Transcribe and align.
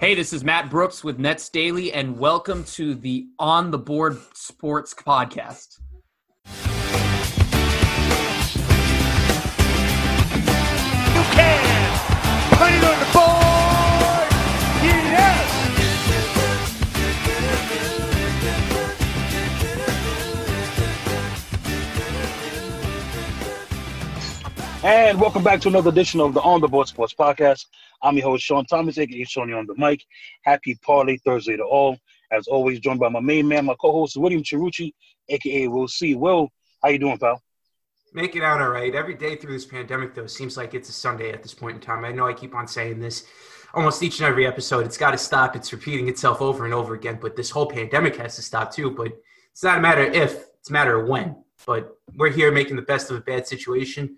Hey, 0.00 0.14
this 0.14 0.32
is 0.32 0.44
Matt 0.44 0.70
Brooks 0.70 1.02
with 1.02 1.18
Nets 1.18 1.48
Daily, 1.48 1.92
and 1.92 2.20
welcome 2.20 2.62
to 2.66 2.94
the 2.94 3.26
On 3.40 3.72
the 3.72 3.78
Board 3.78 4.16
Sports 4.32 4.94
Podcast. 4.94 5.80
You 6.44 6.52
can 11.34 11.58
put 12.50 12.70
it 12.70 12.84
on 12.84 13.00
the 13.00 13.10
board. 13.12 13.27
And 24.88 25.20
welcome 25.20 25.44
back 25.44 25.60
to 25.60 25.68
another 25.68 25.90
edition 25.90 26.18
of 26.18 26.32
the 26.32 26.40
On 26.40 26.62
the 26.62 26.66
Board 26.66 26.88
Sports 26.88 27.12
Podcast. 27.12 27.66
I'm 28.02 28.16
your 28.16 28.24
host, 28.24 28.42
Sean 28.42 28.64
Thomas, 28.64 28.96
aka 28.96 29.22
Shawnee 29.24 29.52
on 29.52 29.66
the 29.66 29.74
mic. 29.76 30.02
Happy 30.44 30.78
Parlay 30.80 31.18
Thursday 31.18 31.58
to 31.58 31.62
all. 31.62 31.98
As 32.32 32.46
always, 32.46 32.80
joined 32.80 32.98
by 32.98 33.10
my 33.10 33.20
main 33.20 33.46
man, 33.46 33.66
my 33.66 33.74
co-host, 33.78 34.16
William 34.16 34.42
Chirucci, 34.42 34.94
aka 35.28 35.68
We'll 35.68 35.88
See. 35.88 36.14
Will, 36.14 36.48
how 36.82 36.88
you 36.88 36.98
doing, 36.98 37.18
pal? 37.18 37.42
Make 38.14 38.34
it 38.34 38.42
out 38.42 38.62
all 38.62 38.70
right. 38.70 38.94
Every 38.94 39.12
day 39.12 39.36
through 39.36 39.52
this 39.52 39.66
pandemic, 39.66 40.14
though, 40.14 40.26
seems 40.26 40.56
like 40.56 40.72
it's 40.72 40.88
a 40.88 40.92
Sunday 40.94 41.32
at 41.32 41.42
this 41.42 41.52
point 41.52 41.74
in 41.74 41.80
time. 41.82 42.02
I 42.06 42.10
know 42.10 42.26
I 42.26 42.32
keep 42.32 42.54
on 42.54 42.66
saying 42.66 42.98
this 42.98 43.26
almost 43.74 44.02
each 44.02 44.20
and 44.20 44.26
every 44.26 44.46
episode. 44.46 44.86
It's 44.86 44.96
got 44.96 45.10
to 45.10 45.18
stop. 45.18 45.54
It's 45.54 45.70
repeating 45.70 46.08
itself 46.08 46.40
over 46.40 46.64
and 46.64 46.72
over 46.72 46.94
again. 46.94 47.18
But 47.20 47.36
this 47.36 47.50
whole 47.50 47.66
pandemic 47.66 48.16
has 48.16 48.36
to 48.36 48.42
stop 48.42 48.72
too. 48.72 48.92
But 48.92 49.12
it's 49.52 49.62
not 49.62 49.76
a 49.76 49.82
matter 49.82 50.06
of 50.06 50.14
if, 50.14 50.46
it's 50.58 50.70
a 50.70 50.72
matter 50.72 50.98
of 50.98 51.08
when. 51.08 51.36
But 51.66 51.94
we're 52.14 52.30
here 52.30 52.50
making 52.50 52.76
the 52.76 52.82
best 52.82 53.10
of 53.10 53.18
a 53.18 53.20
bad 53.20 53.46
situation. 53.46 54.16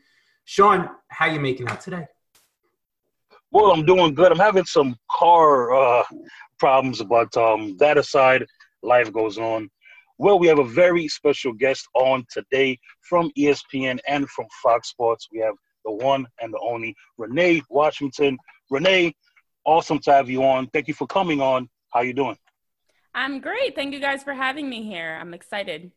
Sean, 0.50 0.90
how 1.10 1.26
you 1.26 1.38
making 1.38 1.68
out 1.68 1.80
today? 1.80 2.08
Well, 3.52 3.70
I'm 3.70 3.86
doing 3.86 4.14
good. 4.14 4.32
I'm 4.32 4.38
having 4.40 4.64
some 4.64 4.96
car 5.08 5.72
uh, 5.72 6.02
problems, 6.58 7.00
but 7.04 7.36
um, 7.36 7.76
that 7.76 7.96
aside, 7.96 8.44
life 8.82 9.12
goes 9.12 9.38
on. 9.38 9.70
Well, 10.18 10.40
we 10.40 10.48
have 10.48 10.58
a 10.58 10.64
very 10.64 11.06
special 11.06 11.52
guest 11.52 11.86
on 11.94 12.24
today 12.32 12.80
from 13.08 13.30
ESPN 13.38 14.00
and 14.08 14.28
from 14.28 14.46
Fox 14.60 14.88
Sports. 14.88 15.28
We 15.32 15.38
have 15.38 15.54
the 15.84 15.92
one 15.92 16.26
and 16.40 16.52
the 16.52 16.58
only 16.58 16.96
Renee 17.16 17.62
Washington. 17.70 18.36
Renee, 18.70 19.14
awesome 19.64 20.00
to 20.00 20.12
have 20.12 20.28
you 20.28 20.42
on. 20.42 20.66
Thank 20.72 20.88
you 20.88 20.94
for 20.94 21.06
coming 21.06 21.40
on. 21.40 21.68
How 21.92 22.00
you 22.00 22.12
doing? 22.12 22.36
I'm 23.14 23.38
great. 23.40 23.76
Thank 23.76 23.94
you 23.94 24.00
guys 24.00 24.24
for 24.24 24.34
having 24.34 24.68
me 24.68 24.82
here. 24.82 25.16
I'm 25.20 25.32
excited. 25.32 25.92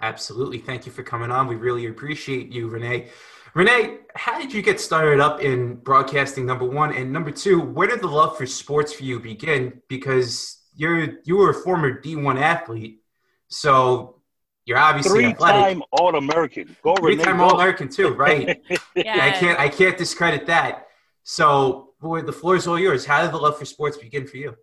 Absolutely. 0.00 0.58
Thank 0.58 0.86
you 0.86 0.92
for 0.92 1.02
coming 1.02 1.30
on. 1.30 1.46
We 1.46 1.56
really 1.56 1.86
appreciate 1.86 2.50
you, 2.50 2.68
Renee. 2.68 3.08
Renee, 3.54 3.98
how 4.14 4.38
did 4.38 4.52
you 4.52 4.62
get 4.62 4.80
started 4.80 5.20
up 5.20 5.40
in 5.40 5.76
broadcasting? 5.76 6.46
Number 6.46 6.64
one, 6.64 6.94
and 6.94 7.12
number 7.12 7.30
two, 7.30 7.60
where 7.60 7.88
did 7.88 8.00
the 8.00 8.06
love 8.06 8.36
for 8.38 8.46
sports 8.46 8.92
for 8.92 9.02
you 9.02 9.18
begin? 9.18 9.82
Because 9.88 10.62
you're 10.74 11.18
you 11.24 11.36
were 11.36 11.50
a 11.50 11.54
former 11.54 12.00
D1 12.00 12.40
athlete, 12.40 13.02
so 13.48 14.20
you're 14.64 14.78
obviously 14.78 15.24
athletic. 15.24 15.62
Three-time 15.62 15.82
All-American. 15.90 16.76
Go, 16.82 16.94
Renee. 16.94 17.16
Three-time 17.16 17.38
go. 17.38 17.44
All-American 17.44 17.88
too, 17.88 18.14
right? 18.14 18.62
Yeah. 18.94 19.18
I 19.24 19.30
can't 19.30 19.58
I 19.58 19.68
can't 19.68 19.96
discredit 19.96 20.46
that. 20.46 20.86
So, 21.22 21.90
boy, 22.00 22.22
the 22.22 22.32
floor 22.32 22.56
is 22.56 22.66
all 22.66 22.78
yours. 22.78 23.04
How 23.04 23.22
did 23.22 23.32
the 23.32 23.38
love 23.38 23.58
for 23.58 23.64
sports 23.64 23.96
begin 23.96 24.26
for 24.26 24.36
you? 24.36 24.56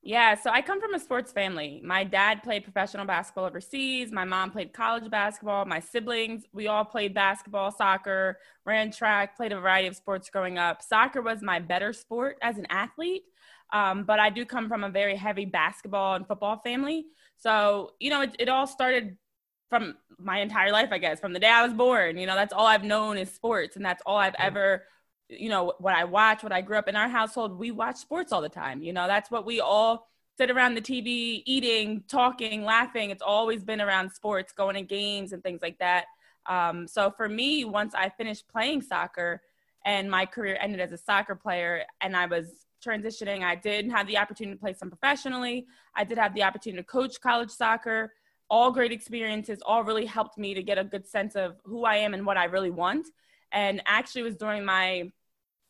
Yeah, 0.00 0.36
so 0.36 0.50
I 0.50 0.62
come 0.62 0.80
from 0.80 0.94
a 0.94 0.98
sports 0.98 1.32
family. 1.32 1.82
My 1.84 2.04
dad 2.04 2.42
played 2.44 2.62
professional 2.62 3.04
basketball 3.04 3.44
overseas. 3.46 4.12
My 4.12 4.24
mom 4.24 4.52
played 4.52 4.72
college 4.72 5.10
basketball. 5.10 5.64
My 5.64 5.80
siblings, 5.80 6.44
we 6.52 6.68
all 6.68 6.84
played 6.84 7.14
basketball, 7.14 7.72
soccer, 7.72 8.38
ran 8.64 8.92
track, 8.92 9.36
played 9.36 9.52
a 9.52 9.60
variety 9.60 9.88
of 9.88 9.96
sports 9.96 10.30
growing 10.30 10.56
up. 10.56 10.82
Soccer 10.82 11.20
was 11.20 11.42
my 11.42 11.58
better 11.58 11.92
sport 11.92 12.38
as 12.42 12.58
an 12.58 12.66
athlete, 12.70 13.24
um, 13.72 14.04
but 14.04 14.20
I 14.20 14.30
do 14.30 14.44
come 14.46 14.68
from 14.68 14.84
a 14.84 14.88
very 14.88 15.16
heavy 15.16 15.44
basketball 15.44 16.14
and 16.14 16.26
football 16.26 16.60
family. 16.64 17.06
So, 17.36 17.92
you 17.98 18.10
know, 18.10 18.22
it, 18.22 18.36
it 18.38 18.48
all 18.48 18.68
started 18.68 19.16
from 19.68 19.96
my 20.18 20.38
entire 20.38 20.72
life, 20.72 20.88
I 20.92 20.98
guess, 20.98 21.20
from 21.20 21.32
the 21.32 21.40
day 21.40 21.50
I 21.50 21.62
was 21.64 21.74
born. 21.74 22.16
You 22.16 22.26
know, 22.26 22.36
that's 22.36 22.52
all 22.52 22.66
I've 22.66 22.84
known 22.84 23.18
is 23.18 23.30
sports, 23.30 23.76
and 23.76 23.84
that's 23.84 24.02
all 24.06 24.16
I've 24.16 24.36
ever 24.38 24.84
you 25.28 25.48
know 25.48 25.74
what 25.78 25.94
i 25.94 26.04
watch 26.04 26.42
what 26.42 26.52
i 26.52 26.60
grew 26.60 26.78
up 26.78 26.88
in 26.88 26.96
our 26.96 27.08
household 27.08 27.58
we 27.58 27.70
watch 27.70 27.96
sports 27.96 28.32
all 28.32 28.40
the 28.40 28.48
time 28.48 28.82
you 28.82 28.92
know 28.92 29.06
that's 29.06 29.30
what 29.30 29.44
we 29.44 29.60
all 29.60 30.08
sit 30.38 30.50
around 30.50 30.74
the 30.74 30.80
tv 30.80 31.42
eating 31.44 32.02
talking 32.08 32.64
laughing 32.64 33.10
it's 33.10 33.22
always 33.22 33.62
been 33.62 33.80
around 33.80 34.10
sports 34.10 34.52
going 34.52 34.74
to 34.74 34.82
games 34.82 35.32
and 35.32 35.42
things 35.42 35.60
like 35.62 35.78
that. 35.78 36.06
Um, 36.46 36.88
so 36.88 37.10
for 37.10 37.28
me 37.28 37.64
once 37.64 37.94
i 37.94 38.08
finished 38.08 38.48
playing 38.48 38.80
soccer 38.80 39.42
and 39.84 40.10
my 40.10 40.24
career 40.24 40.56
ended 40.60 40.80
as 40.80 40.92
a 40.92 40.98
soccer 40.98 41.34
player 41.34 41.84
and 42.00 42.16
i 42.16 42.24
was 42.24 42.66
transitioning 42.84 43.42
i 43.42 43.54
did 43.54 43.90
have 43.90 44.06
the 44.06 44.16
opportunity 44.16 44.56
to 44.56 44.60
play 44.60 44.72
some 44.72 44.88
professionally. 44.88 45.66
I 45.94 46.04
did 46.04 46.16
have 46.16 46.34
the 46.34 46.44
opportunity 46.44 46.82
to 46.82 46.86
coach 46.86 47.20
college 47.20 47.50
soccer. 47.50 48.14
All 48.48 48.70
great 48.70 48.92
experiences 48.92 49.58
all 49.66 49.84
really 49.84 50.06
helped 50.06 50.38
me 50.38 50.54
to 50.54 50.62
get 50.62 50.78
a 50.78 50.84
good 50.84 51.06
sense 51.06 51.36
of 51.36 51.56
who 51.64 51.84
i 51.84 51.96
am 51.96 52.14
and 52.14 52.24
what 52.24 52.38
i 52.38 52.44
really 52.44 52.70
want. 52.70 53.08
And 53.52 53.82
actually 53.86 54.22
was 54.22 54.36
during 54.36 54.64
my 54.64 55.10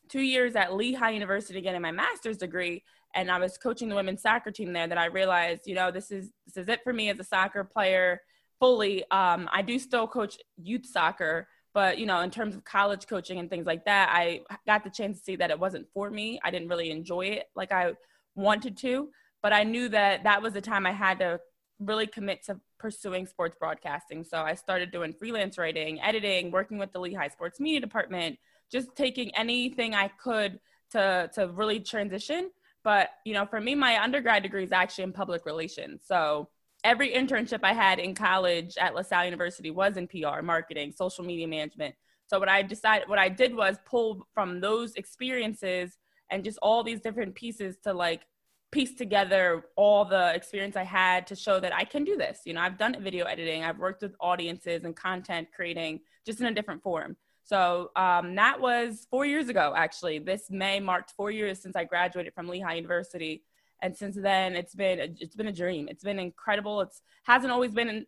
two 0.08 0.20
years 0.20 0.56
at 0.56 0.74
Lehigh 0.74 1.10
University 1.10 1.60
getting 1.60 1.82
my 1.82 1.92
master's 1.92 2.36
degree, 2.36 2.82
and 3.14 3.30
I 3.30 3.38
was 3.38 3.58
coaching 3.58 3.88
the 3.88 3.94
women's 3.94 4.22
soccer 4.22 4.50
team 4.50 4.72
there. 4.72 4.86
That 4.86 4.98
I 4.98 5.06
realized, 5.06 5.62
you 5.66 5.74
know, 5.74 5.90
this 5.90 6.10
is 6.10 6.30
this 6.46 6.56
is 6.56 6.68
it 6.68 6.80
for 6.84 6.92
me 6.92 7.10
as 7.10 7.18
a 7.18 7.24
soccer 7.24 7.64
player 7.64 8.20
fully. 8.58 9.04
Um, 9.10 9.48
I 9.52 9.62
do 9.62 9.78
still 9.78 10.06
coach 10.06 10.38
youth 10.56 10.86
soccer, 10.86 11.48
but 11.74 11.98
you 11.98 12.06
know, 12.06 12.20
in 12.20 12.30
terms 12.30 12.54
of 12.54 12.64
college 12.64 13.06
coaching 13.06 13.38
and 13.38 13.48
things 13.48 13.66
like 13.66 13.84
that, 13.84 14.10
I 14.12 14.40
got 14.66 14.84
the 14.84 14.90
chance 14.90 15.18
to 15.18 15.24
see 15.24 15.36
that 15.36 15.50
it 15.50 15.58
wasn't 15.58 15.86
for 15.94 16.10
me. 16.10 16.40
I 16.42 16.50
didn't 16.50 16.68
really 16.68 16.90
enjoy 16.90 17.26
it 17.26 17.46
like 17.54 17.72
I 17.72 17.92
wanted 18.34 18.76
to, 18.78 19.10
but 19.42 19.52
I 19.52 19.64
knew 19.64 19.88
that 19.90 20.24
that 20.24 20.42
was 20.42 20.52
the 20.52 20.60
time 20.60 20.86
I 20.86 20.92
had 20.92 21.18
to 21.20 21.40
really 21.80 22.06
commit 22.06 22.44
to 22.44 22.60
pursuing 22.78 23.26
sports 23.26 23.56
broadcasting. 23.58 24.24
So 24.24 24.38
I 24.38 24.54
started 24.54 24.90
doing 24.90 25.12
freelance 25.12 25.58
writing, 25.58 26.00
editing, 26.00 26.50
working 26.50 26.78
with 26.78 26.92
the 26.92 27.00
Lehigh 27.00 27.28
Sports 27.28 27.60
Media 27.60 27.80
Department, 27.80 28.38
just 28.70 28.94
taking 28.96 29.34
anything 29.34 29.94
I 29.94 30.08
could 30.08 30.60
to 30.92 31.30
to 31.34 31.48
really 31.48 31.80
transition. 31.80 32.50
But 32.84 33.10
you 33.24 33.34
know, 33.34 33.46
for 33.46 33.60
me, 33.60 33.74
my 33.74 34.02
undergrad 34.02 34.42
degree 34.42 34.64
is 34.64 34.72
actually 34.72 35.04
in 35.04 35.12
public 35.12 35.44
relations. 35.46 36.02
So 36.06 36.48
every 36.84 37.10
internship 37.10 37.60
I 37.62 37.72
had 37.72 37.98
in 37.98 38.14
college 38.14 38.76
at 38.78 38.94
LaSalle 38.94 39.24
University 39.24 39.70
was 39.70 39.96
in 39.96 40.06
PR, 40.06 40.42
marketing, 40.42 40.92
social 40.96 41.24
media 41.24 41.48
management. 41.48 41.94
So 42.28 42.38
what 42.38 42.48
I 42.48 42.62
decided, 42.62 43.08
what 43.08 43.18
I 43.18 43.28
did 43.28 43.54
was 43.54 43.78
pull 43.86 44.26
from 44.34 44.60
those 44.60 44.94
experiences 44.94 45.96
and 46.30 46.44
just 46.44 46.58
all 46.60 46.84
these 46.84 47.00
different 47.00 47.34
pieces 47.34 47.76
to 47.84 47.92
like 47.92 48.22
piece 48.70 48.94
together 48.94 49.64
all 49.76 50.04
the 50.04 50.34
experience 50.34 50.76
I 50.76 50.84
had 50.84 51.26
to 51.28 51.34
show 51.34 51.58
that 51.58 51.74
I 51.74 51.84
can 51.84 52.04
do 52.04 52.16
this. 52.16 52.40
You 52.44 52.52
know, 52.52 52.60
I've 52.60 52.76
done 52.76 52.96
video 53.00 53.24
editing, 53.24 53.64
I've 53.64 53.78
worked 53.78 54.02
with 54.02 54.14
audiences 54.20 54.84
and 54.84 54.94
content 54.94 55.48
creating 55.54 56.00
just 56.26 56.40
in 56.40 56.46
a 56.46 56.54
different 56.54 56.82
form. 56.82 57.16
So 57.48 57.90
um, 57.96 58.34
that 58.34 58.60
was 58.60 59.06
four 59.10 59.24
years 59.24 59.48
ago, 59.48 59.72
actually. 59.74 60.18
This 60.18 60.50
May 60.50 60.80
marked 60.80 61.12
four 61.12 61.30
years 61.30 61.58
since 61.58 61.76
I 61.76 61.84
graduated 61.84 62.34
from 62.34 62.46
Lehigh 62.46 62.74
University, 62.74 63.42
and 63.80 63.96
since 63.96 64.16
then, 64.16 64.54
it's 64.54 64.74
been 64.74 65.00
a, 65.00 65.08
it's 65.18 65.34
been 65.34 65.46
a 65.46 65.52
dream. 65.52 65.88
It's 65.88 66.04
been 66.04 66.18
incredible. 66.18 66.82
It's 66.82 67.00
hasn't 67.22 67.50
always 67.50 67.72
been 67.72 68.04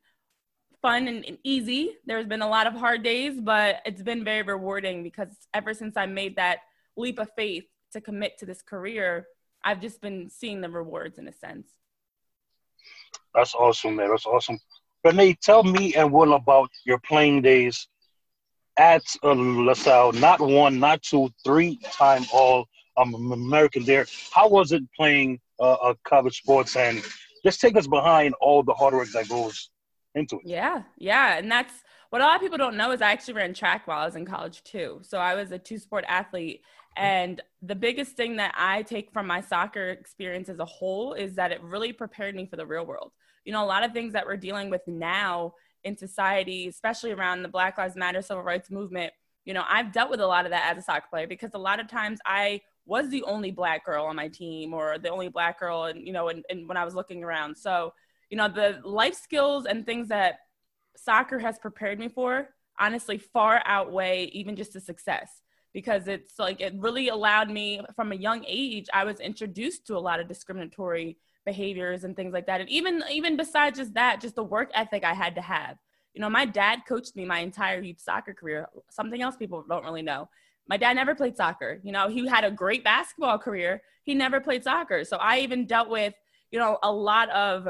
fun 0.83 1.09
and, 1.09 1.25
and 1.25 1.39
easy. 1.43 1.97
There's 2.05 2.27
been 2.27 2.43
a 2.43 2.49
lot 2.49 2.67
of 2.67 2.75
hard 2.75 3.03
days, 3.03 3.41
but 3.41 3.77
it's 3.87 4.03
been 4.03 4.25
very 4.25 4.43
rewarding 4.43 5.03
because 5.03 5.29
ever 5.55 5.73
since 5.73 5.97
I 5.97 6.05
made 6.05 6.37
that 6.37 6.59
leap 6.97 7.19
of 7.19 7.31
faith 7.35 7.65
to 7.95 8.01
commit 8.03 8.37
to 8.41 8.47
this 8.47 8.61
career, 8.61 9.27
I've 9.65 9.81
just 9.81 10.03
been 10.03 10.29
seeing 10.29 10.61
the 10.61 10.69
rewards 10.69 11.19
in 11.19 11.27
a 11.29 11.33
sense. 11.33 11.69
That's 13.35 13.55
awesome, 13.55 13.97
man. 13.97 14.11
That's 14.11 14.27
awesome. 14.27 14.59
Renee, 15.03 15.39
tell 15.41 15.63
me 15.63 15.95
and 15.95 16.13
Will 16.13 16.35
about 16.35 16.71
your 16.85 16.99
playing 16.99 17.41
days 17.41 17.89
at 18.81 19.05
uh, 19.23 19.35
LaSalle. 19.35 20.13
Not 20.13 20.41
one, 20.41 20.81
not 20.81 21.03
two, 21.03 21.29
three 21.45 21.79
time 21.93 22.25
All 22.33 22.67
um, 22.97 23.15
American 23.31 23.85
there. 23.85 24.07
How 24.33 24.49
was 24.49 24.73
it 24.73 24.83
playing 24.97 25.39
uh, 25.61 25.73
uh, 25.73 25.95
college 26.05 26.39
sports? 26.39 26.77
And 26.77 27.03
just 27.45 27.61
take 27.61 27.77
us 27.77 27.87
behind 27.87 28.35
all 28.41 28.63
the 28.63 28.73
hard 28.73 28.95
work 28.95 29.09
that 29.13 29.29
goes 29.29 29.71
into 30.15 30.37
it. 30.37 30.43
Yeah, 30.47 30.83
yeah. 30.97 31.37
And 31.37 31.53
that's 31.53 31.75
what 32.09 32.23
a 32.23 32.25
lot 32.25 32.37
of 32.37 32.41
people 32.41 32.57
don't 32.57 32.77
know 32.77 32.91
is 32.91 33.03
I 33.03 33.13
actually 33.13 33.35
ran 33.35 33.53
track 33.53 33.87
while 33.87 33.99
I 33.99 34.07
was 34.07 34.17
in 34.17 34.25
college 34.25 34.65
too. 34.65 35.01
So 35.03 35.19
I 35.19 35.35
was 35.35 35.53
a 35.53 35.59
two 35.59 35.79
sport 35.79 36.05
athlete. 36.09 36.63
And 36.97 37.41
the 37.63 37.77
biggest 37.77 38.17
thing 38.17 38.37
that 38.37 38.55
I 38.57 38.83
take 38.83 39.13
from 39.13 39.27
my 39.27 39.43
soccer 39.43 39.91
experience 39.91 40.49
as 40.49 40.59
a 40.59 40.65
whole 40.65 41.13
is 41.13 41.35
that 41.35 41.53
it 41.53 41.63
really 41.63 41.93
prepared 41.93 42.35
me 42.35 42.47
for 42.47 42.57
the 42.57 42.67
real 42.67 42.85
world. 42.85 43.13
You 43.45 43.53
know, 43.53 43.63
a 43.63 43.67
lot 43.67 43.85
of 43.85 43.93
things 43.93 44.13
that 44.15 44.27
we're 44.27 44.37
dealing 44.37 44.71
with 44.71 44.83
now 44.87 45.55
in 45.85 45.97
society, 45.97 46.69
especially 46.69 47.13
around 47.13 47.43
the 47.43 47.49
Black 47.49 47.79
Lives 47.79 47.97
Matter 47.97 48.23
civil 48.23 48.43
rights 48.43 48.71
movement, 48.71 49.13
you 49.45 49.55
know, 49.55 49.65
I've 49.69 49.93
dealt 49.93 50.11
with 50.11 50.21
a 50.21 50.27
lot 50.27 50.45
of 50.45 50.51
that 50.51 50.71
as 50.71 50.83
a 50.83 50.85
soccer 50.85 51.07
player 51.11 51.27
because 51.27 51.51
a 51.55 51.59
lot 51.59 51.81
of 51.81 51.89
times 51.89 52.19
I 52.27 52.61
was 52.87 53.09
the 53.09 53.23
only 53.25 53.51
black 53.51 53.85
girl 53.85 54.05
on 54.05 54.17
my 54.17 54.29
team 54.29 54.75
or 54.75 54.99
the 54.99 55.11
only 55.11 55.29
black 55.29 55.61
girl 55.61 55.85
and 55.85 56.07
you 56.07 56.13
know 56.13 56.29
and, 56.29 56.45
and 56.51 56.67
when 56.69 56.77
I 56.77 56.85
was 56.85 56.95
looking 56.95 57.25
around. 57.25 57.57
So, 57.57 57.93
you 58.29 58.37
know, 58.37 58.49
the 58.49 58.81
life 58.85 59.15
skills 59.15 59.67
and 59.67 59.87
things 59.87 60.09
that 60.09 60.37
soccer 60.97 61.39
has 61.39 61.59
prepared 61.59 61.99
me 61.99 62.09
for 62.09 62.49
honestly 62.79 63.19
far 63.19 63.63
outweigh 63.65 64.25
even 64.33 64.57
just 64.57 64.73
the 64.73 64.81
success 64.81 65.43
because 65.73 66.09
it's 66.09 66.39
like 66.39 66.61
it 66.61 66.75
really 66.79 67.09
allowed 67.09 67.51
me 67.51 67.81
from 67.95 68.13
a 68.13 68.17
young 68.17 68.45
age 68.47 68.87
i 68.93 69.05
was 69.05 69.21
introduced 69.21 69.87
to 69.87 69.97
a 69.97 69.99
lot 69.99 70.19
of 70.19 70.27
discriminatory 70.27 71.17
behaviors 71.45 72.05
and 72.05 72.15
things 72.17 72.33
like 72.33 72.47
that. 72.47 72.61
And 72.61 72.69
even 72.71 73.03
even 73.11 73.37
besides 73.37 73.79
just 73.79 73.95
that 73.95 74.21
just 74.21 74.35
the 74.35 74.45
work 74.45 74.71
ethic 74.75 75.05
i 75.05 75.15
had 75.15 75.35
to 75.35 75.43
have. 75.43 75.77
You 76.15 76.21
know 76.21 76.31
my 76.31 76.45
dad 76.45 76.81
coached 76.89 77.17
me 77.17 77.25
my 77.25 77.41
entire 77.41 77.81
youth 77.81 78.01
soccer 78.01 78.35
career. 78.35 78.67
Something 78.91 79.23
else 79.23 79.37
people 79.37 79.65
don't 79.69 79.85
really 79.85 80.03
know. 80.03 80.29
My 80.69 80.77
dad 80.77 80.95
never 80.95 81.15
played 81.15 81.37
soccer. 81.37 81.81
You 81.83 81.93
know 81.93 82.09
he 82.09 82.27
had 82.27 82.45
a 82.45 82.51
great 82.51 82.85
basketball 82.85 83.39
career. 83.39 83.83
He 84.05 84.15
never 84.15 84.41
played 84.41 84.65
soccer. 84.65 85.05
So 85.05 85.17
i 85.17 85.39
even 85.39 85.67
dealt 85.67 85.89
with 85.89 86.15
you 86.51 86.59
know 86.59 86.79
a 86.83 86.93
lot 86.93 87.31
of 87.31 87.69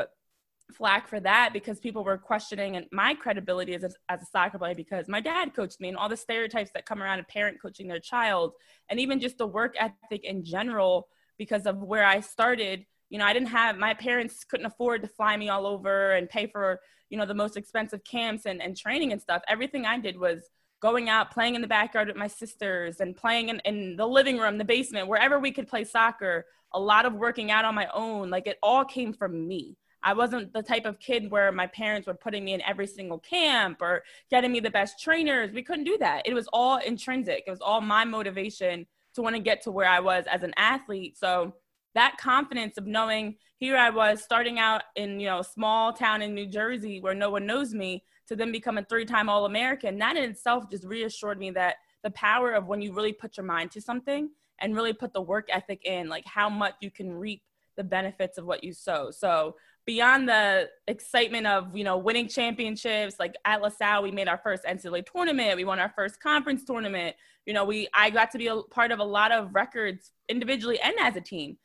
flack 0.70 1.08
for 1.08 1.20
that 1.20 1.50
because 1.52 1.78
people 1.81 2.05
were 2.05 2.17
questioning 2.17 2.87
my 2.93 3.14
credibility 3.14 3.75
as 3.75 3.84
a, 3.84 3.90
as 4.08 4.22
a 4.22 4.26
soccer 4.26 4.58
player 4.58 4.75
because 4.75 5.08
my 5.08 5.20
dad 5.20 5.55
coached 5.55 5.81
me 5.81 5.88
and 5.88 5.96
all 5.96 6.08
the 6.08 6.17
stereotypes 6.17 6.70
that 6.72 6.87
come 6.87 7.02
around 7.02 7.19
a 7.19 7.25
parent 7.25 7.61
coaching 7.61 7.88
their 7.88 7.99
child 7.99 8.52
and 8.88 9.00
even 9.00 9.20
just 9.20 9.38
the 9.38 9.46
work 9.46 9.75
ethic 9.78 10.25
in 10.25 10.44
general 10.44 11.08
because 11.38 11.67
of 11.67 11.82
where 11.82 12.05
I 12.05 12.20
started. 12.20 12.84
You 13.11 13.19
know, 13.19 13.27
I 13.27 13.33
didn't 13.33 13.49
have 13.49 13.77
my 13.77 13.93
parents 13.95 14.45
couldn't 14.45 14.67
afford 14.67 15.03
to 15.03 15.09
fly 15.09 15.37
me 15.37 15.49
all 15.49 15.67
over 15.67 16.12
and 16.12 16.29
pay 16.29 16.47
for, 16.47 16.81
you 17.11 17.19
know, 17.19 17.27
the 17.27 17.35
most 17.35 17.57
expensive 17.57 18.03
camps 18.05 18.47
and, 18.47 18.62
and 18.62 18.77
training 18.77 19.12
and 19.12 19.21
stuff. 19.21 19.43
Everything 19.49 19.85
I 19.85 19.99
did 19.99 20.19
was 20.19 20.49
going 20.81 21.09
out, 21.09 21.31
playing 21.31 21.55
in 21.55 21.61
the 21.61 21.69
backyard 21.69 22.09
with 22.09 22.17
my 22.17 22.27
sisters 22.27 23.01
and 23.01 23.15
playing 23.15 23.51
in, 23.51 23.61
in 23.65 23.97
the 23.97 24.07
living 24.07 24.39
room, 24.39 24.57
the 24.57 24.65
basement, 24.65 25.09
wherever 25.09 25.39
we 25.39 25.53
could 25.53 25.69
play 25.69 25.85
soccer, 25.85 26.47
a 26.73 26.81
lot 26.81 27.05
of 27.05 27.12
working 27.12 27.51
out 27.51 27.65
on 27.65 27.75
my 27.75 27.89
own. 27.93 28.31
Like 28.31 28.47
it 28.47 28.59
all 28.62 28.85
came 28.85 29.13
from 29.13 29.47
me. 29.47 29.77
I 30.03 30.15
wasn't 30.15 30.53
the 30.53 30.63
type 30.63 30.87
of 30.87 30.99
kid 30.99 31.31
where 31.31 31.53
my 31.53 31.67
parents 31.67 32.06
were 32.06 32.15
putting 32.15 32.45
me 32.45 32.55
in 32.55 32.63
every 32.63 32.87
single 32.87 33.19
camp 33.19 33.79
or 33.83 34.03
getting 34.31 34.51
me 34.51 34.61
the 34.61 34.71
best 34.71 34.99
trainers. 34.99 35.53
We 35.53 35.63
couldn't 35.63 35.85
do 35.85 35.99
that. 35.99 36.27
It 36.27 36.33
was 36.33 36.49
all 36.53 36.79
intrinsic. 36.79 37.45
It 37.47 37.51
was 37.51 37.61
all 37.61 37.83
my 37.83 38.05
motivation 38.05 38.87
to 39.15 39.23
want 39.23 39.37
to 39.37 39.43
get 39.43 39.63
to 39.63 39.71
where 39.71 39.89
I 39.89 40.01
was 40.01 40.25
as 40.31 40.43
an 40.43 40.55
athlete. 40.56 41.19
So 41.19 41.55
that 41.95 42.17
confidence 42.19 42.79
of 42.79 42.87
knowing 42.87 43.37
here 43.57 43.77
I 43.77 43.91
was 43.91 44.23
starting 44.23 44.59
out 44.59 44.83
in, 44.97 45.21
you 45.21 45.27
know, 45.27 45.43
small 45.43 45.93
town 45.93 46.23
in 46.23 46.35
New 46.35 46.47
Jersey 46.47 47.01
where 47.01 47.15
no 47.15 47.31
one 47.31 47.47
knows 47.47 47.75
me 47.75 48.05
to 48.29 48.37
then 48.37 48.53
become 48.53 48.79
a 48.79 48.85
three-time 48.85 49.29
All-American, 49.29 49.99
that 49.99 50.17
in 50.17 50.31
itself 50.31 50.71
just 50.71 50.85
reassured 50.85 51.39
me 51.39 51.51
that 51.51 51.77
the 52.03 52.11
power 52.11 52.53
of 52.53 52.67
when 52.67 52.81
you 52.81 52.93
really 52.93 53.13
put 53.13 53.37
your 53.37 53.45
mind 53.45 53.73
to 53.73 53.81
something 53.81 54.31
and 54.61 54.75
really 54.75 54.93
put 54.93 55.13
the 55.13 55.21
work 55.21 55.49
ethic 55.51 55.85
in, 55.85 56.09
like 56.09 56.25
how 56.27 56.49
much 56.49 56.75
you 56.81 56.91
can 56.91 57.13
reap 57.13 57.43
the 57.77 57.85
benefits 57.85 58.39
of 58.39 58.47
what 58.47 58.63
you 58.63 58.73
sow. 58.73 59.11
So 59.11 59.57
beyond 59.87 60.29
the 60.29 60.69
excitement 60.87 61.47
of 61.47 61.77
you 61.77 61.83
know 61.83 61.97
winning 61.97 62.29
championships 62.29 63.17
like 63.19 63.35
at 63.45 63.63
LaSalle 63.63 64.03
we 64.03 64.11
made 64.11 64.29
our 64.29 64.39
first 64.39 64.63
NCAA 64.65 65.05
tournament 65.11 65.57
we 65.57 65.65
won 65.65 65.81
our 65.81 65.93
first 65.97 66.23
conference 66.23 66.65
tournament 66.65 67.17
you 67.47 67.55
know 67.55 67.65
we 67.65 67.89
I 67.95 68.11
got 68.11 68.31
to 68.33 68.39
be 68.39 68.49
a 68.49 68.57
part 68.71 68.93
of 68.93 68.99
a 68.99 69.05
lot 69.05 69.33
of 69.33 69.55
records 69.55 70.13
individually 70.29 70.79
and 70.81 70.95
as 71.01 71.17
a 71.17 71.21
team 71.21 71.57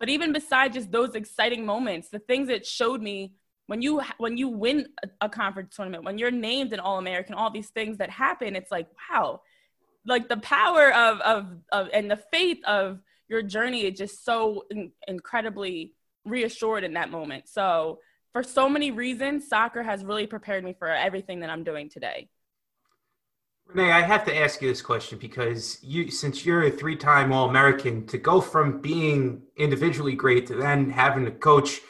but 0.00 0.08
even 0.08 0.32
besides 0.32 0.74
just 0.74 0.90
those 0.90 1.14
exciting 1.14 1.64
moments 1.64 2.08
the 2.08 2.18
things 2.18 2.48
that 2.48 2.66
showed 2.66 3.00
me 3.00 3.32
when 3.66 3.80
you 3.80 4.00
when 4.18 4.36
you 4.36 4.48
win 4.48 4.88
a, 5.20 5.28
conference 5.28 5.76
tournament 5.76 6.02
when 6.02 6.18
you're 6.18 6.32
named 6.32 6.72
an 6.72 6.80
all-american 6.80 7.34
all 7.34 7.50
these 7.50 7.70
things 7.70 7.98
that 7.98 8.10
happen 8.10 8.56
it's 8.56 8.72
like 8.72 8.88
wow 9.10 9.40
like 10.06 10.28
the 10.28 10.38
power 10.38 10.92
of 10.92 11.20
of, 11.20 11.46
of 11.70 11.88
and 11.92 12.10
the 12.10 12.20
faith 12.32 12.58
of 12.64 12.98
your 13.28 13.42
journey 13.42 13.86
is 13.86 13.96
just 13.96 14.24
so 14.24 14.64
in, 14.70 14.90
incredibly 15.06 15.94
reassured 16.24 16.84
in 16.84 16.94
that 16.94 17.10
moment. 17.10 17.48
So, 17.48 18.00
for 18.32 18.42
so 18.42 18.68
many 18.68 18.90
reasons, 18.90 19.48
soccer 19.48 19.82
has 19.82 20.04
really 20.04 20.26
prepared 20.26 20.62
me 20.64 20.74
for 20.78 20.88
everything 20.88 21.40
that 21.40 21.50
I'm 21.50 21.64
doing 21.64 21.88
today. 21.88 22.28
Renee, 23.72 23.92
I 23.92 24.02
have 24.02 24.24
to 24.24 24.36
ask 24.36 24.60
you 24.60 24.68
this 24.68 24.82
question 24.82 25.18
because 25.18 25.78
you, 25.82 26.10
since 26.10 26.44
you're 26.44 26.64
a 26.64 26.70
three-time 26.70 27.32
All-American, 27.32 28.06
to 28.08 28.18
go 28.18 28.40
from 28.40 28.80
being 28.80 29.42
individually 29.56 30.14
great 30.14 30.46
to 30.48 30.56
then 30.56 30.90
having 30.90 31.24
to 31.24 31.30
coach, 31.30 31.80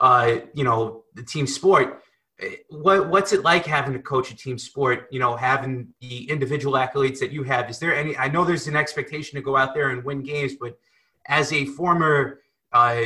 uh, 0.00 0.36
you 0.52 0.64
know, 0.64 1.04
the 1.14 1.22
team 1.22 1.46
sport. 1.46 2.02
Eh, 2.40 2.56
what, 2.68 3.08
what's 3.08 3.32
it 3.32 3.42
like 3.42 3.64
having 3.64 3.94
to 3.94 4.00
coach 4.00 4.30
a 4.30 4.36
team 4.36 4.58
sport? 4.58 5.08
You 5.10 5.18
know, 5.18 5.34
having 5.34 5.94
the 6.00 6.28
individual 6.28 6.74
accolades 6.74 7.20
that 7.20 7.30
you 7.30 7.42
have. 7.44 7.70
Is 7.70 7.78
there 7.78 7.94
any? 7.94 8.16
I 8.18 8.28
know 8.28 8.44
there's 8.44 8.66
an 8.66 8.76
expectation 8.76 9.36
to 9.36 9.42
go 9.42 9.56
out 9.56 9.74
there 9.74 9.90
and 9.90 10.04
win 10.04 10.22
games, 10.22 10.54
but 10.60 10.78
as 11.26 11.52
a 11.54 11.64
former 11.64 12.40
uh, 12.72 13.04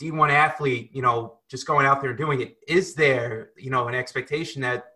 D1 0.00 0.30
athlete, 0.30 0.90
you 0.92 1.02
know, 1.02 1.38
just 1.48 1.66
going 1.66 1.86
out 1.86 2.00
there 2.00 2.10
and 2.10 2.18
doing 2.18 2.40
it, 2.40 2.56
is 2.66 2.94
there, 2.94 3.50
you 3.56 3.70
know, 3.70 3.86
an 3.86 3.94
expectation 3.94 4.62
that 4.62 4.91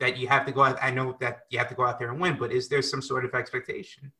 that 0.00 0.16
you 0.16 0.28
have 0.28 0.44
to 0.46 0.52
go 0.52 0.62
out? 0.62 0.78
I 0.82 0.90
know 0.90 1.16
that 1.20 1.40
you 1.50 1.58
have 1.58 1.68
to 1.68 1.74
go 1.74 1.84
out 1.84 1.98
there 1.98 2.10
and 2.10 2.20
win, 2.20 2.36
but 2.38 2.52
is 2.52 2.68
there 2.68 2.82
some 2.82 3.02
sort 3.02 3.24
of 3.24 3.34
expectation? 3.34 4.12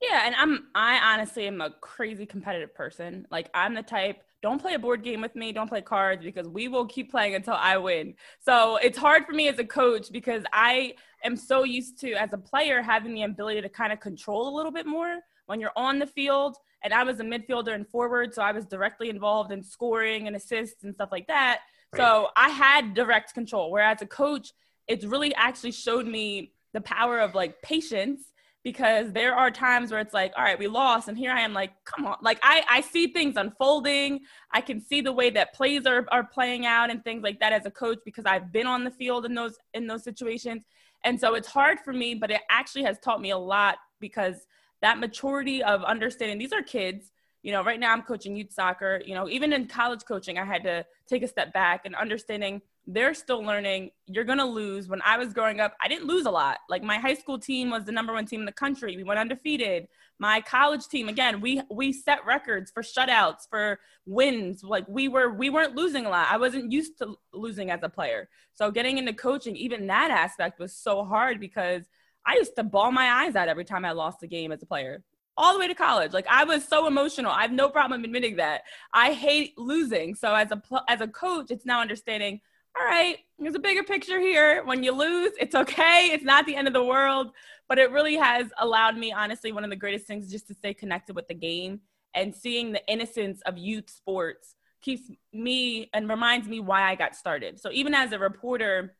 Yeah, 0.00 0.22
and 0.24 0.34
I'm 0.36 0.68
I 0.74 1.14
honestly 1.14 1.46
am 1.46 1.60
a 1.60 1.70
crazy 1.80 2.26
competitive 2.26 2.74
person. 2.74 3.26
Like 3.30 3.50
I'm 3.54 3.74
the 3.74 3.82
type 3.82 4.22
don't 4.40 4.60
play 4.60 4.74
a 4.74 4.78
board 4.78 5.02
game 5.02 5.20
with 5.20 5.34
me, 5.34 5.52
don't 5.52 5.68
play 5.68 5.82
cards 5.82 6.22
because 6.22 6.46
we 6.46 6.68
will 6.68 6.86
keep 6.86 7.10
playing 7.10 7.34
until 7.34 7.54
I 7.54 7.76
win. 7.76 8.14
So 8.38 8.76
it's 8.76 8.96
hard 8.96 9.26
for 9.26 9.32
me 9.32 9.48
as 9.48 9.58
a 9.58 9.64
coach 9.64 10.12
because 10.12 10.44
I 10.52 10.94
am 11.24 11.36
so 11.36 11.64
used 11.64 11.98
to 12.00 12.12
as 12.12 12.32
a 12.32 12.38
player 12.38 12.80
having 12.80 13.14
the 13.14 13.24
ability 13.24 13.62
to 13.62 13.68
kind 13.68 13.92
of 13.92 13.98
control 13.98 14.48
a 14.48 14.54
little 14.56 14.70
bit 14.70 14.86
more 14.86 15.18
when 15.46 15.60
you're 15.60 15.72
on 15.74 15.98
the 15.98 16.06
field 16.06 16.56
and 16.82 16.94
I 16.94 17.02
was 17.02 17.18
a 17.18 17.24
midfielder 17.24 17.74
and 17.74 17.88
forward, 17.88 18.32
so 18.32 18.42
I 18.42 18.52
was 18.52 18.64
directly 18.64 19.08
involved 19.08 19.50
in 19.50 19.62
scoring 19.64 20.28
and 20.28 20.36
assists 20.36 20.84
and 20.84 20.94
stuff 20.94 21.08
like 21.10 21.26
that. 21.26 21.62
Right. 21.92 21.98
So 21.98 22.28
I 22.36 22.50
had 22.50 22.94
direct 22.94 23.34
control. 23.34 23.72
Whereas 23.72 24.00
a 24.02 24.06
coach, 24.06 24.52
it's 24.88 25.04
really 25.04 25.34
actually 25.34 25.72
showed 25.72 26.06
me 26.06 26.52
the 26.72 26.80
power 26.80 27.18
of 27.18 27.34
like 27.34 27.60
patience 27.62 28.32
because 28.64 29.12
there 29.12 29.34
are 29.34 29.50
times 29.50 29.90
where 29.90 30.00
it's 30.00 30.12
like, 30.12 30.32
all 30.36 30.42
right, 30.44 30.58
we 30.58 30.66
lost, 30.66 31.08
and 31.08 31.16
here 31.16 31.30
I 31.30 31.40
am 31.40 31.54
like, 31.54 31.72
come 31.84 32.04
on, 32.06 32.16
like 32.20 32.38
I 32.42 32.64
I 32.68 32.80
see 32.80 33.08
things 33.08 33.36
unfolding. 33.36 34.20
I 34.52 34.60
can 34.60 34.80
see 34.80 35.00
the 35.00 35.12
way 35.12 35.30
that 35.30 35.54
plays 35.54 35.86
are 35.86 36.06
are 36.10 36.24
playing 36.24 36.66
out 36.66 36.90
and 36.90 37.02
things 37.04 37.22
like 37.22 37.40
that 37.40 37.52
as 37.52 37.66
a 37.66 37.70
coach 37.70 37.98
because 38.04 38.24
I've 38.26 38.52
been 38.52 38.66
on 38.66 38.84
the 38.84 38.90
field 38.90 39.24
in 39.24 39.34
those 39.34 39.56
in 39.74 39.86
those 39.86 40.04
situations. 40.04 40.64
And 41.04 41.18
so 41.18 41.34
it's 41.34 41.46
hard 41.46 41.78
for 41.80 41.92
me, 41.92 42.14
but 42.14 42.30
it 42.30 42.40
actually 42.50 42.82
has 42.82 42.98
taught 42.98 43.20
me 43.20 43.30
a 43.30 43.38
lot 43.38 43.76
because 44.00 44.46
that 44.82 44.98
maturity 44.98 45.62
of 45.62 45.84
understanding 45.84 46.38
these 46.38 46.52
are 46.52 46.62
kids 46.62 47.12
you 47.42 47.52
know 47.52 47.62
right 47.62 47.80
now 47.80 47.92
i'm 47.92 48.02
coaching 48.02 48.36
youth 48.36 48.52
soccer 48.52 49.00
you 49.04 49.14
know 49.14 49.28
even 49.28 49.52
in 49.52 49.66
college 49.66 50.00
coaching 50.06 50.38
i 50.38 50.44
had 50.44 50.62
to 50.62 50.84
take 51.08 51.22
a 51.22 51.28
step 51.28 51.52
back 51.52 51.82
and 51.84 51.94
understanding 51.94 52.60
they're 52.90 53.14
still 53.14 53.42
learning 53.42 53.90
you're 54.06 54.24
going 54.24 54.38
to 54.38 54.44
lose 54.44 54.88
when 54.88 55.00
i 55.04 55.16
was 55.16 55.32
growing 55.32 55.60
up 55.60 55.74
i 55.80 55.88
didn't 55.88 56.06
lose 56.06 56.26
a 56.26 56.30
lot 56.30 56.58
like 56.68 56.82
my 56.82 56.96
high 56.96 57.14
school 57.14 57.38
team 57.38 57.70
was 57.70 57.84
the 57.84 57.92
number 57.92 58.12
one 58.12 58.24
team 58.24 58.40
in 58.40 58.46
the 58.46 58.52
country 58.52 58.96
we 58.96 59.04
went 59.04 59.20
undefeated 59.20 59.86
my 60.18 60.40
college 60.40 60.88
team 60.88 61.08
again 61.08 61.40
we 61.40 61.60
we 61.70 61.92
set 61.92 62.24
records 62.24 62.70
for 62.70 62.82
shutouts 62.82 63.48
for 63.48 63.78
wins 64.06 64.64
like 64.64 64.88
we 64.88 65.06
were 65.06 65.30
we 65.32 65.50
weren't 65.50 65.76
losing 65.76 66.06
a 66.06 66.08
lot 66.08 66.26
i 66.30 66.36
wasn't 66.36 66.72
used 66.72 66.96
to 66.98 67.14
losing 67.32 67.70
as 67.70 67.80
a 67.82 67.88
player 67.88 68.28
so 68.54 68.70
getting 68.70 68.98
into 68.98 69.12
coaching 69.12 69.54
even 69.54 69.86
that 69.86 70.10
aspect 70.10 70.58
was 70.58 70.74
so 70.74 71.04
hard 71.04 71.38
because 71.38 71.84
I 72.28 72.34
used 72.34 72.56
to 72.56 72.62
ball 72.62 72.92
my 72.92 73.24
eyes 73.24 73.36
out 73.36 73.48
every 73.48 73.64
time 73.64 73.86
I 73.86 73.92
lost 73.92 74.22
a 74.22 74.26
game 74.26 74.52
as 74.52 74.62
a 74.62 74.66
player, 74.66 75.02
all 75.38 75.54
the 75.54 75.58
way 75.58 75.66
to 75.66 75.74
college. 75.74 76.12
Like 76.12 76.26
I 76.28 76.44
was 76.44 76.62
so 76.62 76.86
emotional. 76.86 77.32
I 77.32 77.40
have 77.40 77.52
no 77.52 77.70
problem 77.70 78.04
admitting 78.04 78.36
that. 78.36 78.62
I 78.92 79.14
hate 79.14 79.56
losing. 79.56 80.14
So 80.14 80.34
as 80.34 80.50
a 80.50 80.60
as 80.88 81.00
a 81.00 81.08
coach, 81.08 81.50
it's 81.50 81.64
now 81.64 81.80
understanding. 81.80 82.40
All 82.78 82.86
right, 82.86 83.18
there's 83.40 83.56
a 83.56 83.60
bigger 83.60 83.82
picture 83.82 84.20
here. 84.20 84.62
When 84.64 84.84
you 84.84 84.92
lose, 84.92 85.32
it's 85.40 85.54
okay. 85.54 86.10
It's 86.12 86.22
not 86.22 86.46
the 86.46 86.54
end 86.54 86.68
of 86.68 86.74
the 86.74 86.84
world. 86.84 87.32
But 87.68 87.78
it 87.78 87.90
really 87.90 88.16
has 88.16 88.46
allowed 88.58 88.96
me, 88.96 89.12
honestly, 89.12 89.50
one 89.50 89.64
of 89.64 89.70
the 89.70 89.76
greatest 89.76 90.06
things 90.06 90.30
just 90.30 90.46
to 90.48 90.54
stay 90.54 90.74
connected 90.74 91.16
with 91.16 91.26
the 91.26 91.34
game 91.34 91.80
and 92.14 92.34
seeing 92.34 92.72
the 92.72 92.86
innocence 92.86 93.40
of 93.46 93.58
youth 93.58 93.90
sports 93.90 94.54
keeps 94.80 95.10
me 95.32 95.90
and 95.92 96.08
reminds 96.08 96.48
me 96.48 96.60
why 96.60 96.82
I 96.82 96.94
got 96.94 97.16
started. 97.16 97.58
So 97.60 97.70
even 97.72 97.94
as 97.94 98.12
a 98.12 98.18
reporter 98.18 98.94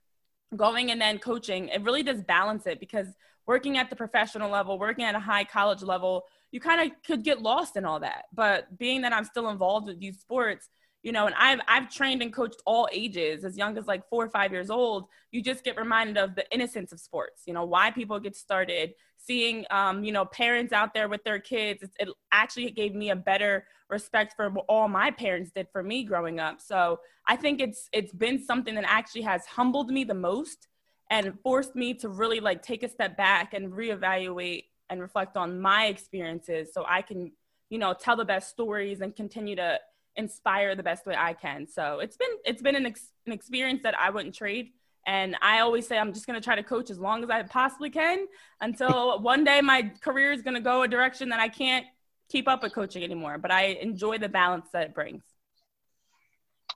going 0.57 0.91
and 0.91 1.01
then 1.01 1.19
coaching, 1.19 1.69
it 1.69 1.83
really 1.83 2.03
does 2.03 2.21
balance 2.23 2.67
it 2.67 2.81
because 2.81 3.07
working 3.47 3.79
at 3.79 3.91
the 3.91 3.97
professional 3.97 4.51
level, 4.51 4.79
working 4.79 5.05
at 5.05 5.15
a 5.15 5.21
high 5.21 5.45
college 5.45 5.83
level, 5.83 6.25
you 6.51 6.61
kind 6.61 6.81
of 6.81 6.97
could 7.07 7.23
get 7.23 7.41
lost 7.41 7.77
in 7.77 7.85
all 7.85 8.01
that. 8.01 8.25
But 8.35 8.77
being 8.77 9.03
that 9.03 9.13
I'm 9.13 9.25
still 9.25 9.49
involved 9.49 9.87
with 9.87 10.03
youth 10.03 10.21
sports, 10.21 10.69
you 11.03 11.13
know, 11.13 11.27
and 11.27 11.35
I've 11.39 11.61
I've 11.69 11.91
trained 11.91 12.23
and 12.23 12.33
coached 12.33 12.61
all 12.67 12.89
ages, 12.93 13.45
as 13.45 13.57
young 13.57 13.79
as 13.79 13.87
like 13.87 14.09
four 14.09 14.25
or 14.25 14.31
five 14.31 14.53
years 14.53 14.71
old. 14.71 15.07
You 15.31 15.43
just 15.43 15.65
get 15.65 15.77
reminded 15.77 16.17
of 16.17 16.35
the 16.35 16.51
innocence 16.53 16.93
of 16.93 17.01
sports. 17.01 17.43
You 17.47 17.55
know, 17.55 17.65
why 17.65 17.91
people 17.91 18.19
get 18.21 18.37
started. 18.37 18.95
Seeing, 19.21 19.67
um, 19.71 20.05
you 20.05 20.13
know, 20.13 20.25
parents 20.25 20.73
out 20.73 20.95
there 20.95 21.09
with 21.09 21.23
their 21.25 21.39
kids, 21.41 21.83
it, 21.83 21.91
it 21.99 22.09
actually 22.33 22.71
gave 22.71 22.95
me 22.95 23.11
a 23.11 23.17
better 23.17 23.67
respect 23.91 24.35
for 24.37 24.49
all 24.69 24.89
my 24.89 25.11
parents 25.11 25.51
did 25.51 25.67
for 25.73 25.83
me 25.83 26.05
growing 26.05 26.41
up. 26.41 26.61
So 26.61 27.01
I 27.27 27.37
think 27.37 27.61
it's 27.61 27.89
it's 27.93 28.13
been 28.13 28.43
something 28.43 28.75
that 28.75 28.85
actually 28.87 29.23
has 29.23 29.45
humbled 29.47 29.91
me 29.91 30.05
the 30.05 30.15
most 30.15 30.69
and 31.11 31.39
forced 31.43 31.75
me 31.75 31.95
to 31.95 32.09
really 32.09 32.41
like 32.41 32.63
take 32.63 32.83
a 32.83 32.89
step 32.89 33.17
back 33.17 33.55
and 33.55 33.73
reevaluate 33.73 34.65
and 34.91 35.01
reflect 35.01 35.37
on 35.37 35.61
my 35.61 35.87
experiences 35.87 36.73
so 36.73 36.85
I 36.89 37.03
can, 37.03 37.33
you 37.71 37.79
know, 37.79 37.95
tell 37.95 38.17
the 38.17 38.25
best 38.25 38.51
stories 38.51 39.01
and 39.01 39.15
continue 39.15 39.57
to 39.57 39.79
inspire 40.17 40.75
the 40.75 40.83
best 40.83 41.07
way 41.07 41.15
I 41.17 41.33
can. 41.33 41.67
So 41.67 42.01
it's 42.01 42.17
been 42.17 42.29
it's 42.45 42.63
been 42.63 42.77
an, 42.77 42.87
ex- 42.87 43.13
an 43.27 43.33
experience 43.33 43.83
that 43.83 43.99
I 43.99 44.11
wouldn't 44.11 44.35
trade. 44.35 44.71
And 45.07 45.37
I 45.41 45.61
always 45.61 45.87
say 45.87 45.97
I'm 45.97 46.13
just 46.13 46.27
going 46.27 46.39
to 46.39 46.45
try 46.45 46.55
to 46.55 46.63
coach 46.63 46.91
as 46.91 46.99
long 46.99 47.25
as 47.25 47.31
I 47.31 47.43
possibly 47.43 47.89
can 47.89 48.27
until 48.61 49.19
one 49.23 49.45
day 49.45 49.61
my 49.61 49.91
career 50.03 50.33
is 50.33 50.43
going 50.43 50.55
to 50.55 50.61
go 50.61 50.83
a 50.83 50.89
direction 50.89 51.31
that 51.31 51.41
I 51.41 51.49
can't 51.49 51.87
keep 52.29 52.47
up 52.47 52.63
with 52.63 52.75
coaching 52.75 53.03
anymore. 53.03 53.39
But 53.39 53.51
I 53.51 53.79
enjoy 53.81 54.19
the 54.19 54.29
balance 54.29 54.67
that 54.73 54.83
it 54.83 54.95
brings. 54.95 55.23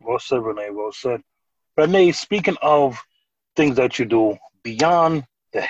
Well 0.01 0.19
said, 0.19 0.43
Renee. 0.43 0.71
Well 0.71 0.93
said. 0.93 1.23
Renee, 1.77 2.13
speaking 2.13 2.57
of 2.63 2.99
things 3.57 3.77
that 3.77 3.99
you 3.99 4.05
do 4.05 4.37
beyond 4.63 5.25
the 5.53 5.67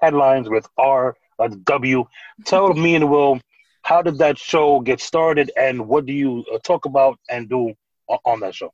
headlines 0.00 0.48
with 0.48 0.66
R 0.78 1.16
or 1.38 1.48
the 1.48 1.56
W, 1.56 2.04
tell 2.44 2.72
me 2.74 2.94
and 2.94 3.10
Will, 3.10 3.40
how 3.86 4.02
did 4.02 4.18
that 4.18 4.36
show 4.36 4.80
get 4.80 5.00
started 5.00 5.52
and 5.56 5.86
what 5.86 6.06
do 6.06 6.12
you 6.12 6.44
uh, 6.52 6.58
talk 6.64 6.86
about 6.86 7.20
and 7.30 7.48
do 7.48 7.72
on, 8.24 8.40
that 8.40 8.52
show? 8.52 8.72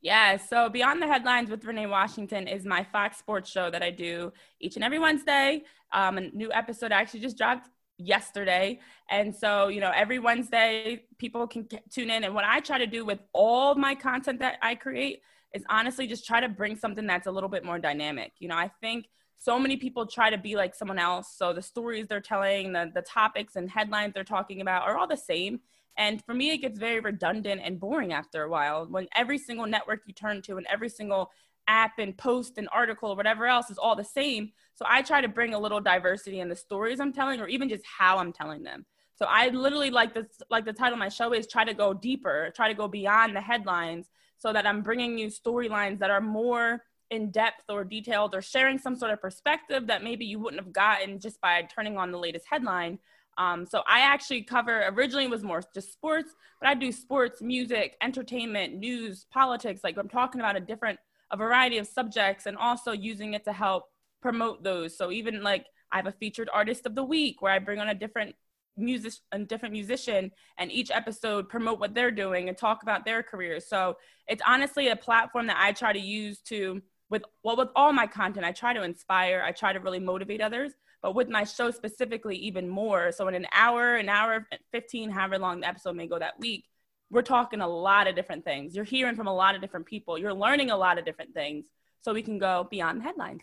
Yeah, 0.00 0.38
so 0.38 0.70
Beyond 0.70 1.02
the 1.02 1.06
Headlines 1.06 1.50
with 1.50 1.64
Renee 1.66 1.86
Washington 1.86 2.48
is 2.48 2.64
my 2.64 2.82
Fox 2.82 3.18
Sports 3.18 3.50
show 3.50 3.70
that 3.70 3.82
I 3.82 3.90
do 3.90 4.32
each 4.60 4.76
and 4.76 4.84
every 4.84 4.98
Wednesday. 4.98 5.64
Um, 5.92 6.16
a 6.16 6.22
new 6.22 6.50
episode 6.50 6.92
actually 6.92 7.20
just 7.20 7.36
dropped 7.36 7.68
yesterday. 7.98 8.80
And 9.10 9.34
so, 9.34 9.68
you 9.68 9.80
know, 9.82 9.92
every 9.94 10.18
Wednesday, 10.18 11.02
people 11.18 11.46
can 11.46 11.68
tune 11.90 12.10
in. 12.10 12.24
And 12.24 12.34
what 12.34 12.44
I 12.46 12.60
try 12.60 12.78
to 12.78 12.86
do 12.86 13.04
with 13.04 13.20
all 13.34 13.74
my 13.74 13.94
content 13.94 14.38
that 14.38 14.56
I 14.62 14.76
create 14.76 15.20
is 15.54 15.62
honestly 15.68 16.06
just 16.06 16.26
try 16.26 16.40
to 16.40 16.48
bring 16.48 16.74
something 16.74 17.06
that's 17.06 17.26
a 17.26 17.30
little 17.30 17.50
bit 17.50 17.66
more 17.66 17.78
dynamic. 17.78 18.32
You 18.38 18.48
know, 18.48 18.56
I 18.56 18.70
think 18.80 19.08
so 19.36 19.58
many 19.58 19.76
people 19.76 20.06
try 20.06 20.30
to 20.30 20.38
be 20.38 20.56
like 20.56 20.74
someone 20.74 20.98
else. 20.98 21.34
So 21.36 21.52
the 21.52 21.62
stories 21.62 22.06
they're 22.08 22.20
telling, 22.20 22.72
the, 22.72 22.90
the 22.94 23.02
topics 23.02 23.56
and 23.56 23.70
headlines 23.70 24.14
they're 24.14 24.24
talking 24.24 24.60
about 24.60 24.82
are 24.82 24.96
all 24.96 25.06
the 25.06 25.16
same. 25.16 25.60
And 25.96 26.24
for 26.24 26.34
me, 26.34 26.50
it 26.50 26.58
gets 26.58 26.78
very 26.78 27.00
redundant 27.00 27.60
and 27.62 27.78
boring 27.78 28.12
after 28.12 28.42
a 28.42 28.48
while 28.48 28.86
when 28.86 29.06
every 29.14 29.38
single 29.38 29.66
network 29.66 30.00
you 30.06 30.14
turn 30.14 30.42
to 30.42 30.56
and 30.56 30.66
every 30.68 30.88
single 30.88 31.30
app 31.66 31.98
and 31.98 32.16
post 32.16 32.58
and 32.58 32.68
article 32.72 33.10
or 33.10 33.16
whatever 33.16 33.46
else 33.46 33.70
is 33.70 33.78
all 33.78 33.96
the 33.96 34.04
same. 34.04 34.50
So 34.74 34.84
I 34.88 35.02
try 35.02 35.20
to 35.20 35.28
bring 35.28 35.54
a 35.54 35.58
little 35.58 35.80
diversity 35.80 36.40
in 36.40 36.48
the 36.48 36.56
stories 36.56 37.00
I'm 37.00 37.12
telling 37.12 37.40
or 37.40 37.48
even 37.48 37.68
just 37.68 37.84
how 37.86 38.18
I'm 38.18 38.32
telling 38.32 38.62
them. 38.62 38.84
So 39.16 39.26
I 39.28 39.48
literally 39.48 39.90
like 39.90 40.12
this, 40.12 40.26
like 40.50 40.64
the 40.64 40.72
title 40.72 40.94
of 40.94 40.98
my 40.98 41.08
show 41.08 41.32
is 41.32 41.46
try 41.46 41.64
to 41.64 41.74
go 41.74 41.94
deeper, 41.94 42.52
try 42.56 42.68
to 42.68 42.74
go 42.74 42.88
beyond 42.88 43.36
the 43.36 43.40
headlines 43.40 44.06
so 44.38 44.52
that 44.52 44.66
I'm 44.66 44.82
bringing 44.82 45.16
you 45.16 45.28
storylines 45.28 46.00
that 46.00 46.10
are 46.10 46.20
more 46.20 46.82
in 47.14 47.30
depth 47.30 47.64
or 47.68 47.84
detailed 47.84 48.34
or 48.34 48.42
sharing 48.42 48.78
some 48.78 48.96
sort 48.96 49.12
of 49.12 49.20
perspective 49.20 49.86
that 49.86 50.02
maybe 50.02 50.24
you 50.24 50.38
wouldn't 50.38 50.62
have 50.62 50.72
gotten 50.72 51.18
just 51.18 51.40
by 51.40 51.62
turning 51.62 51.96
on 51.96 52.10
the 52.10 52.18
latest 52.18 52.46
headline. 52.50 52.98
Um, 53.36 53.66
so 53.66 53.82
I 53.88 54.00
actually 54.00 54.42
cover 54.42 54.84
originally 54.88 55.26
was 55.26 55.42
more 55.42 55.62
just 55.74 55.92
sports, 55.92 56.34
but 56.60 56.68
I 56.68 56.74
do 56.74 56.92
sports, 56.92 57.42
music, 57.42 57.96
entertainment, 58.00 58.74
news, 58.74 59.26
politics. 59.32 59.80
Like 59.82 59.96
I'm 59.96 60.08
talking 60.08 60.40
about 60.40 60.56
a 60.56 60.60
different, 60.60 60.98
a 61.30 61.36
variety 61.36 61.78
of 61.78 61.86
subjects, 61.86 62.46
and 62.46 62.56
also 62.56 62.92
using 62.92 63.34
it 63.34 63.44
to 63.44 63.52
help 63.52 63.84
promote 64.22 64.62
those. 64.62 64.96
So 64.96 65.10
even 65.10 65.42
like 65.42 65.66
I 65.90 65.96
have 65.96 66.06
a 66.06 66.12
featured 66.12 66.48
artist 66.52 66.86
of 66.86 66.94
the 66.94 67.04
week 67.04 67.42
where 67.42 67.52
I 67.52 67.58
bring 67.58 67.80
on 67.80 67.88
a 67.88 67.94
different 67.94 68.34
music, 68.76 69.12
a 69.32 69.38
different 69.38 69.72
musician, 69.72 70.30
and 70.58 70.70
each 70.70 70.90
episode 70.90 71.48
promote 71.48 71.80
what 71.80 71.94
they're 71.94 72.10
doing 72.10 72.48
and 72.48 72.56
talk 72.56 72.82
about 72.82 73.04
their 73.04 73.22
careers. 73.22 73.66
So 73.66 73.96
it's 74.28 74.42
honestly 74.46 74.88
a 74.88 74.96
platform 74.96 75.46
that 75.48 75.58
I 75.60 75.72
try 75.72 75.92
to 75.92 76.00
use 76.00 76.40
to 76.42 76.82
with 77.10 77.22
well 77.42 77.56
with 77.56 77.68
all 77.76 77.92
my 77.92 78.06
content. 78.06 78.44
I 78.44 78.52
try 78.52 78.72
to 78.72 78.82
inspire. 78.82 79.42
I 79.44 79.52
try 79.52 79.72
to 79.72 79.80
really 79.80 80.00
motivate 80.00 80.40
others 80.40 80.72
but 81.04 81.14
with 81.14 81.28
my 81.28 81.44
show 81.44 81.70
specifically 81.70 82.34
even 82.36 82.66
more. 82.66 83.12
So 83.12 83.28
in 83.28 83.34
an 83.34 83.46
hour 83.52 83.96
an 83.96 84.08
hour 84.08 84.48
15 84.72 85.10
however 85.10 85.38
long 85.38 85.60
the 85.60 85.68
episode 85.68 85.96
may 85.96 86.06
go 86.06 86.18
that 86.18 86.40
week 86.40 86.64
we're 87.10 87.20
talking 87.20 87.60
a 87.60 87.68
lot 87.68 88.06
of 88.06 88.16
different 88.16 88.42
things. 88.42 88.74
You're 88.74 88.86
hearing 88.86 89.14
from 89.14 89.26
a 89.26 89.34
lot 89.34 89.54
of 89.54 89.60
different 89.60 89.84
people. 89.84 90.18
You're 90.18 90.32
learning 90.32 90.70
a 90.70 90.76
lot 90.76 90.98
of 90.98 91.04
different 91.04 91.34
things. 91.34 91.66
So 92.00 92.14
we 92.14 92.22
can 92.22 92.38
go 92.38 92.66
beyond 92.70 93.00
the 93.00 93.04
headlines. 93.04 93.42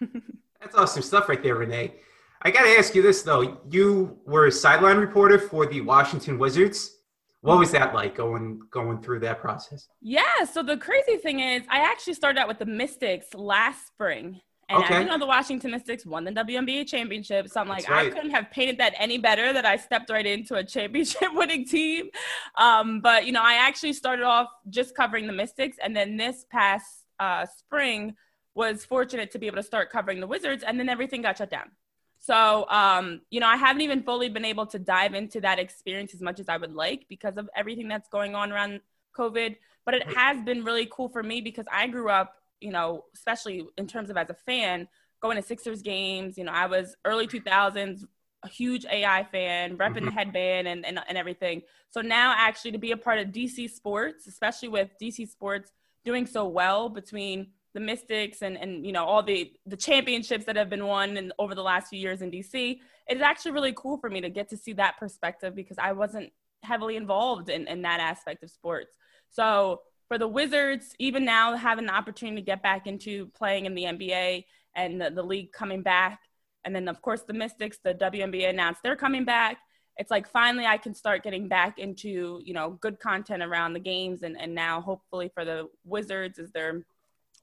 That's 0.60 0.74
awesome 0.74 1.02
stuff 1.02 1.28
right 1.28 1.42
there 1.42 1.54
renee. 1.54 1.94
I 2.42 2.50
gotta 2.50 2.70
ask 2.70 2.94
you 2.96 3.02
this 3.02 3.22
though. 3.22 3.60
You 3.70 4.18
were 4.26 4.46
a 4.46 4.52
sideline 4.52 4.96
reporter 4.96 5.38
for 5.38 5.66
the 5.66 5.80
washington 5.82 6.36
wizards 6.36 6.96
what 7.42 7.58
was 7.58 7.70
that 7.70 7.94
like 7.94 8.14
going 8.14 8.60
going 8.70 9.00
through 9.00 9.20
that 9.20 9.40
process 9.40 9.88
yeah 10.00 10.44
so 10.50 10.62
the 10.62 10.76
crazy 10.76 11.16
thing 11.16 11.40
is 11.40 11.62
i 11.68 11.78
actually 11.78 12.14
started 12.14 12.38
out 12.38 12.48
with 12.48 12.58
the 12.58 12.66
mystics 12.66 13.32
last 13.34 13.86
spring 13.86 14.40
and 14.70 14.84
okay. 14.84 14.96
I 14.98 15.02
know 15.02 15.18
the 15.18 15.26
Washington 15.26 15.72
Mystics 15.72 16.06
won 16.06 16.22
the 16.22 16.30
WNBA 16.30 16.86
championship. 16.86 17.48
So 17.48 17.60
I'm 17.60 17.66
like, 17.66 17.90
right. 17.90 18.06
I 18.06 18.10
couldn't 18.10 18.30
have 18.30 18.52
painted 18.52 18.78
that 18.78 18.94
any 18.96 19.18
better 19.18 19.52
that 19.52 19.66
I 19.66 19.76
stepped 19.76 20.10
right 20.10 20.24
into 20.24 20.54
a 20.54 20.64
championship 20.64 21.28
winning 21.32 21.66
team. 21.66 22.08
Um, 22.56 23.00
but, 23.00 23.26
you 23.26 23.32
know, 23.32 23.42
I 23.42 23.54
actually 23.54 23.94
started 23.94 24.22
off 24.22 24.46
just 24.68 24.94
covering 24.94 25.26
the 25.26 25.32
Mystics. 25.32 25.76
And 25.82 25.94
then 25.94 26.16
this 26.16 26.46
past 26.52 26.86
uh, 27.18 27.46
spring 27.46 28.14
was 28.54 28.84
fortunate 28.84 29.32
to 29.32 29.40
be 29.40 29.48
able 29.48 29.56
to 29.56 29.64
start 29.64 29.90
covering 29.90 30.20
the 30.20 30.28
Wizards. 30.28 30.62
And 30.64 30.78
then 30.78 30.88
everything 30.88 31.22
got 31.22 31.38
shut 31.38 31.50
down. 31.50 31.72
So, 32.20 32.68
um, 32.68 33.22
you 33.30 33.40
know, 33.40 33.48
I 33.48 33.56
haven't 33.56 33.82
even 33.82 34.02
fully 34.02 34.28
been 34.28 34.44
able 34.44 34.66
to 34.66 34.78
dive 34.78 35.14
into 35.14 35.40
that 35.40 35.58
experience 35.58 36.14
as 36.14 36.20
much 36.20 36.38
as 36.38 36.48
I 36.48 36.56
would 36.58 36.74
like 36.74 37.06
because 37.08 37.36
of 37.38 37.48
everything 37.56 37.88
that's 37.88 38.08
going 38.08 38.34
on 38.34 38.52
around 38.52 38.80
COVID. 39.16 39.56
But 39.86 39.94
it 39.94 40.12
has 40.14 40.40
been 40.42 40.62
really 40.62 40.86
cool 40.90 41.08
for 41.08 41.22
me 41.22 41.40
because 41.40 41.64
I 41.72 41.86
grew 41.86 42.10
up 42.10 42.36
you 42.60 42.70
know, 42.70 43.04
especially 43.14 43.66
in 43.76 43.86
terms 43.86 44.10
of 44.10 44.16
as 44.16 44.30
a 44.30 44.34
fan, 44.34 44.88
going 45.20 45.36
to 45.36 45.42
Sixers 45.42 45.82
games. 45.82 46.38
You 46.38 46.44
know, 46.44 46.52
I 46.52 46.66
was 46.66 46.96
early 47.04 47.26
2000s, 47.26 48.04
a 48.42 48.48
huge 48.48 48.86
AI 48.86 49.24
fan, 49.24 49.76
repping 49.76 49.96
mm-hmm. 49.96 50.06
the 50.06 50.12
headband 50.12 50.68
and, 50.68 50.86
and, 50.86 51.00
and 51.08 51.18
everything. 51.18 51.62
So 51.90 52.00
now, 52.00 52.34
actually, 52.36 52.72
to 52.72 52.78
be 52.78 52.92
a 52.92 52.96
part 52.96 53.18
of 53.18 53.28
DC 53.28 53.70
sports, 53.70 54.26
especially 54.26 54.68
with 54.68 54.90
DC 55.00 55.28
sports 55.28 55.72
doing 56.04 56.26
so 56.26 56.46
well 56.46 56.88
between 56.88 57.48
the 57.74 57.80
Mystics 57.80 58.42
and, 58.42 58.56
and 58.56 58.84
you 58.84 58.92
know 58.92 59.04
all 59.04 59.22
the 59.22 59.52
the 59.66 59.76
championships 59.76 60.44
that 60.46 60.56
have 60.56 60.68
been 60.70 60.86
won 60.86 61.16
in, 61.16 61.32
over 61.38 61.54
the 61.54 61.62
last 61.62 61.88
few 61.88 61.98
years 61.98 62.22
in 62.22 62.30
DC, 62.30 62.78
it's 63.06 63.22
actually 63.22 63.52
really 63.52 63.72
cool 63.76 63.98
for 63.98 64.10
me 64.10 64.20
to 64.20 64.30
get 64.30 64.48
to 64.50 64.56
see 64.56 64.72
that 64.74 64.98
perspective 64.98 65.54
because 65.54 65.78
I 65.78 65.92
wasn't 65.92 66.32
heavily 66.62 66.96
involved 66.96 67.48
in, 67.48 67.66
in 67.68 67.82
that 67.82 68.00
aspect 68.00 68.42
of 68.42 68.50
sports. 68.50 68.96
So 69.30 69.82
for 70.08 70.18
the 70.18 70.28
Wizards, 70.28 70.94
even 70.98 71.24
now 71.24 71.56
having 71.56 71.86
the 71.86 71.94
opportunity 71.94 72.42
to 72.42 72.44
get 72.44 72.62
back 72.62 72.86
into 72.86 73.26
playing 73.28 73.66
in 73.66 73.74
the 73.74 73.84
NBA 73.84 74.44
and 74.74 75.00
the, 75.00 75.10
the 75.10 75.22
league 75.22 75.52
coming 75.52 75.82
back, 75.82 76.20
and 76.64 76.74
then 76.74 76.88
of 76.88 77.00
course 77.00 77.22
the 77.22 77.32
Mystics, 77.32 77.78
the 77.82 77.94
WNBA 77.94 78.50
announced 78.50 78.82
they're 78.82 78.96
coming 78.96 79.24
back. 79.24 79.58
It's 79.96 80.10
like 80.10 80.28
finally 80.28 80.66
I 80.66 80.78
can 80.78 80.94
start 80.94 81.22
getting 81.22 81.46
back 81.48 81.78
into 81.78 82.40
you 82.44 82.54
know 82.54 82.70
good 82.80 82.98
content 82.98 83.42
around 83.42 83.72
the 83.74 83.80
games, 83.80 84.22
and 84.22 84.40
and 84.40 84.54
now 84.54 84.80
hopefully 84.80 85.30
for 85.32 85.44
the 85.44 85.68
Wizards 85.84 86.38
is 86.38 86.50
they're 86.50 86.84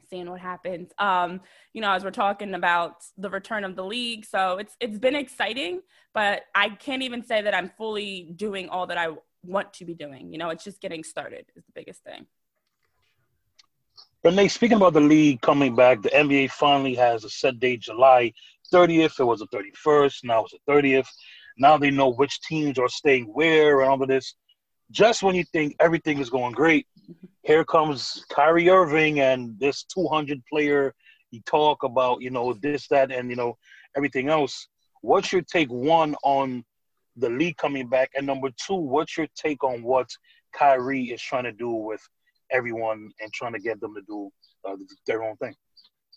seeing 0.10 0.30
what 0.30 0.40
happens. 0.40 0.92
Um, 1.00 1.42
you 1.74 1.82
know, 1.82 1.92
as 1.92 2.04
we're 2.04 2.12
talking 2.12 2.54
about 2.54 3.04
the 3.18 3.30
return 3.30 3.64
of 3.64 3.76
the 3.76 3.84
league, 3.84 4.26
so 4.26 4.58
it's 4.58 4.76
it's 4.80 4.98
been 4.98 5.16
exciting, 5.16 5.82
but 6.14 6.44
I 6.56 6.70
can't 6.70 7.04
even 7.04 7.24
say 7.24 7.42
that 7.42 7.54
I'm 7.54 7.72
fully 7.78 8.34
doing 8.36 8.70
all 8.70 8.88
that 8.88 8.98
I 8.98 9.10
want 9.44 9.74
to 9.74 9.86
be 9.86 9.94
doing. 9.94 10.32
You 10.32 10.38
know, 10.38 10.50
it's 10.50 10.64
just 10.64 10.82
getting 10.82 11.04
started 11.04 11.46
is 11.56 11.66
the 11.66 11.72
biggest 11.74 12.04
thing. 12.04 12.26
Renee, 14.24 14.48
speaking 14.48 14.78
about 14.78 14.94
the 14.94 15.00
league 15.00 15.42
coming 15.42 15.76
back, 15.76 16.02
the 16.02 16.10
NBA 16.10 16.52
finally 16.52 16.96
has 16.96 17.24
a 17.24 17.30
set 17.30 17.60
date, 17.60 17.82
July 17.82 18.34
30th. 18.74 19.20
It 19.20 19.24
was 19.24 19.40
the 19.40 19.48
31st. 19.48 20.24
Now 20.24 20.44
it's 20.44 20.54
the 20.54 20.72
30th. 20.72 21.08
Now 21.58 21.78
they 21.78 21.92
know 21.92 22.10
which 22.10 22.42
teams 22.42 22.78
are 22.78 22.90
staying 22.90 23.26
where 23.26 23.82
and 23.82 23.90
all 23.90 24.02
of 24.02 24.08
this. 24.08 24.36
Just 24.92 25.24
when 25.24 25.36
you 25.36 25.44
think 25.44 25.76
everything 25.80 26.20
is 26.20 26.30
going 26.30 26.54
great, 26.54 26.88
here 27.44 27.64
comes 27.66 28.26
Kyrie 28.30 28.70
Irving 28.70 29.20
and 29.20 29.60
this 29.60 29.84
200 29.84 30.42
player. 30.46 30.94
You 31.32 31.42
talk 31.46 31.84
about, 31.84 32.22
you 32.22 32.30
know, 32.30 32.54
this, 32.54 32.88
that, 32.88 33.12
and, 33.12 33.30
you 33.30 33.36
know, 33.36 33.58
everything 33.96 34.30
else. 34.30 34.68
What's 35.02 35.32
your 35.32 35.42
take, 35.42 35.70
one, 35.70 36.16
on 36.24 36.64
the 37.18 37.30
league 37.30 37.58
coming 37.58 37.88
back? 37.88 38.12
And 38.16 38.26
number 38.26 38.50
two, 38.66 38.76
what's 38.76 39.18
your 39.18 39.28
take 39.36 39.64
on 39.64 39.84
what 39.84 40.10
Kyrie 40.54 41.06
is 41.06 41.22
trying 41.22 41.44
to 41.44 41.52
do 41.52 41.70
with 41.70 42.02
everyone 42.52 43.12
and 43.22 43.32
trying 43.34 43.54
to 43.54 43.60
get 43.60 43.80
them 43.80 43.94
to 43.96 44.02
do 44.02 44.32
uh, 44.68 44.76
their 45.06 45.24
own 45.24 45.36
thing. 45.38 45.56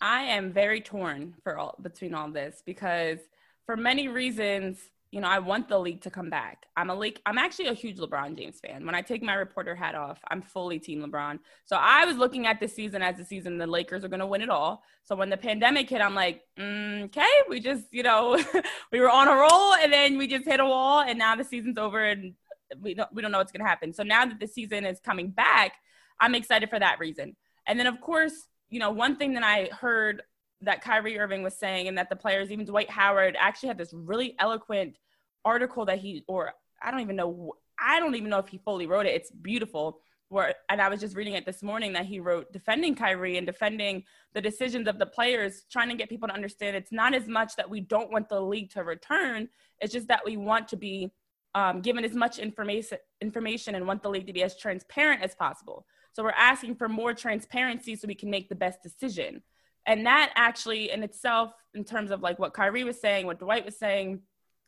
I 0.00 0.22
am 0.22 0.52
very 0.52 0.80
torn 0.80 1.34
for 1.42 1.58
all 1.58 1.76
between 1.82 2.14
all 2.14 2.30
this 2.30 2.62
because 2.64 3.18
for 3.66 3.76
many 3.76 4.08
reasons, 4.08 4.78
you 5.12 5.20
know, 5.20 5.26
I 5.26 5.40
want 5.40 5.68
the 5.68 5.78
league 5.78 6.02
to 6.02 6.10
come 6.10 6.30
back. 6.30 6.66
I'm 6.76 6.88
a 6.88 6.94
league. 6.94 7.20
I'm 7.26 7.36
actually 7.36 7.66
a 7.66 7.74
huge 7.74 7.98
LeBron 7.98 8.36
James 8.36 8.60
fan. 8.60 8.86
When 8.86 8.94
I 8.94 9.02
take 9.02 9.22
my 9.22 9.34
reporter 9.34 9.74
hat 9.74 9.96
off, 9.96 10.20
I'm 10.30 10.40
fully 10.40 10.78
team 10.78 11.02
LeBron. 11.02 11.40
So 11.64 11.76
I 11.76 12.04
was 12.04 12.16
looking 12.16 12.46
at 12.46 12.60
this 12.60 12.74
season 12.74 13.02
as 13.02 13.16
the 13.16 13.24
season 13.24 13.58
the 13.58 13.66
Lakers 13.66 14.04
are 14.04 14.08
going 14.08 14.20
to 14.20 14.26
win 14.26 14.40
it 14.40 14.50
all. 14.50 14.84
So 15.02 15.16
when 15.16 15.28
the 15.28 15.36
pandemic 15.36 15.90
hit, 15.90 16.00
I'm 16.00 16.14
like, 16.14 16.42
mm, 16.56 17.04
okay, 17.06 17.26
we 17.48 17.58
just, 17.58 17.86
you 17.90 18.04
know, 18.04 18.40
we 18.92 19.00
were 19.00 19.10
on 19.10 19.26
a 19.26 19.34
roll 19.34 19.74
and 19.74 19.92
then 19.92 20.16
we 20.16 20.28
just 20.28 20.44
hit 20.44 20.60
a 20.60 20.64
wall 20.64 21.00
and 21.00 21.18
now 21.18 21.34
the 21.34 21.44
season's 21.44 21.76
over 21.76 22.04
and 22.04 22.34
we 22.80 22.94
don't 22.94 23.12
we 23.12 23.20
don't 23.20 23.32
know 23.32 23.38
what's 23.38 23.50
going 23.50 23.64
to 23.64 23.68
happen. 23.68 23.92
So 23.92 24.04
now 24.04 24.24
that 24.26 24.38
the 24.38 24.46
season 24.46 24.86
is 24.86 25.00
coming 25.00 25.30
back, 25.30 25.72
I'm 26.20 26.36
excited 26.36 26.70
for 26.70 26.78
that 26.78 27.00
reason. 27.00 27.34
And 27.66 27.78
then, 27.80 27.88
of 27.88 28.00
course, 28.00 28.46
you 28.68 28.78
know, 28.78 28.90
one 28.90 29.16
thing 29.16 29.32
that 29.34 29.42
I 29.42 29.70
heard 29.72 30.22
that 30.62 30.82
Kyrie 30.82 31.18
Irving 31.18 31.42
was 31.42 31.56
saying, 31.56 31.88
and 31.88 31.96
that 31.98 32.10
the 32.10 32.16
players, 32.16 32.50
even 32.50 32.64
Dwight 32.66 32.90
Howard, 32.90 33.36
actually 33.38 33.68
had 33.68 33.78
this 33.78 33.92
really 33.92 34.34
eloquent 34.38 34.98
article 35.44 35.86
that 35.86 35.98
he, 35.98 36.24
or 36.28 36.52
I 36.82 36.90
don't 36.90 37.00
even 37.00 37.16
know, 37.16 37.54
I 37.78 37.98
don't 37.98 38.14
even 38.14 38.30
know 38.30 38.38
if 38.38 38.48
he 38.48 38.58
fully 38.58 38.86
wrote 38.86 39.06
it. 39.06 39.14
It's 39.14 39.30
beautiful. 39.30 40.00
where, 40.30 40.54
and 40.68 40.80
I 40.80 40.88
was 40.88 41.00
just 41.00 41.16
reading 41.16 41.34
it 41.34 41.44
this 41.44 41.62
morning 41.62 41.92
that 41.94 42.06
he 42.06 42.20
wrote 42.20 42.52
defending 42.52 42.94
Kyrie 42.94 43.36
and 43.36 43.46
defending 43.46 44.04
the 44.32 44.40
decisions 44.40 44.86
of 44.86 44.98
the 44.98 45.06
players, 45.06 45.64
trying 45.70 45.88
to 45.88 45.96
get 45.96 46.08
people 46.08 46.28
to 46.28 46.34
understand 46.34 46.76
it's 46.76 46.92
not 46.92 47.14
as 47.14 47.26
much 47.26 47.56
that 47.56 47.68
we 47.68 47.80
don't 47.80 48.12
want 48.12 48.28
the 48.28 48.40
league 48.40 48.70
to 48.70 48.84
return, 48.84 49.48
it's 49.80 49.92
just 49.92 50.08
that 50.08 50.22
we 50.24 50.36
want 50.36 50.68
to 50.68 50.76
be 50.76 51.10
um, 51.56 51.80
given 51.80 52.04
as 52.04 52.14
much 52.14 52.38
information 52.38 52.98
information 53.20 53.74
and 53.74 53.86
want 53.86 54.04
the 54.04 54.08
league 54.08 54.28
to 54.28 54.32
be 54.32 54.44
as 54.44 54.56
transparent 54.56 55.20
as 55.20 55.34
possible. 55.34 55.84
So 56.12 56.22
we're 56.22 56.30
asking 56.30 56.76
for 56.76 56.88
more 56.88 57.12
transparency 57.12 57.96
so 57.96 58.06
we 58.06 58.14
can 58.14 58.30
make 58.30 58.48
the 58.48 58.54
best 58.54 58.82
decision. 58.82 59.42
And 59.86 60.06
that 60.06 60.32
actually 60.36 60.90
in 60.90 61.02
itself, 61.02 61.52
in 61.74 61.84
terms 61.84 62.10
of 62.10 62.20
like 62.20 62.38
what 62.38 62.54
Kyrie 62.54 62.84
was 62.84 63.00
saying, 63.00 63.26
what 63.26 63.38
Dwight 63.38 63.64
was 63.64 63.78
saying, 63.78 64.20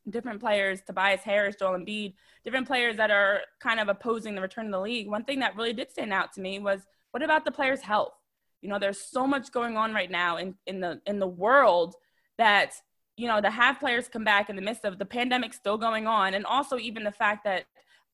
different 0.08 0.40
players, 0.40 0.80
Tobias 0.82 1.22
Harris, 1.22 1.56
Joel 1.58 1.78
Embiid, 1.78 2.14
different 2.44 2.66
players 2.66 2.96
that 2.96 3.10
are 3.10 3.40
kind 3.60 3.80
of 3.80 3.88
opposing 3.88 4.34
the 4.34 4.40
return 4.40 4.66
of 4.66 4.72
the 4.72 4.80
league. 4.80 5.08
One 5.08 5.24
thing 5.24 5.40
that 5.40 5.56
really 5.56 5.72
did 5.72 5.90
stand 5.90 6.12
out 6.12 6.32
to 6.34 6.40
me 6.40 6.58
was 6.58 6.80
what 7.12 7.22
about 7.22 7.44
the 7.44 7.52
players' 7.52 7.82
health? 7.82 8.14
You 8.62 8.68
know, 8.68 8.78
there's 8.78 9.00
so 9.00 9.26
much 9.26 9.52
going 9.52 9.76
on 9.76 9.92
right 9.92 10.10
now 10.10 10.36
in, 10.38 10.54
in 10.66 10.80
the 10.80 11.00
in 11.06 11.18
the 11.18 11.26
world 11.26 11.94
that 12.38 12.74
you 13.16 13.28
know 13.28 13.40
to 13.40 13.50
have 13.50 13.80
players 13.80 14.08
come 14.08 14.24
back 14.24 14.48
in 14.48 14.56
the 14.56 14.62
midst 14.62 14.84
of 14.84 14.98
the 14.98 15.04
pandemic 15.04 15.52
still 15.52 15.76
going 15.76 16.06
on, 16.06 16.34
and 16.34 16.46
also 16.46 16.78
even 16.78 17.04
the 17.04 17.12
fact 17.12 17.44
that 17.44 17.64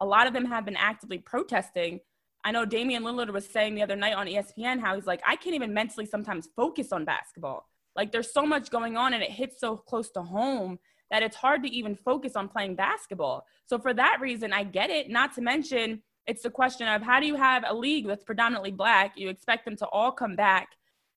a 0.01 0.07
lot 0.07 0.27
of 0.27 0.33
them 0.33 0.47
have 0.47 0.65
been 0.65 0.77
actively 0.77 1.19
protesting. 1.19 2.01
I 2.49 2.51
know 2.51 2.65
Damian 2.65 3.03
Lillard 3.03 3.31
was 3.31 3.47
saying 3.47 3.75
the 3.75 3.83
other 3.83 3.95
night 3.95 4.15
on 4.15 4.27
ESPN 4.27 4.81
how 4.81 4.95
he's 4.95 5.05
like, 5.05 5.21
I 5.27 5.37
can't 5.37 5.55
even 5.55 5.75
mentally 5.75 6.07
sometimes 6.07 6.49
focus 6.57 6.93
on 6.93 7.05
basketball. 7.05 7.69
Like 7.95 8.11
there's 8.11 8.33
so 8.33 8.47
much 8.47 8.71
going 8.71 8.97
on 8.97 9.13
and 9.13 9.23
it 9.23 9.31
hits 9.31 9.61
so 9.61 9.77
close 9.77 10.09
to 10.13 10.23
home 10.23 10.79
that 11.11 11.23
it's 11.23 11.37
hard 11.37 11.63
to 11.65 11.69
even 11.69 11.95
focus 11.95 12.37
on 12.37 12.49
playing 12.49 12.75
basketball. 12.75 13.45
So 13.67 13.79
for 13.79 13.93
that 13.93 14.23
reason, 14.23 14.55
I 14.55 14.65
get 14.65 14.89
it. 14.89 15.11
Not 15.11 15.35
to 15.35 15.43
mention, 15.43 16.03
it's 16.27 16.43
the 16.43 16.49
question 16.49 16.89
of 16.89 17.03
how 17.03 17.21
do 17.21 17.27
you 17.27 17.35
have 17.35 17.65
a 17.67 17.75
league 17.75 18.07
that's 18.07 18.25
predominantly 18.25 18.73
black? 18.73 19.13
You 19.19 19.29
expect 19.29 19.67
them 19.67 19.77
to 19.77 19.87
all 19.89 20.11
come 20.11 20.35
back. 20.35 20.69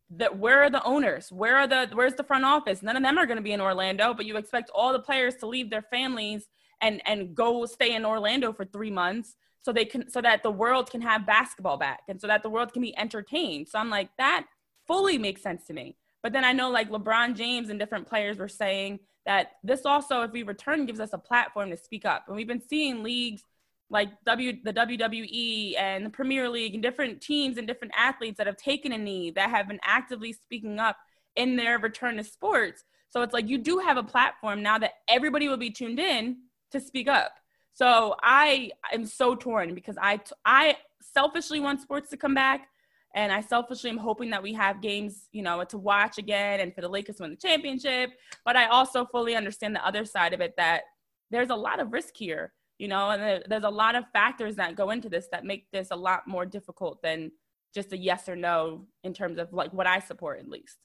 That 0.10 0.38
where 0.38 0.62
are 0.62 0.70
the 0.70 0.84
owners? 0.84 1.32
Where 1.32 1.56
are 1.56 1.68
the 1.68 1.88
where's 1.94 2.16
the 2.16 2.26
front 2.26 2.44
office? 2.44 2.84
None 2.84 2.98
of 2.98 3.04
them 3.04 3.18
are 3.18 3.26
going 3.26 3.38
to 3.38 3.42
be 3.42 3.54
in 3.54 3.62
Orlando, 3.62 4.14
but 4.14 4.26
you 4.26 4.36
expect 4.36 4.70
all 4.76 4.92
the 4.92 5.00
players 5.00 5.36
to 5.36 5.46
leave 5.46 5.70
their 5.70 5.84
families 5.84 6.50
and 6.82 7.02
and 7.06 7.34
go 7.34 7.66
stay 7.66 7.96
in 7.96 8.04
Orlando 8.04 8.52
for 8.52 8.66
three 8.66 8.92
months 8.92 9.38
so 9.62 9.72
they 9.72 9.86
can 9.86 10.10
so 10.10 10.22
that 10.22 10.44
the 10.44 10.52
world 10.52 10.90
can 10.90 11.02
have 11.02 11.26
basketball 11.26 11.78
back 11.78 12.02
and 12.08 12.20
so 12.20 12.28
that 12.28 12.44
the 12.44 12.50
world 12.50 12.74
can 12.74 12.82
be 12.82 12.98
entertained. 12.98 13.68
So 13.68 13.80
I'm 13.80 13.90
like 13.90 14.10
that 14.18 14.46
fully 14.88 15.18
makes 15.18 15.42
sense 15.42 15.66
to 15.68 15.74
me. 15.74 15.96
But 16.24 16.34
then 16.34 16.44
I 16.44 16.54
know 16.54 16.70
like 16.70 16.90
LeBron 16.90 17.36
James 17.36 17.70
and 17.70 17.80
different 17.80 18.08
players 18.08 18.38
were 18.38 18.48
saying 18.48 19.00
that 19.26 19.54
this 19.64 19.86
also, 19.86 20.22
if 20.24 20.32
we 20.32 20.44
return, 20.44 20.86
gives 20.86 21.00
us 21.00 21.14
a 21.14 21.18
platform 21.18 21.70
to 21.70 21.78
speak 21.78 22.06
up. 22.06 22.26
And 22.28 22.36
we've 22.36 22.48
been 22.48 22.62
seeing 22.68 23.04
leagues 23.04 23.44
like 23.90 24.10
W, 24.26 24.58
the 24.64 24.74
WWE 24.74 25.78
and 25.78 26.06
the 26.06 26.10
Premier 26.10 26.50
League 26.50 26.74
and 26.74 26.82
different 26.82 27.22
teams 27.22 27.58
and 27.58 27.68
different 27.68 27.94
athletes 27.96 28.38
that 28.38 28.48
have 28.48 28.58
taken 28.58 28.94
a 28.94 28.98
knee 28.98 29.32
that 29.32 29.50
have 29.50 29.68
been 29.68 29.80
actively 29.84 30.34
speaking 30.34 30.80
up 30.80 30.98
in 31.36 31.56
their 31.56 31.78
return 31.78 32.18
to 32.18 32.24
sports. 32.24 32.84
So 33.10 33.22
it's 33.22 33.34
like 33.34 33.50
you 33.50 33.58
do 33.58 33.80
have 33.80 33.98
a 33.98 34.04
platform 34.04 34.64
now 34.64 34.78
that 34.80 34.94
everybody 35.10 35.50
will 35.50 35.58
be 35.58 35.72
tuned 35.72 36.00
in 36.00 36.38
to 36.72 36.80
speak 36.80 37.10
up. 37.10 37.34
So 37.74 38.16
I 38.22 38.72
am 38.94 39.06
so 39.06 39.36
torn 39.36 39.74
because 39.74 39.98
I 40.02 40.20
I 40.46 40.78
selfishly 41.02 41.60
want 41.60 41.82
sports 41.82 42.10
to 42.12 42.18
come 42.18 42.34
back. 42.34 42.68
And 43.14 43.32
I 43.34 43.42
selfishly 43.42 43.90
am 43.90 43.98
hoping 43.98 44.30
that 44.30 44.42
we 44.42 44.54
have 44.54 44.82
games, 44.82 45.28
you 45.34 45.42
know, 45.42 45.62
to 45.66 45.78
watch 45.78 46.18
again 46.18 46.62
and 46.62 46.74
for 46.74 46.80
the 46.80 46.88
Lakers 46.88 47.18
to 47.18 47.24
win 47.24 47.32
the 47.32 47.36
championship. 47.36 48.12
But 48.46 48.56
I 48.56 48.68
also 48.68 49.06
fully 49.06 49.36
understand 49.36 49.76
the 49.76 49.86
other 49.86 50.06
side 50.06 50.34
of 50.34 50.40
it 50.40 50.54
that 50.56 50.84
there's 51.30 51.50
a 51.50 51.56
lot 51.56 51.82
of 51.82 51.92
risk 51.92 52.16
here, 52.16 52.54
you 52.78 52.88
know, 52.88 53.10
and 53.10 53.44
there's 53.50 53.66
a 53.66 53.70
lot 53.70 53.96
of 53.96 54.06
factors 54.14 54.56
that 54.56 54.78
go 54.78 54.92
into 54.92 55.10
this 55.10 55.28
that 55.32 55.44
make 55.44 55.70
this 55.72 55.90
a 55.92 55.96
lot 55.96 56.26
more 56.26 56.46
difficult 56.46 57.02
than 57.02 57.32
just 57.74 57.92
a 57.92 57.98
yes 57.98 58.30
or 58.30 58.36
no 58.38 58.86
in 59.04 59.14
terms 59.14 59.38
of 59.40 59.52
like 59.52 59.74
what 59.74 59.88
I 59.88 60.00
support 60.00 60.40
at 60.40 60.48
least. 60.48 60.78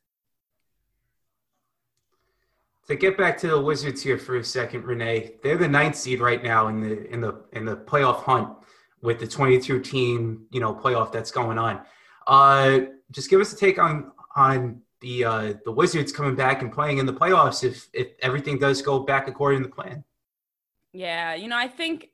To 2.88 2.95
get 2.95 3.19
back 3.19 3.37
to 3.38 3.49
the 3.49 3.61
Wizards 3.61 4.02
here 4.02 4.16
for 4.16 4.37
a 4.37 4.45
second, 4.45 4.85
Renee, 4.85 5.33
they're 5.43 5.57
the 5.57 5.69
ninth 5.69 5.97
seed 5.97 6.21
right 6.21 6.43
now 6.43 6.69
in 6.69 6.81
the 6.81 7.12
in 7.12 7.21
the 7.21 7.43
in 7.52 7.64
the 7.64 7.76
playoff 7.76 8.23
hunt 8.23 8.49
with 9.02 9.19
the 9.19 9.26
22 9.26 9.81
team, 9.81 10.47
you 10.50 10.61
know, 10.61 10.73
playoff 10.75 11.11
that's 11.11 11.31
going 11.31 11.59
on. 11.59 11.81
Uh, 12.26 12.81
just 13.11 13.28
give 13.28 13.41
us 13.41 13.52
a 13.52 13.56
take 13.56 13.78
on 13.78 14.13
on 14.37 14.82
the 15.00 15.25
uh, 15.25 15.54
the 15.65 15.73
Wizards 15.73 16.13
coming 16.13 16.37
back 16.37 16.63
and 16.63 16.73
playing 16.73 16.99
in 16.99 17.06
the 17.06 17.13
playoffs 17.13 17.65
if 17.65 17.89
if 17.93 18.08
everything 18.23 18.58
does 18.58 18.82
go 18.82 19.00
back 19.00 19.28
according 19.28 19.63
to 19.63 19.69
plan. 19.69 20.04
Yeah, 20.93 21.34
you 21.34 21.49
know, 21.49 21.58
I 21.58 21.69
think 21.69 22.11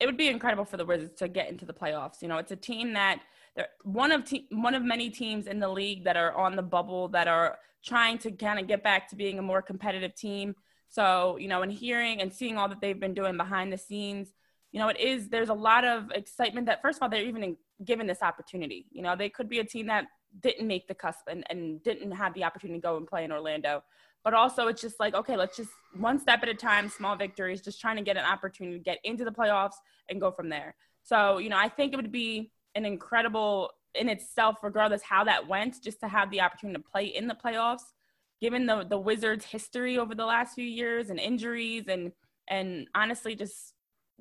it 0.00 0.06
would 0.06 0.16
be 0.16 0.28
incredible 0.28 0.64
for 0.64 0.76
the 0.76 0.84
Wizards 0.84 1.18
to 1.18 1.28
get 1.28 1.48
into 1.48 1.64
the 1.64 1.72
playoffs. 1.72 2.22
You 2.22 2.28
know, 2.28 2.38
it's 2.38 2.50
a 2.50 2.56
team 2.56 2.94
that 2.94 3.20
they're 3.56 3.68
one 3.82 4.12
of 4.12 4.24
te- 4.24 4.46
one 4.50 4.74
of 4.74 4.82
many 4.82 5.10
teams 5.10 5.46
in 5.46 5.60
the 5.60 5.68
league 5.68 6.04
that 6.04 6.16
are 6.16 6.34
on 6.34 6.56
the 6.56 6.62
bubble 6.62 7.08
that 7.08 7.28
are 7.28 7.58
trying 7.84 8.18
to 8.18 8.30
kind 8.32 8.58
of 8.58 8.66
get 8.66 8.82
back 8.82 9.08
to 9.10 9.16
being 9.16 9.38
a 9.38 9.42
more 9.42 9.62
competitive 9.62 10.14
team. 10.14 10.54
So, 10.88 11.36
you 11.38 11.48
know, 11.48 11.62
and 11.62 11.72
hearing 11.72 12.20
and 12.20 12.32
seeing 12.32 12.56
all 12.56 12.68
that 12.68 12.80
they've 12.80 12.98
been 12.98 13.14
doing 13.14 13.36
behind 13.36 13.72
the 13.72 13.78
scenes, 13.78 14.32
you 14.72 14.80
know, 14.80 14.88
it 14.88 14.98
is 14.98 15.28
there's 15.28 15.50
a 15.50 15.54
lot 15.54 15.84
of 15.84 16.10
excitement 16.12 16.66
that 16.66 16.82
first 16.82 16.98
of 16.98 17.02
all 17.02 17.08
they're 17.08 17.24
even 17.24 17.56
given 17.84 18.06
this 18.06 18.22
opportunity. 18.22 18.86
You 18.90 19.02
know, 19.02 19.16
they 19.16 19.28
could 19.28 19.48
be 19.48 19.58
a 19.58 19.64
team 19.64 19.86
that 19.86 20.06
didn't 20.40 20.66
make 20.66 20.88
the 20.88 20.94
cusp 20.94 21.28
and, 21.28 21.44
and 21.50 21.82
didn't 21.82 22.10
have 22.12 22.34
the 22.34 22.44
opportunity 22.44 22.80
to 22.80 22.82
go 22.82 22.96
and 22.96 23.06
play 23.06 23.24
in 23.24 23.32
Orlando. 23.32 23.84
But 24.24 24.34
also 24.34 24.68
it's 24.68 24.80
just 24.80 24.98
like, 24.98 25.14
okay, 25.14 25.36
let's 25.36 25.56
just 25.56 25.70
one 25.96 26.18
step 26.18 26.42
at 26.42 26.48
a 26.48 26.54
time, 26.54 26.88
small 26.88 27.14
victories, 27.14 27.60
just 27.60 27.80
trying 27.80 27.96
to 27.96 28.02
get 28.02 28.16
an 28.16 28.24
opportunity 28.24 28.78
to 28.78 28.82
get 28.82 28.98
into 29.04 29.24
the 29.24 29.30
playoffs 29.30 29.74
and 30.08 30.20
go 30.20 30.30
from 30.32 30.48
there. 30.48 30.74
So, 31.02 31.38
you 31.38 31.50
know, 31.50 31.58
I 31.58 31.68
think 31.68 31.92
it 31.92 31.96
would 31.96 32.10
be 32.10 32.50
an 32.74 32.84
incredible 32.84 33.70
in 33.94 34.08
itself, 34.08 34.56
regardless 34.62 35.02
how 35.02 35.24
that 35.24 35.46
went, 35.46 35.82
just 35.82 36.00
to 36.00 36.08
have 36.08 36.30
the 36.30 36.40
opportunity 36.40 36.82
to 36.82 36.88
play 36.88 37.04
in 37.06 37.28
the 37.28 37.34
playoffs, 37.34 37.92
given 38.40 38.66
the 38.66 38.84
the 38.84 38.98
Wizards' 38.98 39.44
history 39.44 39.98
over 39.98 40.14
the 40.14 40.26
last 40.26 40.54
few 40.54 40.64
years 40.66 41.10
and 41.10 41.18
injuries 41.18 41.84
and 41.88 42.12
and 42.48 42.88
honestly 42.94 43.34
just 43.34 43.74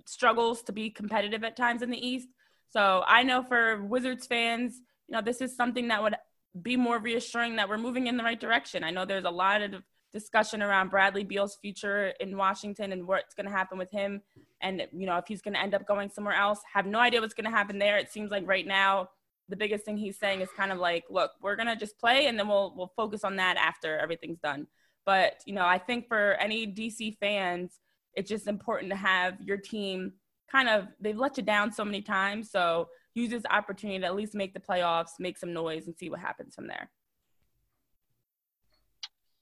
struggles 0.06 0.64
to 0.64 0.72
be 0.72 0.90
competitive 0.90 1.44
at 1.44 1.56
times 1.56 1.82
in 1.82 1.90
the 1.90 2.08
East. 2.08 2.28
So 2.70 3.04
I 3.08 3.24
know 3.24 3.44
for 3.44 3.84
Wizards 3.84 4.26
fans, 4.26 4.82
you 5.08 5.14
know, 5.14 5.22
this 5.22 5.42
is 5.42 5.56
something 5.56 5.90
that 5.90 6.02
would 6.02 6.16
be 6.62 6.76
more 6.76 7.00
reassuring 7.00 7.56
that 7.58 7.70
we're 7.70 7.78
moving 7.78 8.08
in 8.08 8.18
the 8.18 8.24
right 8.24 8.40
direction. 8.40 8.84
I 8.84 8.92
know 8.92 9.06
there's 9.06 9.26
a 9.26 9.30
lot 9.30 9.62
of 9.62 9.84
discussion 10.12 10.62
around 10.62 10.90
Bradley 10.90 11.24
Beal's 11.24 11.58
future 11.62 12.14
in 12.20 12.38
Washington 12.38 12.92
and 12.92 13.08
what's 13.08 13.34
going 13.34 13.48
to 13.48 13.52
happen 13.52 13.78
with 13.78 13.92
him. 13.92 14.22
And, 14.64 14.88
you 14.92 15.06
know, 15.06 15.18
if 15.18 15.26
he's 15.28 15.42
going 15.42 15.54
to 15.54 15.62
end 15.62 15.76
up 15.76 15.86
going 15.86 16.10
somewhere 16.10 16.34
else, 16.34 16.60
have 16.74 16.88
no 16.88 17.00
idea 17.00 17.22
what's 17.22 17.36
going 17.36 17.46
to 17.46 17.56
happen 17.56 17.78
there. 17.78 17.98
It 17.98 18.12
seems 18.12 18.32
like 18.32 18.48
right 18.48 18.66
now, 18.66 19.10
the 19.50 19.58
biggest 19.58 19.84
thing 19.84 19.98
he's 19.98 20.18
saying 20.18 20.42
is 20.42 20.50
kind 20.56 20.72
of 20.72 20.80
like, 20.80 21.04
look, 21.10 21.32
we're 21.42 21.58
going 21.58 21.68
to 21.68 21.76
just 21.76 22.00
play 22.00 22.28
and 22.28 22.40
then 22.40 22.48
we'll, 22.48 22.74
we'll 22.76 22.94
focus 22.96 23.24
on 23.24 23.36
that 23.36 23.58
after 23.58 24.00
everything's 24.00 24.40
done. 24.40 24.66
But, 25.06 25.42
you 25.46 25.54
know, 25.54 25.66
I 25.66 25.78
think 25.78 26.08
for 26.08 26.36
any 26.40 26.66
DC 26.66 27.18
fans, 27.20 27.80
it's 28.16 28.30
just 28.30 28.48
important 28.48 28.90
to 28.92 28.96
have 28.98 29.36
your 29.42 29.58
team 29.58 30.14
kind 30.50 30.70
of 30.70 30.88
they've 31.00 31.18
let 31.18 31.36
you 31.36 31.44
down 31.44 31.72
so 31.72 31.84
many 31.84 32.02
times. 32.02 32.52
So 32.52 32.88
use 33.16 33.30
this 33.30 33.44
opportunity 33.50 34.00
to 34.00 34.06
at 34.06 34.16
least 34.16 34.36
make 34.36 34.54
the 34.54 34.60
playoffs, 34.60 35.20
make 35.20 35.38
some 35.38 35.52
noise, 35.52 35.88
and 35.88 35.98
see 35.98 36.10
what 36.10 36.20
happens 36.20 36.56
from 36.56 36.68
there. 36.68 36.90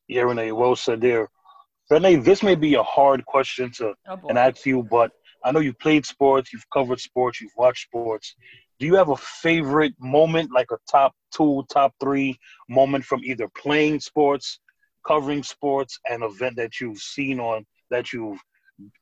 Yeah, 0.07 0.23
Renee, 0.23 0.51
well 0.51 0.75
said 0.75 1.01
there. 1.01 1.29
Renee, 1.91 2.15
this 2.15 2.41
may 2.41 2.55
be 2.55 2.75
a 2.75 2.83
hard 2.83 3.25
question 3.25 3.69
to 3.73 3.93
oh 4.07 4.19
and 4.29 4.37
ask 4.37 4.65
you, 4.65 4.81
but 4.81 5.11
I 5.43 5.51
know 5.51 5.59
you've 5.59 5.79
played 5.79 6.05
sports, 6.05 6.53
you've 6.53 6.69
covered 6.71 7.01
sports, 7.01 7.41
you've 7.41 7.51
watched 7.57 7.87
sports. 7.87 8.33
Do 8.79 8.85
you 8.85 8.95
have 8.95 9.09
a 9.09 9.17
favorite 9.17 9.93
moment, 9.99 10.51
like 10.53 10.71
a 10.71 10.77
top 10.89 11.13
two, 11.35 11.65
top 11.69 11.93
three 11.99 12.39
moment 12.69 13.03
from 13.03 13.21
either 13.25 13.49
playing 13.57 13.99
sports, 13.99 14.59
covering 15.05 15.43
sports, 15.43 15.99
an 16.09 16.23
event 16.23 16.55
that 16.55 16.79
you've 16.79 16.97
seen 16.97 17.41
on 17.41 17.65
that 17.89 18.13
you've 18.13 18.39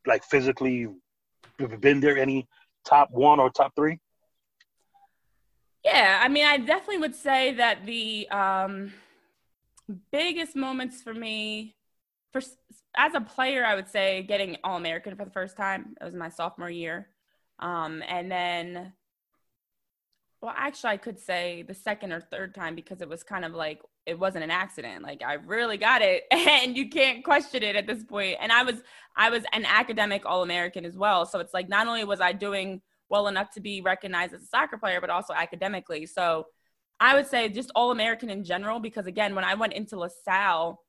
like 0.07 0.23
physically 0.23 0.87
been 1.79 1.99
there? 1.99 2.17
Any 2.17 2.47
top 2.85 3.09
one 3.11 3.39
or 3.39 3.51
top 3.51 3.73
three? 3.75 3.99
Yeah, 5.85 6.21
I 6.23 6.27
mean, 6.27 6.45
I 6.45 6.57
definitely 6.57 6.97
would 6.97 7.15
say 7.15 7.53
that 7.53 7.85
the 7.85 8.27
um, 8.29 8.93
biggest 10.11 10.55
moments 10.55 11.03
for 11.03 11.13
me, 11.13 11.75
for 12.31 12.41
as 12.95 13.13
a 13.13 13.21
player, 13.21 13.65
I 13.65 13.75
would 13.75 13.89
say 13.89 14.23
getting 14.23 14.57
All 14.63 14.77
American 14.77 15.15
for 15.15 15.25
the 15.25 15.31
first 15.31 15.57
time. 15.57 15.95
It 15.99 16.03
was 16.03 16.15
my 16.15 16.29
sophomore 16.29 16.69
year, 16.69 17.07
um, 17.59 18.03
and 18.07 18.31
then, 18.31 18.93
well, 20.41 20.53
actually, 20.55 20.91
I 20.91 20.97
could 20.97 21.19
say 21.19 21.63
the 21.67 21.73
second 21.73 22.11
or 22.11 22.21
third 22.21 22.55
time 22.55 22.75
because 22.75 23.01
it 23.01 23.09
was 23.09 23.23
kind 23.23 23.45
of 23.45 23.53
like 23.53 23.81
it 24.09 24.19
wasn't 24.19 24.43
an 24.43 24.51
accident. 24.51 25.03
Like 25.03 25.21
I 25.23 25.33
really 25.33 25.77
got 25.77 26.01
it 26.01 26.23
and 26.31 26.75
you 26.75 26.89
can't 26.89 27.23
question 27.23 27.63
it 27.63 27.75
at 27.75 27.87
this 27.87 28.03
point. 28.03 28.37
And 28.41 28.51
I 28.51 28.63
was 28.63 28.81
I 29.15 29.29
was 29.29 29.43
an 29.53 29.65
academic 29.65 30.25
all-American 30.25 30.85
as 30.85 30.97
well. 30.97 31.25
So 31.25 31.39
it's 31.39 31.53
like 31.53 31.69
not 31.69 31.87
only 31.87 32.03
was 32.03 32.19
I 32.19 32.33
doing 32.33 32.81
well 33.09 33.27
enough 33.27 33.51
to 33.51 33.61
be 33.61 33.81
recognized 33.81 34.33
as 34.33 34.43
a 34.43 34.47
soccer 34.47 34.77
player, 34.77 34.99
but 35.01 35.09
also 35.09 35.33
academically. 35.33 36.05
So 36.05 36.47
I 36.99 37.15
would 37.15 37.27
say 37.27 37.49
just 37.49 37.71
all-American 37.75 38.29
in 38.29 38.43
general 38.43 38.79
because 38.79 39.05
again, 39.05 39.35
when 39.35 39.45
I 39.45 39.53
went 39.53 39.73
into 39.73 39.97
LaSalle, 39.97 40.81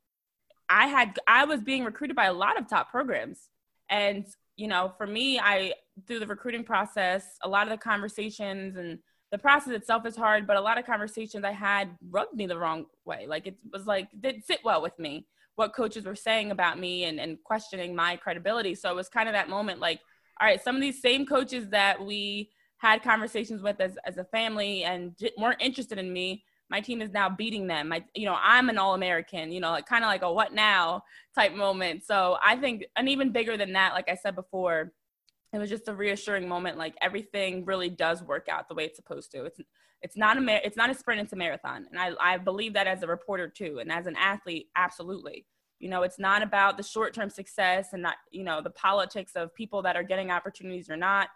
I 0.71 0.87
had 0.87 1.19
I 1.27 1.45
was 1.45 1.61
being 1.61 1.85
recruited 1.85 2.17
by 2.17 2.27
a 2.27 2.33
lot 2.33 2.59
of 2.59 2.69
top 2.69 2.91
programs. 2.91 3.49
And 3.91 4.25
you 4.57 4.69
know, 4.69 4.93
for 4.97 5.07
me, 5.07 5.39
I 5.39 5.75
through 6.07 6.21
the 6.21 6.27
recruiting 6.27 6.65
process, 6.65 7.37
a 7.43 7.49
lot 7.49 7.65
of 7.65 7.71
the 7.71 7.77
conversations 7.79 8.77
and 8.77 8.99
the 9.33 9.39
process 9.39 9.75
itself 9.75 10.07
is 10.07 10.17
hard, 10.17 10.47
but 10.47 10.57
a 10.57 10.61
lot 10.61 10.79
of 10.79 10.87
conversations 10.87 11.45
I 11.45 11.53
had 11.53 11.91
rubbed 12.09 12.35
me 12.35 12.47
the 12.47 12.59
wrong 12.59 12.87
way. 13.05 13.27
Like 13.27 13.47
it 13.47 13.57
was 13.73 13.87
like 13.87 14.09
didn't 14.19 14.47
sit 14.47 14.61
well 14.65 14.81
with 14.81 14.99
me 14.99 15.27
what 15.57 15.75
coaches 15.75 16.05
were 16.05 16.17
saying 16.17 16.53
about 16.53 16.79
me 16.79 17.05
and, 17.05 17.21
and 17.21 17.37
questioning 17.45 17.95
my 17.95 18.17
credibility. 18.17 18.75
So 18.75 18.91
it 18.91 18.97
was 18.97 19.09
kind 19.09 19.29
of 19.29 19.35
that 19.35 19.51
moment 19.51 19.79
like, 19.79 20.01
all 20.41 20.47
right, 20.47 20.63
some 20.63 20.75
of 20.75 20.81
these 20.81 21.03
same 21.03 21.27
coaches 21.27 21.69
that 21.69 22.03
we 22.03 22.51
had 22.79 23.03
conversations 23.03 23.61
with 23.61 23.79
as, 23.79 23.99
as 24.07 24.17
a 24.17 24.25
family 24.25 24.85
and 24.85 25.15
weren't 25.37 25.61
interested 25.61 25.99
in 25.99 26.13
me, 26.13 26.45
my 26.71 26.81
team 26.81 27.03
is 27.03 27.11
now 27.11 27.29
beating 27.29 27.67
them. 27.67 27.89
My, 27.89 28.05
you 28.15 28.27
know, 28.27 28.37
I'm 28.41 28.69
an 28.69 28.79
all-American, 28.79 29.51
you 29.51 29.61
know, 29.61 29.71
like 29.71 29.87
kind 29.87 30.05
of 30.05 30.09
like 30.09 30.23
a 30.23 30.33
what 30.33 30.55
now 30.55 31.03
type 31.35 31.53
moment. 31.53 32.05
So 32.05 32.39
I 32.43 32.57
think, 32.57 32.85
and 32.97 33.09
even 33.09 33.33
bigger 33.33 33.57
than 33.57 33.73
that, 33.73 33.93
like 33.93 34.09
I 34.09 34.15
said 34.15 34.37
before, 34.37 34.93
it 35.53 35.59
was 35.59 35.69
just 35.69 35.89
a 35.89 35.95
reassuring 35.95 36.49
moment. 36.49 36.79
Like 36.79 36.95
everything 37.01 37.65
really 37.65 37.91
does 37.91 38.23
work 38.23 38.49
out 38.49 38.69
the 38.69 38.75
way 38.75 38.85
it's 38.85 38.97
supposed 38.97 39.33
to. 39.33 39.45
It's 39.45 39.61
it's 40.03 40.17
not 40.17 40.39
a 40.39 40.41
mar- 40.41 40.61
it's 40.65 40.77
not 40.77 40.91
a 40.91 40.95
sprint. 40.95 41.21
It's 41.21 41.33
a 41.33 41.37
marathon, 41.37 41.87
and 41.91 42.01
I 42.01 42.13
I 42.21 42.39
believe 42.39 42.73
that 42.75 42.87
as 42.87 43.03
a 43.03 43.07
reporter 43.07 43.49
too, 43.49 43.81
and 43.81 43.93
as 43.93 44.07
an 44.07 44.17
athlete, 44.17 44.69
absolutely. 44.77 45.47
You 45.79 45.91
know, 45.91 46.03
it's 46.03 46.19
not 46.19 46.43
about 46.43 46.77
the 46.77 46.83
short 46.83 47.15
term 47.15 47.31
success 47.31 47.89
and 47.93 48.03
not 48.03 48.17
you 48.31 48.45
know 48.45 48.63
the 48.63 48.71
politics 48.71 49.33
of 49.35 49.55
people 49.55 49.83
that 49.83 49.97
are 49.97 50.03
getting 50.03 50.31
opportunities 50.31 50.89
or 50.89 50.97
not. 50.97 51.29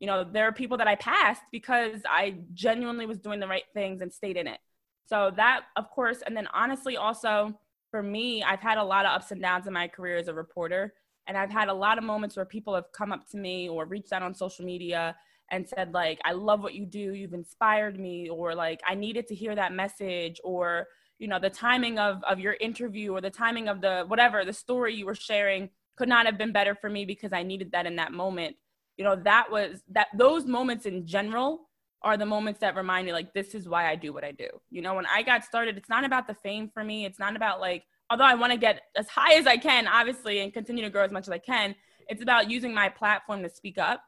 You 0.00 0.06
know, 0.06 0.24
there 0.24 0.46
are 0.48 0.52
people 0.52 0.78
that 0.78 0.88
I 0.88 0.96
passed 0.96 1.42
because 1.52 2.00
I 2.08 2.38
genuinely 2.54 3.06
was 3.06 3.18
doing 3.18 3.38
the 3.38 3.46
right 3.46 3.64
things 3.74 4.00
and 4.00 4.12
stayed 4.12 4.38
in 4.38 4.46
it. 4.46 4.58
So 5.06 5.32
that, 5.36 5.62
of 5.76 5.90
course, 5.90 6.22
and 6.24 6.36
then 6.36 6.48
honestly, 6.54 6.96
also 6.96 7.58
for 7.90 8.02
me, 8.02 8.42
I've 8.42 8.60
had 8.60 8.78
a 8.78 8.84
lot 8.84 9.04
of 9.04 9.12
ups 9.12 9.32
and 9.32 9.42
downs 9.42 9.66
in 9.66 9.72
my 9.72 9.88
career 9.88 10.16
as 10.16 10.28
a 10.28 10.34
reporter 10.34 10.94
and 11.30 11.38
I've 11.38 11.50
had 11.52 11.68
a 11.68 11.72
lot 11.72 11.96
of 11.96 12.02
moments 12.02 12.34
where 12.34 12.44
people 12.44 12.74
have 12.74 12.90
come 12.92 13.12
up 13.12 13.28
to 13.30 13.36
me 13.36 13.68
or 13.68 13.86
reached 13.86 14.12
out 14.12 14.20
on 14.20 14.34
social 14.34 14.64
media 14.64 15.14
and 15.52 15.64
said, 15.68 15.94
like, 15.94 16.18
I 16.24 16.32
love 16.32 16.60
what 16.60 16.74
you 16.74 16.84
do. 16.84 17.14
You've 17.14 17.34
inspired 17.34 18.00
me. 18.00 18.28
Or 18.28 18.52
like, 18.52 18.80
I 18.84 18.96
needed 18.96 19.28
to 19.28 19.34
hear 19.36 19.54
that 19.54 19.72
message. 19.72 20.40
Or, 20.42 20.88
you 21.20 21.28
know, 21.28 21.38
the 21.38 21.48
timing 21.48 22.00
of, 22.00 22.20
of 22.24 22.40
your 22.40 22.54
interview 22.60 23.12
or 23.12 23.20
the 23.20 23.30
timing 23.30 23.68
of 23.68 23.80
the 23.80 24.04
whatever, 24.08 24.44
the 24.44 24.52
story 24.52 24.94
you 24.94 25.06
were 25.06 25.14
sharing 25.14 25.70
could 25.96 26.08
not 26.08 26.26
have 26.26 26.36
been 26.36 26.50
better 26.50 26.74
for 26.74 26.90
me 26.90 27.04
because 27.04 27.32
I 27.32 27.44
needed 27.44 27.70
that 27.70 27.86
in 27.86 27.94
that 27.94 28.12
moment. 28.12 28.56
You 28.96 29.04
know, 29.04 29.14
that 29.16 29.52
was 29.52 29.82
that 29.90 30.08
those 30.16 30.46
moments 30.46 30.84
in 30.84 31.06
general 31.06 31.69
are 32.02 32.16
the 32.16 32.26
moments 32.26 32.60
that 32.60 32.76
remind 32.76 33.06
me 33.06 33.12
like 33.12 33.32
this 33.34 33.54
is 33.54 33.68
why 33.68 33.88
I 33.88 33.96
do 33.96 34.12
what 34.12 34.24
I 34.24 34.32
do. 34.32 34.48
You 34.70 34.82
know, 34.82 34.94
when 34.94 35.06
I 35.06 35.22
got 35.22 35.44
started, 35.44 35.76
it's 35.76 35.88
not 35.88 36.04
about 36.04 36.26
the 36.26 36.34
fame 36.34 36.70
for 36.72 36.82
me. 36.82 37.04
It's 37.04 37.18
not 37.18 37.36
about 37.36 37.60
like 37.60 37.84
although 38.10 38.24
I 38.24 38.34
want 38.34 38.52
to 38.52 38.58
get 38.58 38.82
as 38.96 39.08
high 39.08 39.34
as 39.34 39.46
I 39.46 39.56
can, 39.56 39.86
obviously, 39.86 40.40
and 40.40 40.52
continue 40.52 40.82
to 40.82 40.90
grow 40.90 41.04
as 41.04 41.12
much 41.12 41.28
as 41.28 41.32
I 41.32 41.38
can, 41.38 41.74
it's 42.08 42.22
about 42.22 42.50
using 42.50 42.74
my 42.74 42.88
platform 42.88 43.42
to 43.42 43.48
speak 43.48 43.78
up. 43.78 44.02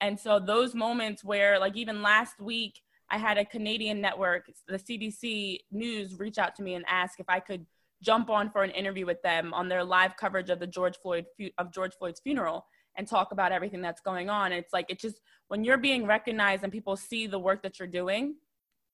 And 0.00 0.18
so 0.18 0.38
those 0.38 0.74
moments 0.74 1.24
where, 1.24 1.58
like 1.58 1.76
even 1.76 2.02
last 2.02 2.40
week, 2.40 2.80
I 3.10 3.18
had 3.18 3.38
a 3.38 3.44
Canadian 3.44 4.00
network, 4.00 4.50
the 4.68 4.78
CBC 4.78 5.60
News, 5.72 6.18
reach 6.18 6.38
out 6.38 6.54
to 6.56 6.62
me 6.62 6.74
and 6.74 6.84
ask 6.88 7.18
if 7.18 7.28
I 7.28 7.40
could 7.40 7.66
jump 8.02 8.30
on 8.30 8.50
for 8.50 8.62
an 8.62 8.70
interview 8.70 9.06
with 9.06 9.20
them 9.22 9.52
on 9.54 9.68
their 9.68 9.82
live 9.82 10.16
coverage 10.16 10.50
of 10.50 10.60
the 10.60 10.66
George 10.66 10.96
Floyd 11.02 11.24
of 11.56 11.72
George 11.72 11.94
Floyd's 11.98 12.20
funeral 12.20 12.66
and 12.98 13.06
talk 13.06 13.32
about 13.32 13.52
everything 13.52 13.80
that's 13.80 14.00
going 14.00 14.28
on. 14.28 14.52
It's 14.52 14.72
like 14.72 14.86
it 14.90 14.98
just 14.98 15.20
when 15.46 15.64
you're 15.64 15.78
being 15.78 16.04
recognized 16.04 16.64
and 16.64 16.72
people 16.72 16.96
see 16.96 17.26
the 17.26 17.38
work 17.38 17.62
that 17.62 17.78
you're 17.78 17.88
doing, 17.88 18.34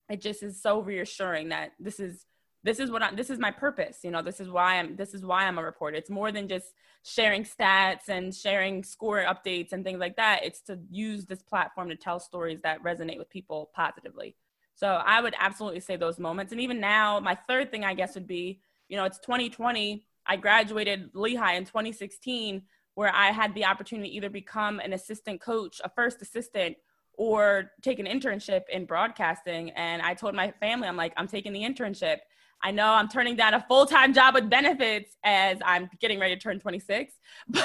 it 0.09 0.21
just 0.21 0.43
is 0.43 0.61
so 0.61 0.79
reassuring 0.79 1.49
that 1.49 1.71
this 1.79 1.99
is 1.99 2.25
this 2.63 2.79
is 2.79 2.89
what 2.89 3.01
I, 3.01 3.13
this 3.13 3.29
is 3.29 3.37
my 3.37 3.51
purpose 3.51 3.99
you 4.03 4.09
know 4.09 4.23
this 4.23 4.39
is 4.39 4.49
why 4.49 4.79
i'm 4.79 4.95
this 4.95 5.13
is 5.13 5.25
why 5.25 5.45
i'm 5.45 5.57
a 5.57 5.63
reporter. 5.63 5.97
It's 5.97 6.09
more 6.09 6.31
than 6.31 6.47
just 6.47 6.67
sharing 7.03 7.43
stats 7.43 8.07
and 8.07 8.33
sharing 8.33 8.83
score 8.83 9.23
updates 9.23 9.71
and 9.71 9.83
things 9.83 9.99
like 9.99 10.15
that. 10.15 10.39
It's 10.43 10.61
to 10.61 10.79
use 10.89 11.25
this 11.25 11.43
platform 11.43 11.89
to 11.89 11.95
tell 11.95 12.19
stories 12.19 12.61
that 12.63 12.83
resonate 12.83 13.19
with 13.19 13.29
people 13.29 13.71
positively. 13.75 14.35
So 14.75 14.87
i 14.87 15.19
would 15.19 15.33
absolutely 15.39 15.79
say 15.79 15.95
those 15.95 16.19
moments. 16.19 16.51
And 16.51 16.61
even 16.61 16.79
now 16.79 17.19
my 17.19 17.37
third 17.47 17.71
thing 17.71 17.83
i 17.83 17.95
guess 17.95 18.13
would 18.13 18.27
be 18.27 18.61
you 18.87 18.97
know 18.97 19.05
it's 19.05 19.19
2020 19.19 20.05
i 20.27 20.35
graduated 20.35 21.09
lehigh 21.15 21.55
in 21.55 21.65
2016 21.65 22.61
where 22.95 23.13
i 23.15 23.27
had 23.27 23.53
the 23.55 23.65
opportunity 23.65 24.09
to 24.09 24.15
either 24.15 24.29
become 24.29 24.79
an 24.79 24.93
assistant 24.93 25.39
coach 25.39 25.79
a 25.83 25.89
first 25.89 26.21
assistant 26.21 26.75
or 27.17 27.71
take 27.81 27.99
an 27.99 28.05
internship 28.05 28.63
in 28.71 28.85
broadcasting 28.85 29.69
and 29.71 30.01
i 30.01 30.13
told 30.13 30.35
my 30.35 30.51
family 30.59 30.87
i'm 30.87 30.97
like 30.97 31.13
i'm 31.17 31.27
taking 31.27 31.53
the 31.53 31.61
internship 31.61 32.17
I 32.65 32.71
know 32.71 32.93
I'm 32.93 33.07
turning 33.07 33.35
down 33.35 33.53
a 33.53 33.63
full 33.67 33.85
time 33.85 34.11
job 34.11 34.33
with 34.33 34.49
benefits 34.49 35.17
as 35.23 35.59
I'm 35.63 35.87
getting 35.99 36.19
ready 36.19 36.35
to 36.35 36.41
turn 36.41 36.59
26, 36.59 37.13
but 37.47 37.63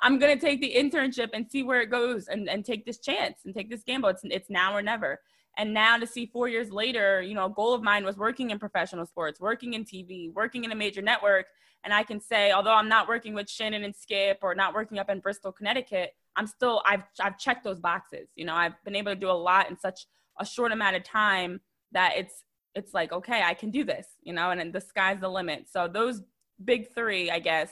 I'm 0.00 0.18
going 0.18 0.38
to 0.38 0.40
take 0.40 0.60
the 0.60 0.74
internship 0.76 1.30
and 1.32 1.50
see 1.50 1.62
where 1.62 1.80
it 1.80 1.90
goes 1.90 2.28
and, 2.28 2.48
and 2.48 2.62
take 2.62 2.84
this 2.84 2.98
chance 2.98 3.38
and 3.46 3.54
take 3.54 3.70
this 3.70 3.82
gamble. 3.82 4.10
It's, 4.10 4.20
it's 4.24 4.50
now 4.50 4.76
or 4.76 4.82
never. 4.82 5.20
And 5.56 5.74
now 5.74 5.98
to 5.98 6.06
see 6.06 6.26
four 6.26 6.48
years 6.48 6.70
later, 6.70 7.20
you 7.20 7.34
know, 7.34 7.46
a 7.46 7.50
goal 7.50 7.74
of 7.74 7.82
mine 7.82 8.04
was 8.04 8.16
working 8.16 8.50
in 8.50 8.58
professional 8.58 9.06
sports, 9.06 9.40
working 9.40 9.74
in 9.74 9.84
TV, 9.84 10.32
working 10.32 10.64
in 10.64 10.72
a 10.72 10.76
major 10.76 11.02
network. 11.02 11.46
And 11.84 11.92
I 11.92 12.02
can 12.02 12.20
say, 12.20 12.52
although 12.52 12.74
I'm 12.74 12.88
not 12.88 13.08
working 13.08 13.34
with 13.34 13.48
Shannon 13.48 13.84
and 13.84 13.94
Skip 13.94 14.38
or 14.42 14.54
not 14.54 14.74
working 14.74 14.98
up 14.98 15.10
in 15.10 15.20
Bristol, 15.20 15.52
Connecticut, 15.52 16.12
I'm 16.36 16.46
still, 16.46 16.82
I've, 16.86 17.02
I've 17.20 17.38
checked 17.38 17.64
those 17.64 17.80
boxes. 17.80 18.28
You 18.36 18.44
know, 18.44 18.54
I've 18.54 18.74
been 18.84 18.96
able 18.96 19.12
to 19.12 19.18
do 19.18 19.30
a 19.30 19.32
lot 19.32 19.70
in 19.70 19.78
such 19.78 20.06
a 20.38 20.46
short 20.46 20.72
amount 20.72 20.96
of 20.96 21.04
time 21.04 21.60
that 21.92 22.14
it's 22.16 22.44
it's 22.74 22.94
like 22.94 23.12
okay 23.12 23.42
i 23.42 23.54
can 23.54 23.70
do 23.70 23.84
this 23.84 24.06
you 24.22 24.32
know 24.32 24.50
and 24.50 24.72
the 24.72 24.80
sky's 24.80 25.20
the 25.20 25.28
limit 25.28 25.66
so 25.70 25.88
those 25.88 26.22
big 26.64 26.92
three 26.94 27.30
i 27.30 27.38
guess 27.38 27.70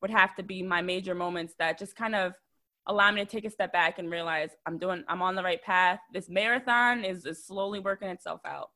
would 0.00 0.10
have 0.10 0.34
to 0.34 0.42
be 0.42 0.62
my 0.62 0.80
major 0.80 1.14
moments 1.14 1.54
that 1.58 1.78
just 1.78 1.96
kind 1.96 2.14
of 2.14 2.32
allow 2.88 3.10
me 3.10 3.24
to 3.24 3.26
take 3.26 3.44
a 3.44 3.50
step 3.50 3.72
back 3.72 3.98
and 3.98 4.10
realize 4.10 4.50
i'm 4.66 4.78
doing 4.78 5.04
i'm 5.08 5.22
on 5.22 5.34
the 5.34 5.42
right 5.42 5.62
path 5.62 6.00
this 6.12 6.28
marathon 6.28 7.04
is, 7.04 7.24
is 7.26 7.44
slowly 7.44 7.78
working 7.78 8.08
itself 8.08 8.40
out 8.44 8.70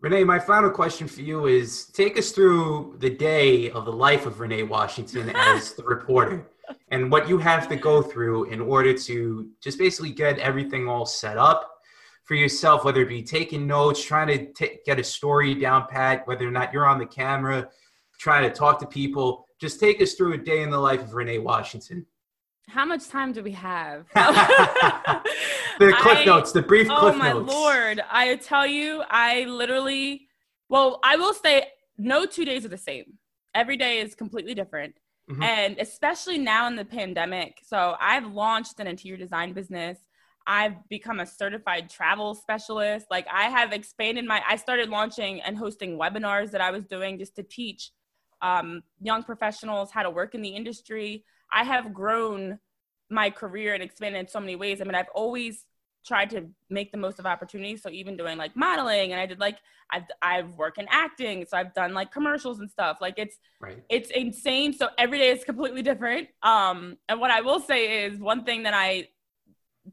renee 0.00 0.24
my 0.24 0.38
final 0.38 0.70
question 0.70 1.06
for 1.06 1.20
you 1.20 1.46
is 1.46 1.86
take 1.86 2.18
us 2.18 2.32
through 2.32 2.96
the 3.00 3.10
day 3.10 3.70
of 3.70 3.84
the 3.84 3.92
life 3.92 4.26
of 4.26 4.40
renee 4.40 4.62
washington 4.62 5.30
as 5.34 5.74
the 5.74 5.82
reporter 5.82 6.46
and 6.90 7.10
what 7.10 7.28
you 7.28 7.38
have 7.38 7.68
to 7.68 7.76
go 7.76 8.02
through 8.02 8.44
in 8.44 8.60
order 8.60 8.94
to 8.94 9.50
just 9.60 9.78
basically 9.78 10.12
get 10.12 10.38
everything 10.38 10.88
all 10.88 11.06
set 11.06 11.36
up 11.38 11.72
for 12.24 12.34
yourself, 12.34 12.84
whether 12.84 13.02
it 13.02 13.08
be 13.08 13.22
taking 13.22 13.66
notes, 13.66 14.02
trying 14.02 14.28
to 14.28 14.52
t- 14.52 14.78
get 14.86 15.00
a 15.00 15.04
story 15.04 15.54
down 15.54 15.86
pat, 15.88 16.26
whether 16.26 16.46
or 16.46 16.50
not 16.50 16.72
you're 16.72 16.86
on 16.86 16.98
the 16.98 17.06
camera, 17.06 17.68
trying 18.18 18.48
to 18.48 18.54
talk 18.54 18.78
to 18.78 18.86
people. 18.86 19.46
Just 19.60 19.80
take 19.80 20.00
us 20.00 20.14
through 20.14 20.34
a 20.34 20.38
day 20.38 20.62
in 20.62 20.70
the 20.70 20.78
life 20.78 21.00
of 21.00 21.14
Renee 21.14 21.38
Washington. 21.38 22.06
How 22.68 22.84
much 22.84 23.08
time 23.08 23.32
do 23.32 23.42
we 23.42 23.52
have? 23.52 24.06
the 24.14 25.22
clip 25.98 26.18
I, 26.18 26.24
notes, 26.24 26.52
the 26.52 26.62
brief 26.62 26.88
clip 26.88 27.02
notes. 27.02 27.16
Oh 27.16 27.18
my 27.18 27.32
lord! 27.32 28.02
I 28.10 28.36
tell 28.36 28.66
you, 28.66 29.02
I 29.08 29.44
literally. 29.44 30.28
Well, 30.68 31.00
I 31.04 31.16
will 31.16 31.34
say, 31.34 31.66
no 31.98 32.24
two 32.24 32.44
days 32.44 32.64
are 32.64 32.68
the 32.68 32.78
same. 32.78 33.18
Every 33.54 33.76
day 33.76 33.98
is 33.98 34.14
completely 34.14 34.54
different. 34.54 34.94
Mm-hmm. 35.30 35.42
And 35.42 35.78
especially 35.78 36.38
now 36.38 36.66
in 36.66 36.76
the 36.76 36.84
pandemic. 36.84 37.58
So 37.64 37.96
I've 38.00 38.26
launched 38.32 38.80
an 38.80 38.86
interior 38.86 39.16
design 39.16 39.52
business. 39.52 39.98
I've 40.46 40.88
become 40.88 41.20
a 41.20 41.26
certified 41.26 41.88
travel 41.88 42.34
specialist. 42.34 43.06
Like 43.10 43.26
I 43.32 43.44
have 43.44 43.72
expanded 43.72 44.24
my, 44.24 44.42
I 44.48 44.56
started 44.56 44.88
launching 44.88 45.40
and 45.42 45.56
hosting 45.56 45.98
webinars 45.98 46.50
that 46.50 46.60
I 46.60 46.70
was 46.70 46.84
doing 46.84 47.18
just 47.18 47.36
to 47.36 47.42
teach 47.42 47.90
um, 48.40 48.82
young 49.00 49.22
professionals 49.22 49.90
how 49.92 50.02
to 50.02 50.10
work 50.10 50.34
in 50.34 50.42
the 50.42 50.48
industry. 50.48 51.24
I 51.52 51.64
have 51.64 51.92
grown 51.92 52.58
my 53.10 53.30
career 53.30 53.74
and 53.74 53.82
expanded 53.82 54.20
in 54.20 54.28
so 54.28 54.40
many 54.40 54.56
ways. 54.56 54.80
I 54.80 54.84
mean, 54.84 54.94
I've 54.94 55.10
always 55.14 55.66
tried 56.04 56.30
to 56.30 56.48
make 56.68 56.90
the 56.90 56.98
most 56.98 57.18
of 57.18 57.26
opportunities. 57.26 57.82
So 57.82 57.90
even 57.90 58.16
doing 58.16 58.36
like 58.36 58.56
modeling 58.56 59.12
and 59.12 59.20
I 59.20 59.26
did 59.26 59.38
like, 59.38 59.58
I've, 59.90 60.04
I've 60.20 60.54
worked 60.54 60.78
in 60.78 60.86
acting. 60.90 61.46
So 61.46 61.56
I've 61.56 61.74
done 61.74 61.94
like 61.94 62.10
commercials 62.10 62.58
and 62.58 62.68
stuff. 62.70 62.98
Like 63.00 63.14
it's, 63.18 63.36
right. 63.60 63.82
it's 63.88 64.10
insane. 64.10 64.72
So 64.72 64.88
every 64.98 65.18
day 65.18 65.30
is 65.30 65.44
completely 65.44 65.82
different. 65.82 66.28
Um, 66.42 66.96
and 67.08 67.20
what 67.20 67.30
I 67.30 67.42
will 67.42 67.60
say 67.60 68.04
is 68.04 68.18
one 68.18 68.44
thing 68.44 68.64
that 68.64 68.74
I 68.74 69.08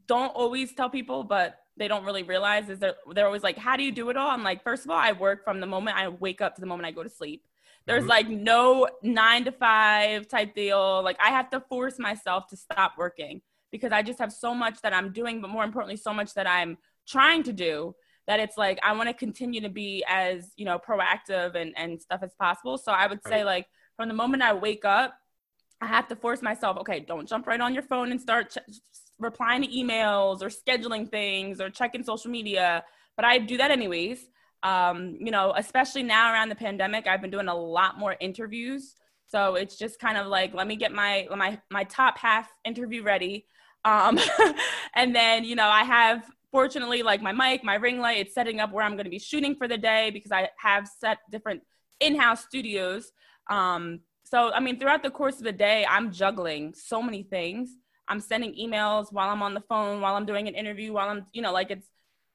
don't 0.06 0.34
always 0.34 0.72
tell 0.72 0.90
people, 0.90 1.22
but 1.22 1.58
they 1.76 1.88
don't 1.88 2.04
really 2.04 2.22
realize 2.22 2.68
is 2.68 2.80
that 2.80 2.96
they're 3.14 3.26
always 3.26 3.42
like, 3.42 3.56
How 3.56 3.76
do 3.76 3.82
you 3.82 3.92
do 3.92 4.10
it 4.10 4.16
all? 4.16 4.30
I'm 4.30 4.42
like, 4.42 4.62
First 4.62 4.84
of 4.84 4.90
all, 4.90 4.98
I 4.98 5.12
work 5.12 5.44
from 5.44 5.60
the 5.60 5.66
moment 5.66 5.96
I 5.96 6.08
wake 6.08 6.40
up 6.40 6.54
to 6.56 6.60
the 6.60 6.66
moment 6.66 6.86
I 6.86 6.90
go 6.90 7.02
to 7.02 7.08
sleep. 7.08 7.44
There's 7.90 8.02
mm-hmm. 8.02 8.10
like 8.10 8.28
no 8.28 8.88
nine 9.02 9.44
to 9.46 9.52
five 9.52 10.28
type 10.28 10.54
deal. 10.54 11.02
Like, 11.02 11.16
I 11.20 11.30
have 11.30 11.50
to 11.50 11.60
force 11.60 11.98
myself 11.98 12.46
to 12.50 12.56
stop 12.56 12.92
working 12.96 13.42
because 13.72 13.90
I 13.90 14.02
just 14.02 14.20
have 14.20 14.32
so 14.32 14.54
much 14.54 14.80
that 14.82 14.94
I'm 14.94 15.12
doing, 15.12 15.40
but 15.40 15.50
more 15.50 15.64
importantly, 15.64 15.96
so 15.96 16.12
much 16.12 16.34
that 16.34 16.46
I'm 16.46 16.78
trying 17.08 17.42
to 17.44 17.52
do 17.52 17.96
that 18.28 18.38
it's 18.38 18.56
like 18.56 18.78
I 18.84 18.92
want 18.92 19.08
to 19.08 19.14
continue 19.14 19.60
to 19.62 19.68
be 19.68 20.04
as, 20.08 20.52
you 20.56 20.64
know, 20.64 20.78
proactive 20.78 21.56
and, 21.56 21.72
and 21.76 22.00
stuff 22.00 22.20
as 22.22 22.32
possible. 22.38 22.78
So 22.78 22.92
I 22.92 23.08
would 23.08 23.20
say, 23.26 23.42
like, 23.42 23.66
from 23.96 24.06
the 24.06 24.14
moment 24.14 24.44
I 24.44 24.54
wake 24.54 24.84
up, 24.84 25.14
I 25.80 25.86
have 25.86 26.06
to 26.08 26.16
force 26.16 26.42
myself, 26.42 26.76
okay, 26.78 27.00
don't 27.00 27.28
jump 27.28 27.48
right 27.48 27.60
on 27.60 27.74
your 27.74 27.82
phone 27.82 28.12
and 28.12 28.20
start 28.20 28.50
ch- 28.50 28.78
replying 29.18 29.62
to 29.62 29.68
emails 29.68 30.42
or 30.42 30.48
scheduling 30.48 31.10
things 31.10 31.60
or 31.60 31.70
checking 31.70 32.04
social 32.04 32.30
media, 32.30 32.84
but 33.16 33.24
I 33.24 33.38
do 33.38 33.56
that 33.56 33.72
anyways. 33.72 34.20
Um, 34.62 35.16
you 35.18 35.30
know, 35.30 35.54
especially 35.56 36.02
now 36.02 36.32
around 36.32 36.48
the 36.48 36.54
pandemic, 36.54 37.06
I've 37.06 37.22
been 37.22 37.30
doing 37.30 37.48
a 37.48 37.54
lot 37.54 37.98
more 37.98 38.16
interviews. 38.20 38.94
So 39.28 39.54
it's 39.54 39.76
just 39.76 39.98
kind 39.98 40.18
of 40.18 40.26
like, 40.26 40.54
let 40.54 40.66
me 40.66 40.76
get 40.76 40.92
my 40.92 41.28
my 41.34 41.60
my 41.70 41.84
top 41.84 42.18
half 42.18 42.50
interview 42.64 43.02
ready. 43.02 43.46
Um, 43.84 44.18
and 44.94 45.14
then, 45.14 45.44
you 45.44 45.56
know, 45.56 45.68
I 45.68 45.84
have 45.84 46.24
fortunately, 46.50 47.02
like 47.02 47.22
my 47.22 47.32
mic, 47.32 47.62
my 47.64 47.76
ring 47.76 48.00
light, 48.00 48.18
it's 48.18 48.34
setting 48.34 48.60
up 48.60 48.72
where 48.72 48.84
I'm 48.84 48.92
going 48.92 49.04
to 49.04 49.10
be 49.10 49.18
shooting 49.18 49.54
for 49.54 49.68
the 49.68 49.78
day 49.78 50.10
because 50.10 50.32
I 50.32 50.50
have 50.58 50.88
set 50.88 51.18
different 51.30 51.62
in-house 52.00 52.44
studios. 52.44 53.12
Um, 53.48 54.00
so 54.24 54.52
I 54.52 54.60
mean, 54.60 54.78
throughout 54.78 55.02
the 55.02 55.10
course 55.10 55.36
of 55.36 55.44
the 55.44 55.52
day, 55.52 55.86
I'm 55.88 56.12
juggling 56.12 56.74
so 56.74 57.02
many 57.02 57.22
things. 57.22 57.70
I'm 58.08 58.20
sending 58.20 58.54
emails 58.54 59.12
while 59.12 59.28
I'm 59.28 59.42
on 59.42 59.54
the 59.54 59.60
phone, 59.60 60.00
while 60.00 60.16
I'm 60.16 60.26
doing 60.26 60.48
an 60.48 60.54
interview, 60.54 60.92
while 60.92 61.08
I'm, 61.08 61.26
you 61.32 61.42
know, 61.42 61.52
like 61.52 61.70
it's 61.70 61.86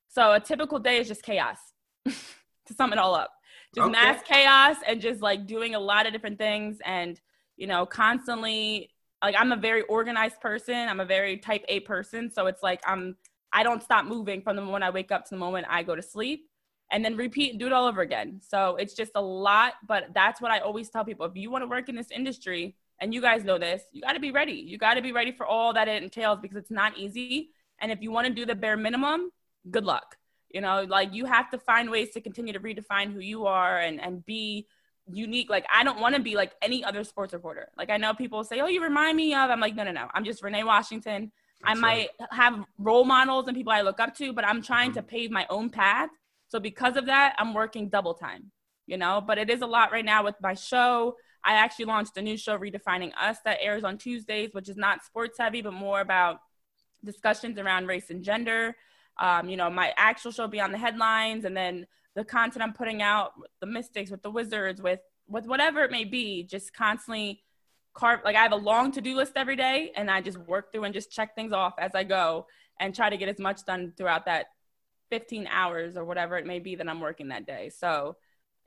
so 0.07 0.31
a 0.31 0.39
typical 0.39 0.79
day 0.79 0.97
is 0.97 1.07
just 1.09 1.23
chaos. 1.23 1.57
To 2.05 2.73
sum 2.73 2.93
it 2.93 2.99
all 2.99 3.15
up, 3.15 3.31
just 3.73 3.85
Okay. 3.85 3.91
mass 3.91 4.21
chaos 4.23 4.77
and 4.87 5.01
just 5.01 5.21
like 5.21 5.45
doing 5.45 5.75
a 5.75 5.79
lot 5.79 6.05
of 6.05 6.13
different 6.13 6.37
things 6.37 6.77
and 6.85 7.19
you 7.57 7.67
know 7.67 7.85
constantly 7.85 8.89
like 9.23 9.35
I'm 9.37 9.51
a 9.51 9.57
very 9.57 9.81
organized 9.83 10.39
person. 10.41 10.75
I'm 10.75 10.99
a 10.99 11.05
very 11.05 11.37
type 11.37 11.63
A 11.69 11.79
person, 11.81 12.29
so 12.29 12.47
it's 12.47 12.61
like 12.61 12.81
I'm 12.85 13.15
I 13.53 13.63
don't 13.63 13.81
stop 13.81 14.05
moving 14.05 14.41
from 14.41 14.55
the 14.55 14.61
moment 14.61 14.83
I 14.83 14.89
wake 14.89 15.11
up 15.11 15.25
to 15.25 15.29
the 15.31 15.39
moment 15.39 15.65
I 15.69 15.83
go 15.83 15.95
to 15.95 16.01
sleep 16.01 16.49
and 16.91 17.03
then 17.03 17.15
repeat 17.15 17.51
and 17.51 17.59
do 17.59 17.65
it 17.67 17.73
all 17.73 17.87
over 17.87 18.01
again. 18.01 18.41
So 18.47 18.75
it's 18.75 18.93
just 18.93 19.11
a 19.15 19.21
lot, 19.21 19.73
but 19.87 20.13
that's 20.13 20.41
what 20.41 20.51
I 20.51 20.59
always 20.59 20.89
tell 20.89 21.03
people. 21.05 21.25
If 21.25 21.35
you 21.35 21.49
want 21.49 21.63
to 21.63 21.67
work 21.67 21.89
in 21.89 21.95
this 21.95 22.11
industry, 22.11 22.75
and 22.99 23.13
you 23.13 23.21
guys 23.21 23.43
know 23.43 23.57
this, 23.57 23.83
you 23.91 24.01
got 24.01 24.13
to 24.13 24.19
be 24.19 24.31
ready. 24.31 24.53
You 24.53 24.77
got 24.77 24.93
to 24.93 25.01
be 25.01 25.11
ready 25.11 25.31
for 25.31 25.45
all 25.45 25.73
that 25.73 25.87
it 25.87 26.01
entails 26.01 26.39
because 26.41 26.57
it's 26.57 26.71
not 26.71 26.97
easy. 26.97 27.49
And 27.79 27.91
if 27.91 28.01
you 28.01 28.11
want 28.11 28.27
to 28.27 28.33
do 28.33 28.45
the 28.45 28.55
bare 28.55 28.77
minimum, 28.77 29.31
good 29.69 29.85
luck. 29.85 30.17
You 30.55 30.61
know, 30.61 30.85
like 30.87 31.13
you 31.13 31.25
have 31.25 31.49
to 31.51 31.57
find 31.57 31.91
ways 31.91 32.11
to 32.11 32.21
continue 32.21 32.53
to 32.53 32.61
redefine 32.61 33.11
who 33.11 33.19
you 33.19 33.45
are 33.45 33.77
and 33.77 33.99
and 33.99 34.25
be 34.25 34.67
unique. 35.05 35.49
Like 35.49 35.65
I 35.69 35.83
don't 35.83 35.99
want 35.99 36.15
to 36.15 36.21
be 36.21 36.35
like 36.35 36.53
any 36.61 36.81
other 36.81 37.03
sports 37.03 37.33
reporter. 37.33 37.67
Like 37.77 37.89
I 37.89 37.97
know 37.97 38.13
people 38.13 38.41
say, 38.45 38.61
"Oh, 38.61 38.67
you 38.67 38.81
remind 38.81 39.17
me 39.17 39.33
of." 39.33 39.49
I'm 39.49 39.59
like, 39.59 39.75
no, 39.75 39.83
no, 39.83 39.91
no. 39.91 40.07
I'm 40.13 40.23
just 40.23 40.41
Renee 40.41 40.63
Washington. 40.63 41.33
I 41.61 41.71
That's 41.73 41.81
might 41.81 42.09
have 42.31 42.63
role 42.77 43.03
models 43.03 43.49
and 43.49 43.57
people 43.57 43.73
I 43.73 43.81
look 43.81 43.99
up 43.99 44.15
to, 44.15 44.31
but 44.31 44.47
I'm 44.47 44.61
trying 44.61 44.93
to 44.93 45.01
mm-hmm. 45.01 45.09
pave 45.09 45.29
my 45.29 45.45
own 45.49 45.69
path. 45.69 46.09
So 46.47 46.61
because 46.61 46.95
of 46.95 47.07
that, 47.07 47.35
I'm 47.37 47.53
working 47.53 47.89
double 47.89 48.13
time, 48.13 48.49
you 48.87 48.95
know, 48.95 49.19
but 49.19 49.37
it 49.37 49.49
is 49.49 49.59
a 49.59 49.67
lot 49.67 49.91
right 49.91 50.05
now 50.05 50.23
with 50.23 50.35
my 50.41 50.53
show. 50.53 51.17
I 51.43 51.55
actually 51.55 51.85
launched 51.85 52.15
a 52.15 52.21
new 52.21 52.37
show, 52.37 52.57
Redefining 52.57 53.11
Us, 53.19 53.39
that 53.43 53.57
airs 53.59 53.83
on 53.83 53.97
Tuesdays, 53.97 54.53
which 54.53 54.69
is 54.69 54.77
not 54.77 55.03
sports 55.03 55.37
heavy, 55.37 55.61
but 55.61 55.73
more 55.73 55.99
about 55.99 56.39
discussions 57.03 57.59
around 57.59 57.87
race 57.87 58.09
and 58.09 58.23
gender. 58.23 58.77
Um, 59.19 59.49
you 59.49 59.57
know, 59.57 59.69
my 59.69 59.93
actual 59.97 60.31
show 60.31 60.47
Beyond 60.47 60.73
the 60.73 60.77
Headlines, 60.77 61.45
and 61.45 61.55
then 61.55 61.87
the 62.15 62.23
content 62.23 62.63
I'm 62.63 62.73
putting 62.73 63.01
out, 63.01 63.33
the 63.59 63.67
Mystics, 63.67 64.11
with 64.11 64.21
the 64.21 64.31
Wizards, 64.31 64.81
with 64.81 64.99
with 65.27 65.45
whatever 65.47 65.81
it 65.83 65.91
may 65.91 66.03
be, 66.03 66.43
just 66.43 66.73
constantly 66.73 67.41
carve. 67.93 68.21
Like 68.23 68.35
I 68.35 68.43
have 68.43 68.51
a 68.51 68.57
long 68.57 68.91
to 68.93 69.01
do 69.01 69.15
list 69.15 69.33
every 69.35 69.55
day, 69.55 69.91
and 69.95 70.09
I 70.11 70.21
just 70.21 70.37
work 70.37 70.71
through 70.71 70.83
and 70.83 70.93
just 70.93 71.11
check 71.11 71.35
things 71.35 71.53
off 71.53 71.73
as 71.77 71.95
I 71.95 72.03
go, 72.03 72.47
and 72.79 72.93
try 72.93 73.09
to 73.09 73.17
get 73.17 73.29
as 73.29 73.39
much 73.39 73.65
done 73.65 73.93
throughout 73.95 74.25
that 74.25 74.47
15 75.11 75.47
hours 75.47 75.97
or 75.97 76.03
whatever 76.03 76.37
it 76.37 76.45
may 76.45 76.59
be 76.59 76.75
that 76.75 76.89
I'm 76.89 76.99
working 76.99 77.29
that 77.29 77.45
day. 77.45 77.69
So 77.69 78.17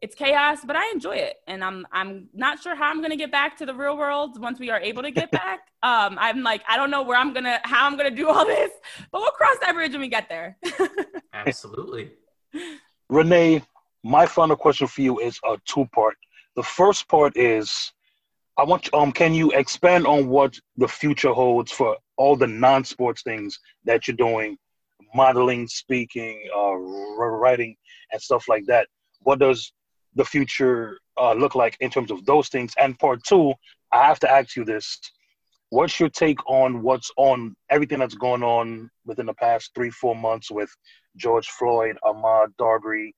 it's 0.00 0.14
chaos, 0.14 0.60
but 0.64 0.76
I 0.76 0.90
enjoy 0.92 1.16
it, 1.16 1.36
and 1.46 1.64
I'm 1.64 1.86
I'm 1.92 2.28
not 2.32 2.60
sure 2.62 2.74
how 2.76 2.88
I'm 2.90 3.02
gonna 3.02 3.16
get 3.16 3.32
back 3.32 3.56
to 3.58 3.66
the 3.66 3.74
real 3.74 3.96
world 3.96 4.40
once 4.40 4.60
we 4.60 4.70
are 4.70 4.80
able 4.80 5.02
to 5.02 5.10
get 5.10 5.30
back. 5.42 5.60
um, 5.82 6.16
I'm 6.20 6.42
like 6.42 6.62
I 6.68 6.76
don't 6.76 6.90
know 6.90 7.02
where 7.02 7.18
I'm 7.18 7.32
gonna 7.32 7.60
how 7.64 7.86
I'm 7.86 7.96
gonna 7.96 8.10
do 8.10 8.28
all 8.28 8.46
this, 8.46 8.70
but 9.10 9.20
we'll 9.20 9.30
cross 9.32 9.56
that 9.60 9.74
bridge 9.74 9.92
when 9.92 10.00
we 10.00 10.08
get 10.08 10.28
there. 10.28 10.56
Absolutely. 11.32 12.12
Renee, 13.08 13.62
my 14.04 14.26
final 14.26 14.56
question 14.56 14.86
for 14.86 15.00
you 15.00 15.18
is 15.18 15.38
a 15.44 15.56
two 15.64 15.86
part. 15.86 16.16
The 16.54 16.62
first 16.62 17.08
part 17.08 17.36
is 17.36 17.92
I 18.56 18.64
want 18.64 18.92
um 18.94 19.12
can 19.12 19.34
you 19.34 19.50
expand 19.52 20.06
on 20.06 20.28
what 20.28 20.58
the 20.76 20.88
future 20.88 21.32
holds 21.32 21.72
for 21.72 21.96
all 22.16 22.36
the 22.36 22.46
non 22.46 22.84
sports 22.84 23.22
things 23.22 23.58
that 23.84 24.06
you're 24.06 24.16
doing, 24.16 24.56
modeling, 25.14 25.66
speaking, 25.66 26.48
uh, 26.54 26.70
r- 26.70 27.36
writing, 27.38 27.76
and 28.12 28.22
stuff 28.22 28.46
like 28.48 28.64
that. 28.66 28.86
What 29.22 29.40
does 29.40 29.72
the 30.14 30.24
future 30.24 30.98
uh, 31.16 31.32
look 31.32 31.54
like 31.54 31.76
in 31.80 31.90
terms 31.90 32.10
of 32.10 32.24
those 32.24 32.48
things? 32.48 32.72
And 32.78 32.98
part 32.98 33.22
two, 33.24 33.54
I 33.92 34.06
have 34.06 34.20
to 34.20 34.30
ask 34.30 34.56
you 34.56 34.64
this: 34.64 34.98
What's 35.70 35.98
your 36.00 36.08
take 36.08 36.38
on 36.48 36.82
what's 36.82 37.10
on 37.16 37.54
everything 37.70 37.98
that's 37.98 38.14
going 38.14 38.42
on 38.42 38.90
within 39.04 39.26
the 39.26 39.34
past 39.34 39.70
three, 39.74 39.90
four 39.90 40.14
months 40.14 40.50
with 40.50 40.70
George 41.16 41.48
Floyd, 41.48 41.98
Ahmaud 42.04 42.48
Arbery, 42.60 43.14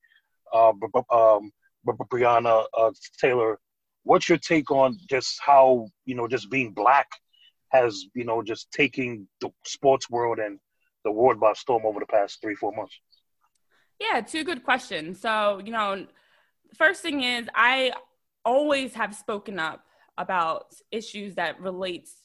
uh, 0.53 0.73
um, 1.11 1.51
uh, 1.87 2.91
Taylor? 3.19 3.59
What's 4.03 4.27
your 4.27 4.39
take 4.39 4.71
on 4.71 4.97
just 5.09 5.39
how 5.41 5.87
you 6.05 6.15
know 6.15 6.27
just 6.27 6.49
being 6.49 6.73
black 6.73 7.07
has 7.69 8.05
you 8.13 8.25
know 8.25 8.43
just 8.43 8.71
taking 8.71 9.27
the 9.39 9.49
sports 9.63 10.09
world 10.09 10.39
and 10.39 10.59
the 11.03 11.11
world 11.11 11.39
by 11.39 11.53
storm 11.53 11.85
over 11.85 11.99
the 11.99 12.05
past 12.05 12.39
three, 12.41 12.55
four 12.55 12.73
months? 12.75 12.99
Yeah, 13.99 14.21
two 14.21 14.43
good 14.43 14.63
questions. 14.63 15.19
So, 15.19 15.61
you 15.63 15.71
know, 15.71 16.05
first 16.75 17.01
thing 17.01 17.23
is 17.23 17.47
I 17.53 17.93
always 18.45 18.93
have 18.95 19.15
spoken 19.15 19.59
up 19.59 19.85
about 20.17 20.73
issues 20.91 21.35
that 21.35 21.59
relates 21.59 22.15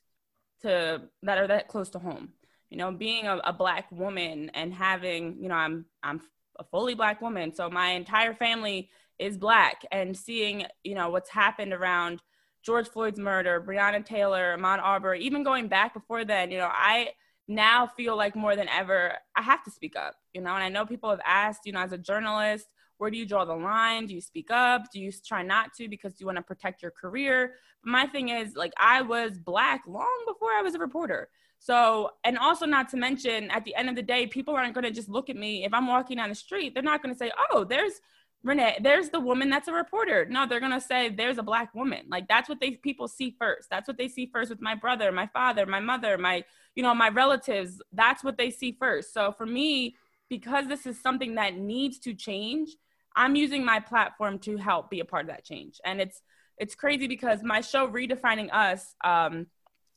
to 0.62 1.02
that 1.22 1.38
are 1.38 1.46
that 1.46 1.68
close 1.68 1.90
to 1.90 1.98
home. 1.98 2.30
You 2.70 2.78
know, 2.78 2.90
being 2.90 3.26
a, 3.26 3.36
a 3.38 3.52
black 3.52 3.90
woman 3.92 4.50
and 4.54 4.74
having, 4.74 5.36
you 5.40 5.48
know, 5.48 5.54
I'm 5.54 5.86
I'm 6.02 6.20
a 6.58 6.64
fully 6.64 6.94
black 6.94 7.20
woman, 7.20 7.54
so 7.54 7.68
my 7.70 7.90
entire 7.90 8.34
family 8.34 8.90
is 9.18 9.36
black 9.38 9.82
and 9.92 10.16
seeing, 10.16 10.66
you 10.84 10.94
know, 10.94 11.10
what's 11.10 11.30
happened 11.30 11.72
around 11.72 12.22
George 12.62 12.88
Floyd's 12.88 13.18
murder, 13.18 13.64
Breonna 13.66 14.04
Taylor, 14.04 14.56
Ahmaud 14.58 14.80
Arbery, 14.80 15.22
even 15.22 15.44
going 15.44 15.68
back 15.68 15.94
before 15.94 16.24
then, 16.24 16.50
you 16.50 16.58
know, 16.58 16.70
I 16.70 17.10
now 17.48 17.86
feel 17.86 18.16
like 18.16 18.34
more 18.34 18.56
than 18.56 18.68
ever 18.68 19.14
I 19.36 19.42
have 19.42 19.62
to 19.64 19.70
speak 19.70 19.94
up, 19.96 20.16
you 20.34 20.40
know, 20.40 20.54
and 20.54 20.64
I 20.64 20.68
know 20.68 20.84
people 20.84 21.10
have 21.10 21.20
asked, 21.24 21.60
you 21.64 21.72
know, 21.72 21.80
as 21.80 21.92
a 21.92 21.98
journalist, 21.98 22.66
where 22.98 23.10
do 23.10 23.16
you 23.18 23.26
draw 23.26 23.44
the 23.44 23.54
line? 23.54 24.06
Do 24.06 24.14
you 24.14 24.20
speak 24.20 24.50
up? 24.50 24.90
Do 24.92 25.00
you 25.00 25.12
try 25.12 25.42
not 25.42 25.74
to 25.74 25.88
because 25.88 26.14
you 26.18 26.26
want 26.26 26.36
to 26.36 26.42
protect 26.42 26.82
your 26.82 26.90
career? 26.90 27.54
My 27.84 28.06
thing 28.06 28.30
is, 28.30 28.56
like, 28.56 28.72
I 28.78 29.02
was 29.02 29.38
black 29.38 29.82
long 29.86 30.24
before 30.26 30.50
I 30.50 30.62
was 30.62 30.74
a 30.74 30.78
reporter. 30.78 31.28
So, 31.58 32.10
and 32.24 32.36
also 32.38 32.66
not 32.66 32.88
to 32.90 32.96
mention, 32.96 33.50
at 33.50 33.64
the 33.64 33.74
end 33.74 33.88
of 33.88 33.96
the 33.96 34.02
day, 34.02 34.26
people 34.26 34.54
aren't 34.54 34.74
going 34.74 34.84
to 34.84 34.90
just 34.90 35.08
look 35.08 35.30
at 35.30 35.36
me. 35.36 35.64
If 35.64 35.72
I'm 35.72 35.86
walking 35.86 36.16
down 36.18 36.28
the 36.28 36.34
street, 36.34 36.74
they're 36.74 36.82
not 36.82 37.02
going 37.02 37.14
to 37.14 37.18
say, 37.18 37.32
oh, 37.50 37.64
there's 37.64 38.00
Renee, 38.46 38.78
there's 38.80 39.08
the 39.08 39.18
woman 39.18 39.50
that's 39.50 39.66
a 39.66 39.72
reporter. 39.72 40.24
No, 40.26 40.46
they're 40.46 40.60
gonna 40.60 40.80
say 40.80 41.08
there's 41.08 41.38
a 41.38 41.42
black 41.42 41.74
woman. 41.74 42.06
Like 42.08 42.28
that's 42.28 42.48
what 42.48 42.60
they 42.60 42.72
people 42.72 43.08
see 43.08 43.34
first. 43.40 43.68
That's 43.70 43.88
what 43.88 43.98
they 43.98 44.06
see 44.06 44.30
first 44.32 44.50
with 44.50 44.60
my 44.60 44.76
brother, 44.76 45.10
my 45.10 45.26
father, 45.26 45.66
my 45.66 45.80
mother, 45.80 46.16
my 46.16 46.44
you 46.76 46.82
know 46.84 46.94
my 46.94 47.08
relatives. 47.08 47.82
That's 47.92 48.22
what 48.22 48.38
they 48.38 48.50
see 48.50 48.76
first. 48.78 49.12
So 49.12 49.32
for 49.32 49.46
me, 49.46 49.96
because 50.28 50.68
this 50.68 50.86
is 50.86 51.00
something 51.00 51.34
that 51.34 51.56
needs 51.56 51.98
to 52.00 52.14
change, 52.14 52.70
I'm 53.16 53.34
using 53.34 53.64
my 53.64 53.80
platform 53.80 54.38
to 54.40 54.56
help 54.56 54.90
be 54.90 55.00
a 55.00 55.04
part 55.04 55.22
of 55.22 55.28
that 55.28 55.44
change. 55.44 55.80
And 55.84 56.00
it's 56.00 56.20
it's 56.58 56.74
crazy 56.74 57.06
because 57.06 57.42
my 57.42 57.60
show 57.60 57.88
redefining 57.88 58.52
us 58.52 58.94
um, 59.04 59.46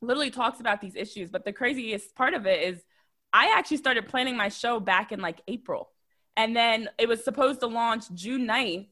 literally 0.01 0.31
talks 0.31 0.59
about 0.59 0.81
these 0.81 0.95
issues. 0.95 1.29
But 1.29 1.45
the 1.45 1.53
craziest 1.53 2.15
part 2.15 2.33
of 2.33 2.45
it 2.45 2.61
is 2.61 2.83
I 3.31 3.53
actually 3.57 3.77
started 3.77 4.07
planning 4.07 4.35
my 4.35 4.49
show 4.49 4.79
back 4.79 5.11
in 5.11 5.21
like 5.21 5.41
April. 5.47 5.89
And 6.35 6.55
then 6.55 6.89
it 6.97 7.07
was 7.07 7.23
supposed 7.23 7.59
to 7.61 7.67
launch 7.67 8.05
June 8.13 8.47
9th. 8.47 8.87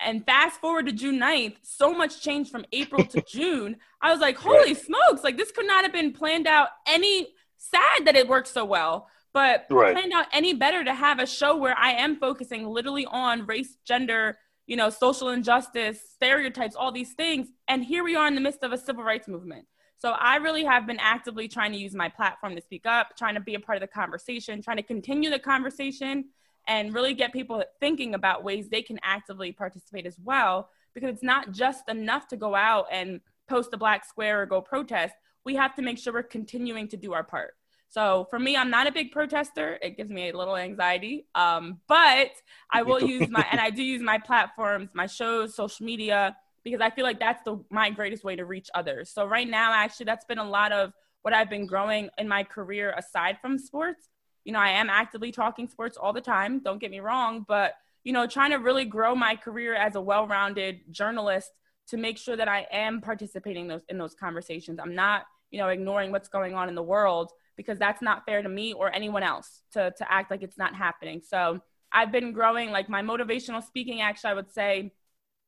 And 0.00 0.24
fast 0.26 0.60
forward 0.60 0.86
to 0.86 0.92
June 0.92 1.20
9th, 1.20 1.56
so 1.62 1.94
much 1.94 2.22
changed 2.22 2.50
from 2.50 2.64
April 2.72 3.04
to 3.04 3.22
June. 3.28 3.76
I 4.00 4.10
was 4.10 4.20
like, 4.20 4.36
holy 4.36 4.74
smokes, 4.74 5.22
like 5.22 5.36
this 5.36 5.52
could 5.52 5.66
not 5.66 5.84
have 5.84 5.92
been 5.92 6.12
planned 6.12 6.48
out 6.48 6.68
any 6.88 7.28
sad 7.56 8.06
that 8.06 8.16
it 8.16 8.26
worked 8.26 8.48
so 8.48 8.64
well, 8.64 9.08
but 9.32 9.66
Right. 9.70 9.94
planned 9.94 10.12
out 10.12 10.26
any 10.32 10.54
better 10.54 10.84
to 10.84 10.94
have 10.94 11.18
a 11.18 11.26
show 11.26 11.56
where 11.56 11.76
I 11.76 11.92
am 11.92 12.16
focusing 12.16 12.66
literally 12.66 13.06
on 13.06 13.46
race, 13.46 13.76
gender, 13.84 14.38
you 14.66 14.76
know, 14.76 14.90
social 14.90 15.30
injustice, 15.30 16.00
stereotypes, 16.14 16.76
all 16.76 16.92
these 16.92 17.14
things. 17.14 17.48
And 17.68 17.84
here 17.84 18.04
we 18.04 18.16
are 18.16 18.26
in 18.26 18.34
the 18.34 18.40
midst 18.40 18.62
of 18.62 18.72
a 18.72 18.78
civil 18.78 19.04
rights 19.04 19.28
movement. 19.28 19.66
So 19.98 20.12
I 20.12 20.36
really 20.36 20.64
have 20.64 20.86
been 20.86 20.98
actively 21.00 21.48
trying 21.48 21.72
to 21.72 21.78
use 21.78 21.94
my 21.94 22.08
platform 22.08 22.56
to 22.56 22.62
speak 22.62 22.86
up, 22.86 23.16
trying 23.16 23.34
to 23.34 23.40
be 23.40 23.54
a 23.54 23.60
part 23.60 23.76
of 23.76 23.82
the 23.82 23.86
conversation, 23.86 24.60
trying 24.60 24.78
to 24.78 24.82
continue 24.82 25.30
the 25.30 25.38
conversation 25.38 26.24
and 26.68 26.94
really 26.94 27.14
get 27.14 27.32
people 27.32 27.62
thinking 27.80 28.14
about 28.14 28.44
ways 28.44 28.68
they 28.68 28.82
can 28.82 28.98
actively 29.02 29.52
participate 29.52 30.06
as 30.06 30.18
well 30.22 30.68
because 30.94 31.10
it's 31.10 31.22
not 31.22 31.52
just 31.52 31.88
enough 31.88 32.28
to 32.28 32.36
go 32.36 32.54
out 32.54 32.86
and 32.90 33.20
post 33.48 33.70
a 33.72 33.76
black 33.76 34.04
square 34.04 34.42
or 34.42 34.46
go 34.46 34.60
protest 34.60 35.14
we 35.44 35.56
have 35.56 35.74
to 35.74 35.82
make 35.82 35.98
sure 35.98 36.12
we're 36.12 36.22
continuing 36.22 36.86
to 36.88 36.96
do 36.96 37.12
our 37.12 37.24
part 37.24 37.54
so 37.92 38.26
for 38.30 38.38
me 38.38 38.56
i'm 38.56 38.70
not 38.70 38.86
a 38.86 38.92
big 38.92 39.12
protester 39.12 39.78
it 39.82 39.96
gives 39.96 40.10
me 40.10 40.30
a 40.30 40.36
little 40.36 40.56
anxiety 40.56 41.26
um, 41.34 41.80
but 41.88 42.30
i 42.70 42.82
will 42.82 43.02
use 43.16 43.28
my 43.28 43.44
and 43.52 43.60
i 43.60 43.70
do 43.70 43.82
use 43.82 44.02
my 44.02 44.18
platforms 44.18 44.88
my 44.94 45.06
shows 45.06 45.54
social 45.54 45.84
media 45.84 46.36
because 46.64 46.80
i 46.80 46.90
feel 46.90 47.04
like 47.04 47.20
that's 47.20 47.42
the 47.44 47.62
my 47.70 47.90
greatest 47.90 48.24
way 48.24 48.34
to 48.36 48.44
reach 48.44 48.68
others 48.74 49.10
so 49.10 49.24
right 49.26 49.48
now 49.48 49.72
actually 49.72 50.04
that's 50.04 50.24
been 50.24 50.38
a 50.38 50.48
lot 50.48 50.72
of 50.72 50.92
what 51.22 51.34
i've 51.34 51.50
been 51.50 51.66
growing 51.66 52.08
in 52.18 52.26
my 52.26 52.42
career 52.42 52.94
aside 52.96 53.38
from 53.40 53.58
sports 53.58 54.08
you 54.44 54.52
know, 54.52 54.58
I 54.58 54.70
am 54.70 54.90
actively 54.90 55.30
talking 55.30 55.68
sports 55.68 55.96
all 55.96 56.12
the 56.12 56.20
time. 56.20 56.60
Don't 56.60 56.80
get 56.80 56.90
me 56.90 57.00
wrong, 57.00 57.44
but 57.46 57.74
you 58.04 58.12
know, 58.12 58.26
trying 58.26 58.50
to 58.50 58.56
really 58.56 58.84
grow 58.84 59.14
my 59.14 59.36
career 59.36 59.74
as 59.74 59.94
a 59.94 60.00
well-rounded 60.00 60.80
journalist 60.90 61.50
to 61.86 61.96
make 61.96 62.18
sure 62.18 62.36
that 62.36 62.48
I 62.48 62.66
am 62.72 63.00
participating 63.00 63.68
those 63.68 63.82
in 63.88 63.98
those 63.98 64.14
conversations. 64.14 64.80
I'm 64.80 64.94
not, 64.94 65.24
you 65.50 65.58
know, 65.58 65.68
ignoring 65.68 66.10
what's 66.10 66.28
going 66.28 66.54
on 66.54 66.68
in 66.68 66.74
the 66.74 66.82
world, 66.82 67.30
because 67.56 67.78
that's 67.78 68.02
not 68.02 68.24
fair 68.24 68.42
to 68.42 68.48
me 68.48 68.72
or 68.72 68.94
anyone 68.94 69.22
else 69.22 69.62
to, 69.72 69.92
to 69.98 70.12
act 70.12 70.30
like 70.30 70.42
it's 70.42 70.58
not 70.58 70.74
happening. 70.74 71.20
So 71.26 71.60
I've 71.92 72.12
been 72.12 72.32
growing, 72.32 72.70
like 72.70 72.88
my 72.88 73.02
motivational 73.02 73.62
speaking, 73.62 74.00
actually, 74.00 74.30
I 74.30 74.34
would 74.34 74.52
say 74.52 74.92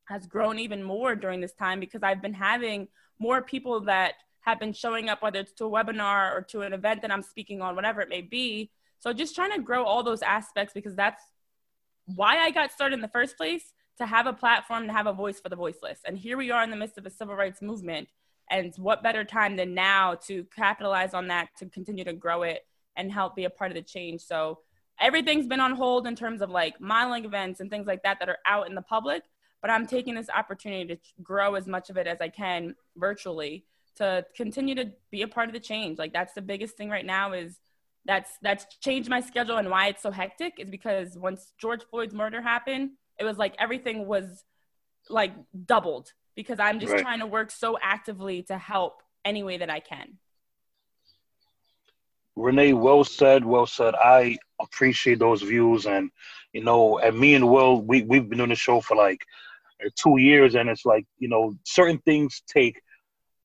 has 0.05 0.27
grown 0.27 0.59
even 0.59 0.83
more 0.83 1.15
during 1.15 1.41
this 1.41 1.53
time 1.53 1.79
because 1.79 2.03
I've 2.03 2.21
been 2.21 2.33
having 2.33 2.87
more 3.19 3.41
people 3.41 3.81
that 3.81 4.13
have 4.41 4.59
been 4.59 4.73
showing 4.73 5.09
up, 5.09 5.23
whether 5.23 5.39
it's 5.39 5.53
to 5.53 5.65
a 5.65 5.69
webinar 5.69 6.35
or 6.35 6.41
to 6.49 6.61
an 6.61 6.73
event 6.73 7.01
that 7.01 7.11
I'm 7.11 7.23
speaking 7.23 7.61
on, 7.61 7.75
whatever 7.75 8.01
it 8.01 8.09
may 8.09 8.21
be. 8.21 8.69
So 8.99 9.11
just 9.13 9.35
trying 9.35 9.51
to 9.53 9.61
grow 9.61 9.83
all 9.83 10.03
those 10.03 10.21
aspects 10.21 10.73
because 10.73 10.95
that's 10.95 11.23
why 12.05 12.37
I 12.37 12.51
got 12.51 12.71
started 12.71 12.93
in 12.93 13.01
the 13.01 13.07
first 13.07 13.37
place 13.37 13.73
to 13.97 14.05
have 14.05 14.27
a 14.27 14.33
platform 14.33 14.87
to 14.87 14.93
have 14.93 15.07
a 15.07 15.13
voice 15.13 15.39
for 15.39 15.49
the 15.49 15.55
voiceless. 15.55 15.99
And 16.05 16.17
here 16.17 16.37
we 16.37 16.51
are 16.51 16.63
in 16.63 16.69
the 16.69 16.75
midst 16.75 16.97
of 16.97 17.05
a 17.05 17.09
civil 17.09 17.35
rights 17.35 17.61
movement. 17.61 18.07
And 18.49 18.73
what 18.77 19.03
better 19.03 19.23
time 19.23 19.55
than 19.55 19.73
now 19.73 20.15
to 20.27 20.43
capitalize 20.55 21.13
on 21.13 21.27
that, 21.27 21.49
to 21.57 21.65
continue 21.65 22.03
to 22.03 22.13
grow 22.13 22.43
it 22.43 22.65
and 22.95 23.11
help 23.11 23.35
be 23.35 23.45
a 23.45 23.49
part 23.49 23.71
of 23.71 23.75
the 23.75 23.81
change. 23.81 24.21
So 24.21 24.59
everything's 24.99 25.47
been 25.47 25.59
on 25.59 25.73
hold 25.73 26.07
in 26.07 26.15
terms 26.15 26.41
of 26.41 26.49
like 26.49 26.79
modeling 26.79 27.25
events 27.25 27.59
and 27.59 27.69
things 27.69 27.87
like 27.87 28.03
that 28.03 28.19
that 28.19 28.29
are 28.29 28.37
out 28.45 28.69
in 28.69 28.75
the 28.75 28.81
public. 28.81 29.23
But 29.61 29.71
I'm 29.71 29.87
taking 29.87 30.13
this 30.13 30.29
opportunity 30.29 30.95
to 30.95 31.01
grow 31.23 31.55
as 31.55 31.65
much 31.65 31.89
of 31.89 31.97
it 31.97 32.07
as 32.07 32.21
I 32.21 32.29
can 32.29 32.75
virtually 32.95 33.65
to 33.95 34.25
continue 34.35 34.75
to 34.75 34.91
be 35.09 35.23
a 35.23 35.27
part 35.27 35.47
of 35.47 35.53
the 35.53 35.59
change. 35.59 35.97
Like 35.97 36.13
that's 36.13 36.33
the 36.33 36.41
biggest 36.41 36.77
thing 36.77 36.89
right 36.89 37.05
now 37.05 37.33
is 37.33 37.59
that's 38.05 38.37
that's 38.41 38.65
changed 38.77 39.09
my 39.09 39.19
schedule 39.19 39.57
and 39.57 39.69
why 39.69 39.87
it's 39.87 40.03
so 40.03 40.11
hectic 40.11 40.59
is 40.59 40.69
because 40.69 41.17
once 41.17 41.53
George 41.57 41.83
Floyd's 41.89 42.13
murder 42.13 42.41
happened, 42.41 42.91
it 43.19 43.23
was 43.23 43.37
like 43.37 43.55
everything 43.57 44.05
was 44.05 44.43
like 45.09 45.33
doubled 45.65 46.13
because 46.35 46.59
I'm 46.59 46.79
just 46.79 46.91
Right. 46.93 47.01
trying 47.01 47.19
to 47.19 47.25
work 47.25 47.51
so 47.51 47.77
actively 47.81 48.43
to 48.43 48.57
help 48.57 49.01
any 49.23 49.43
way 49.43 49.57
that 49.57 49.69
I 49.69 49.79
can. 49.79 50.17
Renee, 52.35 52.73
well 52.73 53.03
said, 53.03 53.45
well 53.45 53.65
said. 53.65 53.95
I 53.95 54.37
appreciate 54.59 55.19
those 55.19 55.41
views, 55.41 55.85
and 55.85 56.11
you 56.51 56.63
know, 56.63 56.99
and 56.99 57.17
me 57.17 57.33
and 57.35 57.49
Will, 57.49 57.81
we 57.81 58.01
we've 58.01 58.27
been 58.27 58.39
doing 58.39 58.49
the 58.49 58.55
show 58.55 58.81
for 58.81 58.95
like 58.97 59.21
uh, 59.83 59.89
two 59.95 60.17
years, 60.17 60.55
and 60.55 60.69
it's 60.69 60.85
like 60.85 61.05
you 61.17 61.29
know, 61.29 61.55
certain 61.63 61.97
things 61.99 62.41
take 62.45 62.81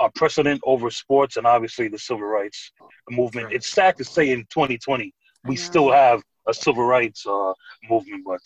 a 0.01 0.11
precedent 0.11 0.61
over 0.65 0.91
sports, 0.91 1.37
and 1.37 1.47
obviously 1.47 1.87
the 1.87 1.99
civil 1.99 2.27
rights 2.27 2.73
movement. 3.09 3.47
Right. 3.47 3.57
It's 3.57 3.69
sad 3.69 3.97
to 3.99 4.05
say 4.05 4.31
in 4.31 4.41
2020 4.51 5.15
we 5.45 5.55
I 5.55 5.57
still 5.57 5.93
have 5.93 6.23
a 6.49 6.55
civil 6.55 6.85
rights 6.85 7.27
uh, 7.27 7.53
movement, 7.89 8.25
but 8.27 8.41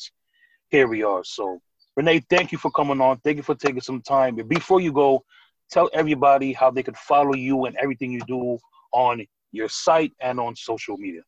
here 0.70 0.88
we 0.88 1.02
are. 1.02 1.24
So, 1.24 1.60
Renee, 1.96 2.22
thank 2.28 2.52
you 2.52 2.58
for 2.58 2.70
coming 2.70 3.00
on. 3.00 3.18
Thank 3.18 3.36
you 3.36 3.42
for 3.42 3.54
taking 3.54 3.80
some 3.80 4.02
time. 4.02 4.36
But 4.36 4.48
before 4.48 4.80
you 4.80 4.92
go, 4.92 5.24
tell 5.70 5.88
everybody 5.92 6.52
how 6.52 6.70
they 6.70 6.82
can 6.82 6.94
follow 6.94 7.34
you 7.34 7.66
and 7.66 7.76
everything 7.76 8.12
you 8.12 8.20
do 8.26 8.58
on 8.92 9.24
your 9.52 9.68
site 9.68 10.12
and 10.20 10.40
on 10.40 10.56
social 10.56 10.96
media. 10.96 11.22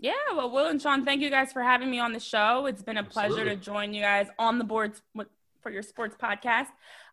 Yeah, 0.00 0.12
well, 0.32 0.50
Will 0.50 0.68
and 0.68 0.80
Sean, 0.80 1.04
thank 1.04 1.20
you 1.20 1.30
guys 1.30 1.52
for 1.52 1.62
having 1.62 1.90
me 1.90 1.98
on 1.98 2.12
the 2.12 2.20
show. 2.20 2.66
It's 2.66 2.82
been 2.82 2.98
a 2.98 3.04
pleasure 3.04 3.44
to 3.44 3.56
join 3.56 3.92
you 3.92 4.00
guys 4.00 4.28
on 4.38 4.58
the 4.58 4.64
boards 4.64 5.02
for 5.60 5.70
your 5.70 5.82
sports 5.82 6.16
podcast. 6.20 6.68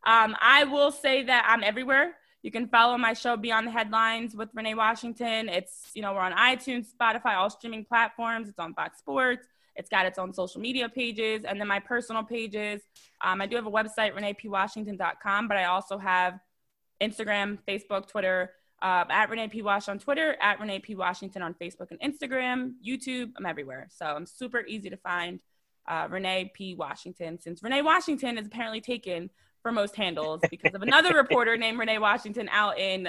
Um, 0.06 0.36
I 0.40 0.66
will 0.66 0.92
say 0.92 1.24
that 1.24 1.46
I'm 1.48 1.64
everywhere. 1.64 2.14
You 2.44 2.52
can 2.52 2.68
follow 2.68 2.96
my 2.96 3.14
show 3.14 3.38
Beyond 3.38 3.66
the 3.66 3.72
Headlines 3.72 4.36
with 4.36 4.50
Renee 4.54 4.76
Washington. 4.76 5.50
It's, 5.50 5.90
you 5.96 6.04
know, 6.04 6.14
we're 6.14 6.20
on 6.20 6.34
iTunes, 6.34 6.86
Spotify, 6.94 7.36
all 7.36 7.50
streaming 7.50 7.86
platforms. 7.86 8.50
It's 8.50 8.60
on 8.60 8.76
Fox 8.76 9.00
Sports. 9.00 9.48
It's 9.76 9.90
got 9.90 10.06
its 10.06 10.18
own 10.18 10.34
social 10.34 10.62
media 10.62 10.90
pages 10.90 11.44
and 11.44 11.60
then 11.60 11.68
my 11.68 11.80
personal 11.80 12.24
pages. 12.24 12.82
Um, 13.22 13.42
I 13.42 13.46
do 13.46 13.56
have 13.56 13.66
a 13.66 13.72
website, 13.72 14.14
reneepwashington.com, 14.14 15.48
but 15.48 15.58
I 15.58 15.66
also 15.66 15.98
have 15.98 16.40
Instagram, 17.02 17.60
Facebook, 17.68 18.08
Twitter, 18.08 18.52
uh, 18.82 19.06
at 19.10 19.30
Renee 19.30 19.48
P. 19.48 19.62
Wash 19.62 19.90
on 19.90 20.00
Twitter, 20.00 20.36
at 20.42 20.60
Renee 20.60 20.80
P. 20.80 20.96
Washington 20.96 21.42
on 21.42 21.54
Facebook 21.56 21.92
and 21.92 22.00
Instagram, 22.02 22.74
YouTube. 22.86 23.32
I'm 23.38 23.46
everywhere. 23.46 23.88
So 23.90 24.06
I'm 24.06 24.26
super 24.26 24.64
easy 24.68 24.90
to 24.90 24.98
find. 24.98 25.40
Uh, 25.88 26.08
Renee 26.10 26.52
P. 26.56 26.74
Washington, 26.74 27.40
since 27.40 27.62
Renee 27.62 27.84
Washington 27.84 28.40
is 28.40 28.48
apparently 28.48 28.82
taken 28.82 29.30
for 29.62 29.72
most 29.72 29.96
handles 29.96 30.42
because 30.50 30.74
of 30.74 30.82
another 30.82 31.14
reporter 31.16 31.58
named 31.58 31.78
Renee 31.78 32.00
Washington 32.00 32.50
out 32.52 32.80
in 32.80 33.08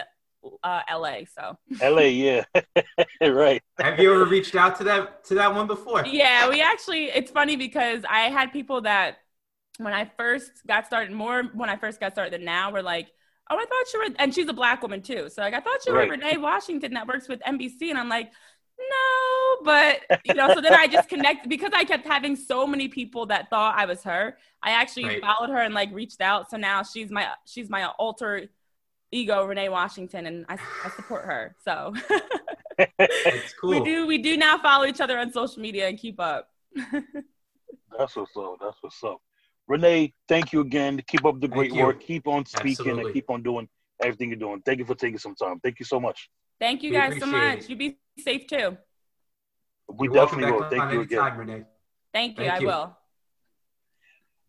uh, 0.63 0.83
LA. 0.91 1.21
So 1.35 1.57
LA, 1.81 2.03
yeah. 2.03 2.45
right. 3.21 3.63
Have 3.79 3.99
you 3.99 4.13
ever 4.13 4.25
reached 4.25 4.55
out 4.55 4.77
to 4.77 4.85
that 4.85 5.25
to 5.25 5.35
that 5.35 5.55
one 5.55 5.67
before? 5.67 6.13
yeah, 6.13 6.49
we 6.49 6.61
actually, 6.63 7.07
it's 7.07 7.31
funny 7.31 7.57
because 7.57 8.03
I 8.09 8.23
had 8.31 8.53
people 8.53 8.83
that 8.83 9.17
when 9.79 9.93
I 9.93 10.07
first 10.19 10.51
got 10.67 10.87
started, 10.87 11.13
more 11.13 11.45
when 11.55 11.71
I 11.71 11.77
first 11.77 12.01
got 12.01 12.13
started 12.13 12.33
than 12.33 12.45
now, 12.45 12.71
were 12.73 12.83
like, 12.83 13.09
oh, 13.51 13.57
I 13.57 13.65
thought 13.67 13.93
you 13.95 14.01
were, 14.01 14.17
and 14.19 14.35
she's 14.35 14.49
a 14.49 14.53
black 14.55 14.83
woman 14.83 15.03
too. 15.03 15.29
So 15.31 15.43
like, 15.43 15.55
I 15.55 15.61
thought 15.61 15.87
you 15.87 15.95
were 15.95 16.01
Right. 16.01 16.07
Renee 16.07 16.39
Washington 16.39 16.95
that 16.95 17.07
works 17.09 17.29
with 17.29 17.41
NBC. 17.45 17.91
And 17.91 17.99
I'm 17.99 18.09
like, 18.09 18.31
no, 18.79 19.65
but 19.65 20.01
you 20.25 20.35
know, 20.35 20.51
so 20.51 20.61
then 20.61 20.75
I 20.75 20.87
just 20.87 21.09
connected 21.09 21.49
because 21.49 21.71
I 21.75 21.85
kept 21.85 22.07
having 22.07 22.37
so 22.37 22.67
many 22.67 22.89
people 22.89 23.27
that 23.27 23.51
thought 23.51 23.77
I 23.79 23.87
was 23.87 24.03
her. 24.05 24.37
I 24.63 24.71
actually 24.73 25.05
Right. 25.07 25.21
followed 25.21 25.51
her 25.51 25.59
and 25.61 25.75
like 25.75 25.93
reached 25.93 26.21
out. 26.21 26.51
So 26.51 26.57
now 26.57 26.83
she's 26.83 27.11
my, 27.11 27.29
she's 27.47 27.71
my 27.71 27.87
alter 27.99 28.49
ego, 29.12 29.45
Renee 29.45 29.69
Washington, 29.69 30.27
and 30.27 30.47
I, 30.49 30.59
I 30.85 30.90
support 30.90 31.25
her. 31.25 31.55
So 31.64 31.95
It's 32.79 33.53
cool. 33.61 33.71
we 33.71 33.81
do, 33.81 34.07
we 34.07 34.19
do 34.19 34.37
now 34.37 34.59
follow 34.59 34.85
each 34.87 35.01
other 35.01 35.19
on 35.19 35.33
social 35.33 35.61
media 35.62 35.88
and 35.88 35.99
keep 35.99 36.21
up. 36.21 36.49
That's 36.75 38.14
what's 38.16 38.37
up. 38.37 38.57
That's 38.61 38.77
what's 38.81 39.03
up. 39.05 39.19
Renee, 39.69 40.12
thank 40.29 40.53
you 40.53 40.61
again. 40.61 41.01
Keep 41.07 41.25
up 41.25 41.40
the 41.40 41.49
great 41.49 41.73
work. 41.73 42.01
Keep 42.01 42.29
on 42.29 42.45
speaking 42.47 42.71
Absolutely. 42.71 43.05
and 43.07 43.12
keep 43.14 43.31
on 43.31 43.42
doing 43.42 43.69
everything 44.03 44.29
you're 44.29 44.38
doing. 44.38 44.62
Thank 44.64 44.79
you 44.79 44.85
for 44.85 44.95
taking 44.95 45.19
some 45.19 45.35
time. 45.35 45.59
Thank 45.61 45.79
you 45.79 45.85
so 45.87 45.99
much. 45.99 46.29
Thank 46.61 46.83
you 46.83 46.90
We 46.90 46.97
guys 46.97 47.19
so 47.19 47.27
much. 47.27 47.59
it. 47.61 47.71
You 47.71 47.77
be 47.77 47.99
safe 48.19 48.47
too. 48.47 48.77
We 49.88 50.07
You're 50.09 50.14
definitely 50.14 50.53
will. 50.53 50.69
Thank 50.69 50.92
you 50.92 51.01
again. 51.01 51.19
anytime, 51.19 51.38
Renee. 51.38 51.64
Thank 52.12 52.38
you. 52.38 52.45
Thank 52.45 52.53
I 52.53 52.59
you. 52.61 52.66
will. 52.66 52.97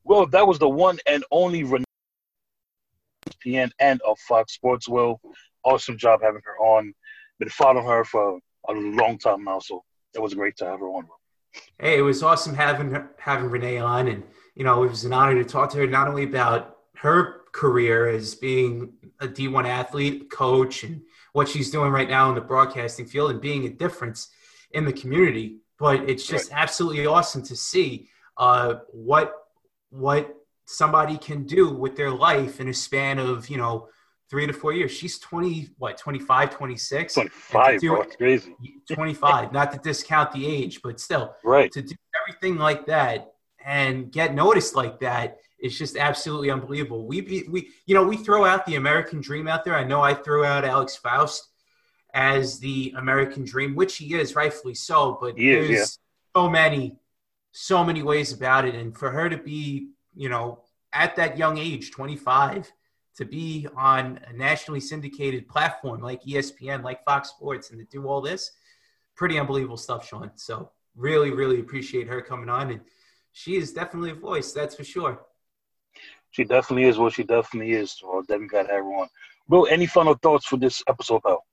Well, 0.04 0.26
that 0.28 0.48
was 0.48 0.60
the 0.60 0.70
one 0.70 1.00
and 1.08 1.24
only 1.32 1.64
Renee 1.64 1.84
ESPN 3.46 3.72
and 3.80 4.02
of 4.02 4.18
Fox 4.20 4.54
Sports. 4.54 4.88
Will, 4.88 5.20
awesome 5.64 5.98
job 5.98 6.22
having 6.22 6.42
her 6.44 6.58
on. 6.60 6.94
Been 7.40 7.50
following 7.50 7.86
her 7.86 8.04
for 8.04 8.40
a 8.68 8.74
long 8.74 9.18
time 9.20 9.44
now, 9.44 9.60
so 9.60 9.84
it 10.16 10.22
was 10.22 10.34
great 10.34 10.58
to 10.58 10.66
have 10.66 10.80
her 10.80 10.88
on. 10.88 11.08
Hey, 11.80 12.00
it 12.00 12.02
was 12.02 12.24
awesome 12.24 12.56
having 12.56 12.92
her, 12.92 13.12
having 13.20 13.50
Renee 13.50 13.78
on, 13.78 14.08
and 14.08 14.24
you 14.56 14.64
know 14.64 14.84
it 14.84 14.90
was 14.90 15.06
an 15.06 15.14
honor 15.14 15.36
to 15.36 15.48
talk 15.48 15.72
to 15.72 15.78
her 15.78 15.88
not 15.88 16.08
only 16.08 16.24
about 16.24 16.78
her 16.96 17.42
career 17.52 18.10
as 18.10 18.36
being 18.36 18.94
a 19.20 19.28
D1 19.28 19.68
athlete, 19.68 20.30
coach, 20.32 20.84
and 20.84 21.02
what 21.34 21.48
she's 21.48 21.72
doing 21.72 21.92
right 21.92 22.10
now 22.10 22.30
in 22.30 22.36
the 22.36 22.42
broadcasting 22.42 23.06
field 23.06 23.32
and 23.32 23.42
being 23.42 23.66
a 23.66 23.70
difference 23.70 24.30
in 24.72 24.86
the 24.86 24.94
community, 24.94 25.58
but 25.80 26.10
it's 26.10 26.26
just 26.26 26.52
absolutely 26.52 27.06
awesome 27.06 27.44
to 27.44 27.56
see 27.56 28.10
uh, 28.38 28.76
what 28.92 29.34
what 29.90 30.36
somebody 30.72 31.18
can 31.18 31.44
do 31.46 31.70
with 31.70 31.96
their 31.96 32.12
life 32.12 32.60
in 32.60 32.68
a 32.68 32.74
span 32.74 33.18
of 33.18 33.50
you 33.50 33.58
know 33.58 33.88
three 34.30 34.46
to 34.46 34.52
four 34.52 34.74
years. 34.74 34.92
She's 34.92 35.18
20, 35.20 35.70
what, 35.78 35.98
25, 35.98 36.50
26? 36.50 37.14
25, 37.14 37.80
do 37.80 37.88
bro. 37.88 38.02
It's 38.02 38.16
crazy. 38.18 38.56
25, 38.92 39.54
not 39.54 39.72
to 39.72 39.78
discount 39.80 40.34
the 40.34 40.46
age, 40.46 40.82
but 40.84 41.00
still 41.00 41.34
Right. 41.46 41.72
to 41.72 41.82
do 41.82 41.96
everything 42.22 42.58
like 42.58 42.86
that 42.88 43.32
and 43.64 44.12
get 44.12 44.36
noticed 44.36 44.76
like 44.76 45.00
that 45.00 45.38
is 45.62 45.78
just 45.78 45.96
absolutely 45.96 46.52
unbelievable. 46.52 47.08
We, 47.08 47.46
we, 47.50 47.70
you 47.86 47.96
know, 47.96 48.04
we 48.04 48.18
throw 48.18 48.44
out 48.44 48.66
the 48.66 48.76
American 48.76 49.22
dream 49.22 49.48
out 49.48 49.64
there. 49.64 49.76
I 49.76 49.86
know 49.86 50.02
I 50.02 50.14
threw 50.14 50.44
out 50.44 50.66
Alex 50.66 50.98
Faust 50.98 51.48
as 52.14 52.60
the 52.60 52.94
American 52.98 53.46
dream, 53.46 53.76
which 53.76 53.96
he 53.96 54.14
is 54.14 54.36
rightfully 54.36 54.76
so, 54.76 55.18
but 55.22 55.38
He 55.38 55.52
is, 55.52 55.68
there's 55.70 56.00
so 56.36 56.50
many, 56.50 56.98
so 57.54 57.82
many 57.82 58.04
ways 58.04 58.34
about 58.34 58.66
it. 58.66 58.76
And 58.76 58.94
for 58.94 59.10
her 59.10 59.30
to 59.30 59.38
be, 59.38 59.92
you 60.18 60.30
know, 60.30 60.64
at 60.94 61.16
that 61.16 61.38
young 61.38 61.58
age, 61.58 61.92
25, 61.92 62.72
to 63.18 63.26
be 63.26 63.68
on 63.76 64.20
a 64.28 64.34
nationally 64.34 64.80
syndicated 64.80 65.48
platform 65.48 66.02
like 66.02 66.24
ESPN, 66.24 66.84
like 66.84 67.04
Fox 67.06 67.30
Sports, 67.30 67.72
and 67.72 67.80
to 67.80 67.86
do 67.86 68.08
all 68.08 68.22
this, 68.22 68.52
pretty 69.16 69.40
unbelievable 69.40 69.78
stuff, 69.78 70.08
Sean. 70.08 70.32
So 70.36 70.72
really, 70.96 71.32
really 71.32 71.60
appreciate 71.60 72.08
her 72.08 72.22
coming 72.22 72.50
on, 72.50 72.72
and 72.72 72.82
she 73.32 73.56
is 73.56 73.72
definitely 73.72 74.12
a 74.12 74.16
voice, 74.16 74.52
that's 74.52 74.76
for 74.76 74.84
sure. 74.84 75.22
She 76.32 76.44
definitely 76.44 76.86
is 76.86 76.98
what 76.98 77.14
she 77.14 77.24
definitely 77.24 77.72
is. 77.72 77.92
So 77.92 78.22
definitely 78.22 78.48
got 78.48 78.70
everyone. 78.70 79.08
Bro, 79.48 79.66
any 79.66 79.86
final 79.86 80.14
thoughts 80.16 80.46
for 80.46 80.58
this 80.58 80.84
episode, 80.88 81.24
pal? 81.24 81.44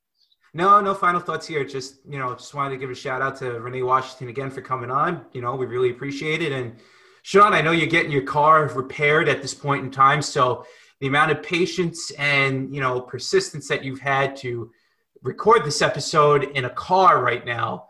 No, 0.53 0.81
no 0.81 0.95
final 0.95 1.21
thoughts 1.21 1.47
here. 1.47 1.65
Just 1.65 2.01
you 2.09 2.19
know, 2.19 2.35
just 2.35 2.55
wanted 2.55 2.71
to 2.71 2.77
give 2.77 2.91
a 2.91 2.95
shout 2.95 3.23
out 3.23 3.37
to 3.37 3.61
Renee 3.61 3.83
Washington 3.83 4.29
again 4.29 4.51
for 4.51 4.61
coming 4.61 4.91
on. 4.91 5.25
You 5.33 5.41
know, 5.41 5.55
we 5.57 5.67
really 5.67 5.91
appreciate 5.91 6.43
it. 6.43 6.53
And 6.53 6.77
Sean, 7.25 7.55
I 7.55 7.63
know 7.63 7.71
you're 7.71 7.87
getting 7.87 8.13
your 8.13 8.23
car 8.23 8.69
repaired 8.69 9.31
at 9.31 9.41
this 9.41 9.55
point 9.55 9.83
in 9.83 9.91
time, 9.91 10.21
so 10.21 10.67
the 11.01 11.07
amount 11.07 11.31
of 11.31 11.43
patience 11.43 12.11
and 12.19 12.73
you 12.73 12.83
know 12.83 13.01
persistence 13.01 13.67
that 13.69 13.83
you've 13.83 13.99
had 13.99 14.37
to 14.37 14.71
record 15.23 15.65
this 15.65 15.81
episode 15.81 16.45
in 16.45 16.67
a 16.67 16.71
car 16.71 17.25
right 17.25 17.47
now, 17.47 17.87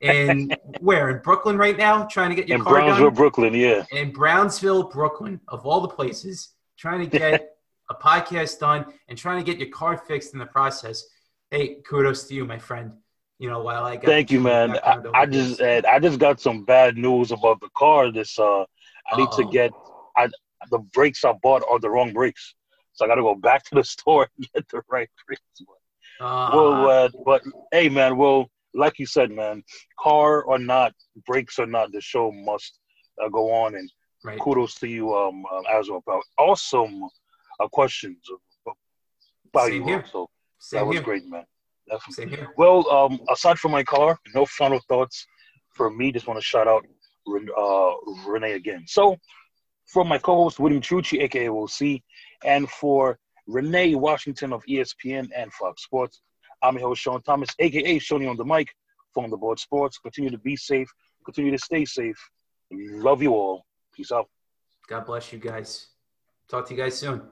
in 0.00 0.56
where 0.80 1.10
in 1.10 1.18
Brooklyn 1.18 1.58
right 1.58 1.76
now, 1.76 2.04
trying 2.04 2.30
to 2.30 2.34
get 2.34 2.48
your 2.48 2.64
car. 2.64 2.78
In 2.78 2.80
car 2.80 2.86
Brownsville, 2.86 3.06
done 3.08 3.14
Brooklyn, 3.14 3.54
yeah. 3.54 3.84
in 3.92 4.10
Brownsville, 4.10 4.84
Brooklyn, 4.84 5.38
of 5.48 5.66
all 5.66 5.82
the 5.82 5.88
places, 5.88 6.54
trying 6.78 7.00
to 7.00 7.18
get 7.18 7.56
a 7.90 7.94
podcast 7.94 8.58
done 8.58 8.86
and 9.08 9.18
trying 9.18 9.44
to 9.44 9.44
get 9.44 9.58
your 9.60 9.68
car 9.68 9.98
fixed 9.98 10.32
in 10.32 10.38
the 10.38 10.46
process. 10.46 11.04
Hey, 11.50 11.76
kudos 11.86 12.24
to 12.28 12.34
you, 12.34 12.46
my 12.46 12.58
friend. 12.58 12.94
You 13.38 13.50
know, 13.50 13.60
while 13.60 13.84
I 13.84 13.96
got 13.96 14.06
Thank 14.06 14.30
you, 14.30 14.40
man. 14.40 14.78
I, 14.82 14.98
I 15.12 15.26
just 15.26 15.60
Ed, 15.60 15.84
I 15.84 15.98
just 15.98 16.18
got 16.18 16.40
some 16.40 16.64
bad 16.64 16.96
news 16.96 17.32
about 17.32 17.60
the 17.60 17.68
car. 17.76 18.10
This 18.10 18.38
uh, 18.38 18.64
I 19.10 19.16
need 19.16 19.30
to 19.32 19.44
get 19.44 19.72
I 20.16 20.28
the 20.70 20.78
brakes 20.78 21.24
I 21.24 21.32
bought 21.42 21.62
are 21.70 21.78
the 21.78 21.90
wrong 21.90 22.12
brakes, 22.12 22.54
so 22.92 23.04
I 23.04 23.08
got 23.08 23.14
to 23.14 23.22
go 23.22 23.34
back 23.34 23.64
to 23.64 23.74
the 23.74 23.84
store 23.96 24.28
and 24.36 24.48
get 24.54 24.68
the 24.68 24.82
right 24.90 25.08
brakes. 25.26 25.42
Uh, 26.20 26.50
well, 26.52 26.90
uh, 26.90 27.08
but 27.24 27.42
hey, 27.72 27.88
man. 27.88 28.16
Well, 28.16 28.50
like 28.74 28.98
you 28.98 29.06
said, 29.06 29.30
man, 29.30 29.62
car 29.98 30.42
or 30.42 30.58
not, 30.58 30.92
brakes 31.26 31.58
or 31.58 31.66
not, 31.66 31.92
the 31.92 32.00
show 32.00 32.32
must 32.32 32.80
uh, 33.22 33.28
go 33.28 33.52
on. 33.52 33.76
And 33.76 33.90
right. 34.24 34.38
kudos 34.40 34.74
to 34.76 34.88
you, 34.88 35.14
um, 35.14 35.44
um 35.46 35.62
as 35.72 35.88
well. 35.88 36.02
Awesome 36.38 37.04
uh, 37.60 37.68
questions 37.68 38.18
about 39.52 39.68
Same 39.68 39.74
you. 39.74 39.84
here. 39.84 40.00
Also, 40.00 40.28
Same 40.58 40.80
that 40.80 40.86
was 40.86 40.96
here. 40.96 41.04
great, 41.04 41.26
man. 41.26 41.44
Definitely. 41.88 42.14
Same 42.14 42.28
here. 42.30 42.52
Well, 42.56 42.90
um, 42.90 43.20
aside 43.30 43.58
from 43.58 43.72
my 43.72 43.84
car, 43.84 44.18
no 44.34 44.44
final 44.44 44.80
thoughts 44.88 45.26
for 45.72 45.90
me. 45.90 46.12
Just 46.12 46.26
want 46.26 46.38
to 46.38 46.44
shout 46.44 46.66
out 46.66 46.84
uh, 47.56 47.92
Renee 48.26 48.52
again. 48.52 48.84
So, 48.86 49.16
for 49.86 50.04
my 50.04 50.18
co-host 50.18 50.58
William 50.58 50.82
Trucci, 50.82 51.22
aka 51.22 51.48
Will 51.48 51.68
and 52.44 52.68
for 52.68 53.18
Renee 53.46 53.94
Washington 53.94 54.52
of 54.52 54.62
ESPN 54.66 55.30
and 55.34 55.52
Fox 55.52 55.84
Sports, 55.84 56.20
I'm 56.62 56.76
your 56.76 56.88
host 56.88 57.02
Sean 57.02 57.22
Thomas, 57.22 57.48
aka 57.58 57.98
Shoney 57.98 58.28
on 58.28 58.36
the 58.36 58.44
mic 58.44 58.68
from 59.14 59.30
the 59.30 59.36
Board 59.36 59.58
Sports. 59.58 59.98
Continue 59.98 60.30
to 60.30 60.38
be 60.38 60.56
safe. 60.56 60.88
Continue 61.24 61.52
to 61.52 61.58
stay 61.58 61.84
safe. 61.84 62.18
Love 62.70 63.22
you 63.22 63.32
all. 63.32 63.64
Peace 63.94 64.12
out. 64.12 64.28
God 64.88 65.06
bless 65.06 65.32
you 65.32 65.38
guys. 65.38 65.88
Talk 66.48 66.66
to 66.68 66.74
you 66.74 66.82
guys 66.82 66.98
soon. 66.98 67.22